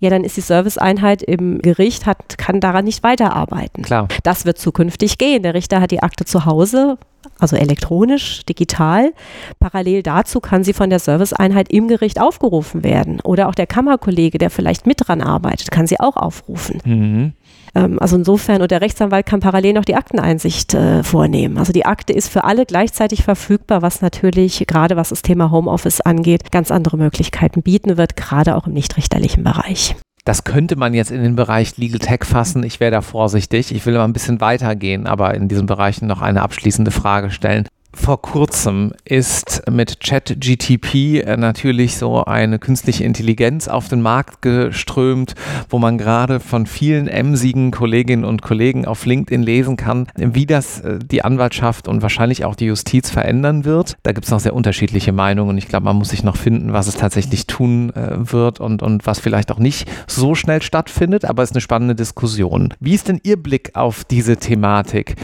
ja, 0.00 0.10
dann 0.10 0.22
ist 0.22 0.36
die 0.36 0.42
Serviceeinheit 0.42 1.22
im 1.22 1.60
Gericht, 1.60 2.06
hat, 2.06 2.38
kann 2.38 2.60
daran 2.60 2.84
nicht 2.84 3.02
weiterarbeiten. 3.02 3.82
Klar. 3.82 4.06
Das 4.22 4.44
wird 4.44 4.58
zukünftig 4.58 5.18
gehen. 5.18 5.42
Der 5.42 5.54
Richter 5.54 5.80
hat 5.80 5.90
die 5.90 6.04
Akte 6.04 6.24
zu 6.24 6.44
Hause, 6.44 6.98
also 7.38 7.56
elektronisch, 7.56 8.44
digital. 8.46 9.12
Parallel 9.60 10.02
dazu 10.02 10.40
kann 10.40 10.64
sie 10.64 10.72
von 10.72 10.90
der 10.90 10.98
Serviceeinheit 10.98 11.70
im 11.70 11.88
Gericht 11.88 12.20
aufgerufen 12.20 12.82
werden. 12.84 13.20
Oder 13.20 13.48
auch 13.48 13.54
der 13.54 13.66
Kammerkollege, 13.66 14.38
der 14.38 14.50
vielleicht 14.50 14.86
mit 14.86 15.06
dran 15.06 15.20
arbeitet, 15.20 15.70
kann 15.70 15.86
sie 15.86 16.00
auch 16.00 16.16
aufrufen. 16.16 16.80
Mhm. 16.84 17.32
Ähm, 17.74 17.98
also 18.00 18.16
insofern, 18.16 18.62
und 18.62 18.70
der 18.70 18.80
Rechtsanwalt 18.80 19.26
kann 19.26 19.40
parallel 19.40 19.74
noch 19.74 19.84
die 19.84 19.94
Akteneinsicht 19.94 20.74
äh, 20.74 21.02
vornehmen. 21.02 21.58
Also 21.58 21.72
die 21.72 21.86
Akte 21.86 22.12
ist 22.12 22.28
für 22.28 22.44
alle 22.44 22.66
gleichzeitig 22.66 23.22
verfügbar, 23.22 23.82
was 23.82 24.00
natürlich 24.02 24.66
gerade 24.66 24.96
was 24.96 25.10
das 25.10 25.22
Thema 25.22 25.50
Homeoffice 25.50 26.00
angeht, 26.00 26.50
ganz 26.50 26.70
andere 26.70 26.96
Möglichkeiten 26.96 27.62
bieten 27.62 27.96
wird, 27.96 28.16
gerade 28.16 28.56
auch 28.56 28.66
im 28.66 28.72
nichtrichterlichen 28.72 29.44
Bereich. 29.44 29.96
Das 30.28 30.44
könnte 30.44 30.76
man 30.76 30.92
jetzt 30.92 31.10
in 31.10 31.22
den 31.22 31.36
Bereich 31.36 31.78
Legal 31.78 32.00
Tech 32.00 32.22
fassen. 32.24 32.62
Ich 32.62 32.80
wäre 32.80 32.90
da 32.90 33.00
vorsichtig. 33.00 33.74
Ich 33.74 33.86
will 33.86 33.94
aber 33.94 34.04
ein 34.04 34.12
bisschen 34.12 34.42
weitergehen, 34.42 35.06
aber 35.06 35.32
in 35.32 35.48
diesen 35.48 35.64
Bereichen 35.64 36.06
noch 36.06 36.20
eine 36.20 36.42
abschließende 36.42 36.90
Frage 36.90 37.30
stellen 37.30 37.66
vor 37.94 38.20
kurzem 38.20 38.92
ist 39.04 39.62
mit 39.70 40.00
ChatGTP 40.00 41.22
äh, 41.22 41.36
natürlich 41.38 41.96
so 41.96 42.22
eine 42.24 42.58
künstliche 42.58 43.04
Intelligenz 43.04 43.66
auf 43.66 43.88
den 43.88 44.02
Markt 44.02 44.42
geströmt, 44.42 45.34
wo 45.70 45.78
man 45.78 45.96
gerade 45.96 46.38
von 46.38 46.66
vielen 46.66 47.08
emsigen 47.08 47.70
Kolleginnen 47.70 48.24
und 48.24 48.42
Kollegen 48.42 48.84
auf 48.84 49.06
LinkedIn 49.06 49.42
lesen 49.42 49.76
kann, 49.76 50.06
wie 50.16 50.44
das 50.44 50.80
äh, 50.80 50.98
die 50.98 51.24
Anwaltschaft 51.24 51.88
und 51.88 52.02
wahrscheinlich 52.02 52.44
auch 52.44 52.54
die 52.54 52.66
Justiz 52.66 53.08
verändern 53.08 53.64
wird. 53.64 53.96
Da 54.02 54.12
gibt 54.12 54.26
es 54.26 54.30
noch 54.30 54.40
sehr 54.40 54.54
unterschiedliche 54.54 55.12
Meinungen 55.12 55.50
und 55.50 55.58
ich 55.58 55.68
glaube, 55.68 55.84
man 55.84 55.96
muss 55.96 56.10
sich 56.10 56.22
noch 56.22 56.36
finden, 56.36 56.74
was 56.74 56.88
es 56.88 56.96
tatsächlich 56.96 57.46
tun 57.46 57.90
äh, 57.94 58.32
wird 58.32 58.60
und, 58.60 58.82
und 58.82 59.06
was 59.06 59.18
vielleicht 59.18 59.50
auch 59.50 59.58
nicht 59.58 59.88
so 60.06 60.34
schnell 60.34 60.60
stattfindet, 60.60 61.24
aber 61.24 61.42
es 61.42 61.50
ist 61.50 61.56
eine 61.56 61.62
spannende 61.62 61.94
Diskussion. 61.94 62.74
Wie 62.80 62.94
ist 62.94 63.08
denn 63.08 63.20
Ihr 63.22 63.42
Blick 63.42 63.70
auf 63.74 64.04
diese 64.04 64.36
Thematik? 64.36 65.16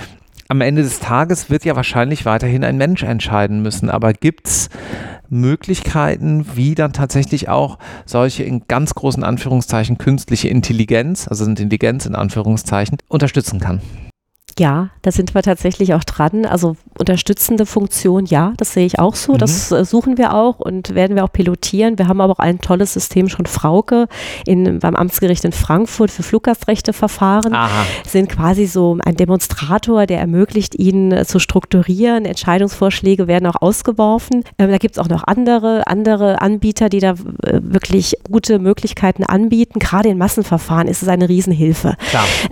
Am 0.48 0.60
Ende 0.60 0.82
des 0.82 1.00
Tages 1.00 1.50
wird 1.50 1.64
ja 1.64 1.76
wahrscheinlich 1.76 2.24
weiterhin 2.26 2.64
ein 2.64 2.76
Mensch 2.76 3.02
entscheiden 3.02 3.62
müssen. 3.62 3.90
Aber 3.90 4.12
gibt 4.12 4.48
es 4.48 4.70
Möglichkeiten, 5.30 6.46
wie 6.54 6.74
dann 6.74 6.92
tatsächlich 6.92 7.48
auch 7.48 7.78
solche 8.06 8.44
in 8.44 8.66
ganz 8.68 8.94
großen 8.94 9.24
Anführungszeichen 9.24 9.98
künstliche 9.98 10.48
Intelligenz, 10.48 11.28
also 11.28 11.44
Intelligenz 11.44 12.06
in 12.06 12.14
Anführungszeichen, 12.14 12.98
unterstützen 13.08 13.60
kann? 13.60 13.80
Ja, 14.58 14.90
da 15.02 15.10
sind 15.10 15.34
wir 15.34 15.42
tatsächlich 15.42 15.94
auch 15.94 16.04
dran. 16.04 16.46
Also 16.46 16.76
unterstützende 16.98 17.66
Funktion, 17.66 18.24
ja, 18.26 18.52
das 18.56 18.72
sehe 18.72 18.86
ich 18.86 18.98
auch 18.98 19.16
so. 19.16 19.32
Mhm. 19.32 19.38
Das 19.38 19.72
äh, 19.72 19.84
suchen 19.84 20.16
wir 20.16 20.34
auch 20.34 20.60
und 20.60 20.94
werden 20.94 21.16
wir 21.16 21.24
auch 21.24 21.32
pilotieren. 21.32 21.98
Wir 21.98 22.06
haben 22.06 22.20
aber 22.20 22.34
auch 22.34 22.38
ein 22.38 22.60
tolles 22.60 22.92
System 22.92 23.28
schon 23.28 23.46
Frauke 23.46 24.06
in, 24.46 24.78
beim 24.78 24.94
Amtsgericht 24.94 25.44
in 25.44 25.52
Frankfurt 25.52 26.10
für 26.10 26.22
Fluggastrechteverfahren. 26.22 27.52
Aha. 27.52 27.84
Sind 28.06 28.28
quasi 28.28 28.66
so 28.66 28.96
ein 29.04 29.16
Demonstrator, 29.16 30.06
der 30.06 30.20
ermöglicht 30.20 30.76
ihnen 30.76 31.10
äh, 31.10 31.24
zu 31.24 31.40
strukturieren. 31.40 32.24
Entscheidungsvorschläge 32.24 33.26
werden 33.26 33.46
auch 33.46 33.60
ausgeworfen. 33.60 34.44
Ähm, 34.58 34.70
da 34.70 34.78
gibt 34.78 34.96
es 34.96 34.98
auch 35.02 35.08
noch 35.08 35.24
andere, 35.24 35.86
andere 35.88 36.40
Anbieter, 36.40 36.88
die 36.88 37.00
da 37.00 37.10
äh, 37.42 37.60
wirklich 37.60 38.18
gute 38.30 38.60
Möglichkeiten 38.60 39.24
anbieten. 39.24 39.80
Gerade 39.80 40.10
in 40.10 40.18
Massenverfahren 40.18 40.86
ist 40.86 41.02
es 41.02 41.08
eine 41.08 41.28
Riesenhilfe. 41.28 41.96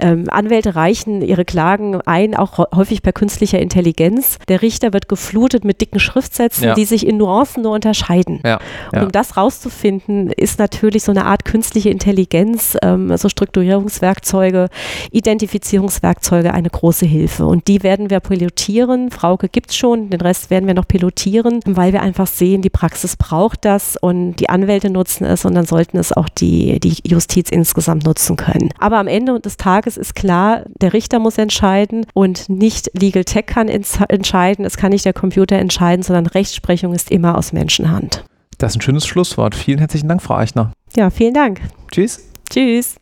Ähm, 0.01 0.25
Anwälte 0.29 0.75
reichen 0.75 1.23
ihre 1.23 1.45
Klagen 1.45 1.92
ein, 2.01 2.35
auch 2.35 2.59
häufig 2.75 3.03
per 3.03 3.13
künstlicher 3.13 3.59
Intelligenz. 3.59 4.39
Der 4.49 4.63
Richter 4.63 4.93
wird 4.93 5.09
geflutet 5.09 5.65
mit 5.65 5.81
dicken 5.81 6.01
Schriftsätzen, 6.01 6.65
ja. 6.65 6.75
die 6.75 6.85
sich 6.85 7.07
in 7.07 7.17
Nuancen 7.17 7.63
nur 7.63 7.73
unterscheiden. 7.73 8.41
Ja. 8.45 8.59
Und 8.93 9.03
um 9.03 9.13
das 9.13 9.37
rauszufinden, 9.37 10.31
ist 10.31 10.59
natürlich 10.59 11.05
so 11.05 11.13
eine 11.13 11.27
Art 11.27 11.45
künstliche 11.45 11.91
Intelligenz, 11.91 12.77
ähm, 12.83 13.17
so 13.17 13.29
Strukturierungswerkzeuge, 13.29 14.69
Identifizierungswerkzeuge 15.11 16.55
eine 16.55 16.71
große 16.71 17.07
Hilfe. 17.07 17.47
Und 17.47 17.69
die 17.69 17.83
werden 17.83 18.11
wir 18.11 18.21
pilotieren. 18.21 19.11
Frauke 19.11 19.49
gibt 19.49 19.71
es 19.71 19.77
schon, 19.77 20.11
den 20.11 20.21
Rest 20.21 20.51
werden 20.51 20.67
wir 20.67 20.75
noch 20.75 20.89
pilotieren, 20.89 21.61
weil 21.67 21.93
wir 21.93 22.03
einfach 22.03 22.27
sehen, 22.27 22.63
die 22.63 22.71
Praxis 22.71 23.17
braucht 23.17 23.65
das 23.65 23.97
und 24.01 24.37
die 24.37 24.49
Anwälte 24.49 24.91
nutzen 24.91 25.25
es 25.25 25.45
und 25.45 25.55
dann 25.55 25.67
sollten 25.67 25.99
es 25.99 26.13
auch 26.13 26.29
die, 26.29 26.81
die 26.81 26.97
Justiz 27.05 27.51
insgesamt 27.51 28.05
nutzen 28.05 28.37
können. 28.37 28.71
Aber 28.79 28.99
am 28.99 29.07
Ende 29.07 29.39
des 29.41 29.57
Tages 29.57 29.97
ist 29.97 30.15
klar, 30.15 30.63
der 30.81 30.93
Richter 30.93 31.19
muss 31.19 31.39
entscheiden, 31.39 31.73
entscheiden 31.83 32.07
und 32.15 32.49
nicht 32.49 32.91
Legal 32.99 33.25
Tech 33.25 33.47
kann 33.47 33.69
entscheiden, 33.69 34.65
es 34.65 34.77
kann 34.77 34.91
nicht 34.91 35.05
der 35.05 35.13
Computer 35.13 35.57
entscheiden, 35.57 36.03
sondern 36.03 36.27
Rechtsprechung 36.27 36.95
ist 36.95 37.11
immer 37.11 37.37
aus 37.37 37.53
Menschenhand. 37.53 38.25
Das 38.59 38.73
ist 38.73 38.79
ein 38.79 38.83
schönes 38.83 39.07
Schlusswort. 39.07 39.55
Vielen 39.55 39.79
herzlichen 39.79 40.09
Dank, 40.09 40.23
Frau 40.23 40.37
Eichner. 40.37 40.73
Ja, 40.97 41.11
vielen 41.11 41.35
Dank. 41.35 41.61
Tschüss. 41.91 42.21
Tschüss. 42.51 42.97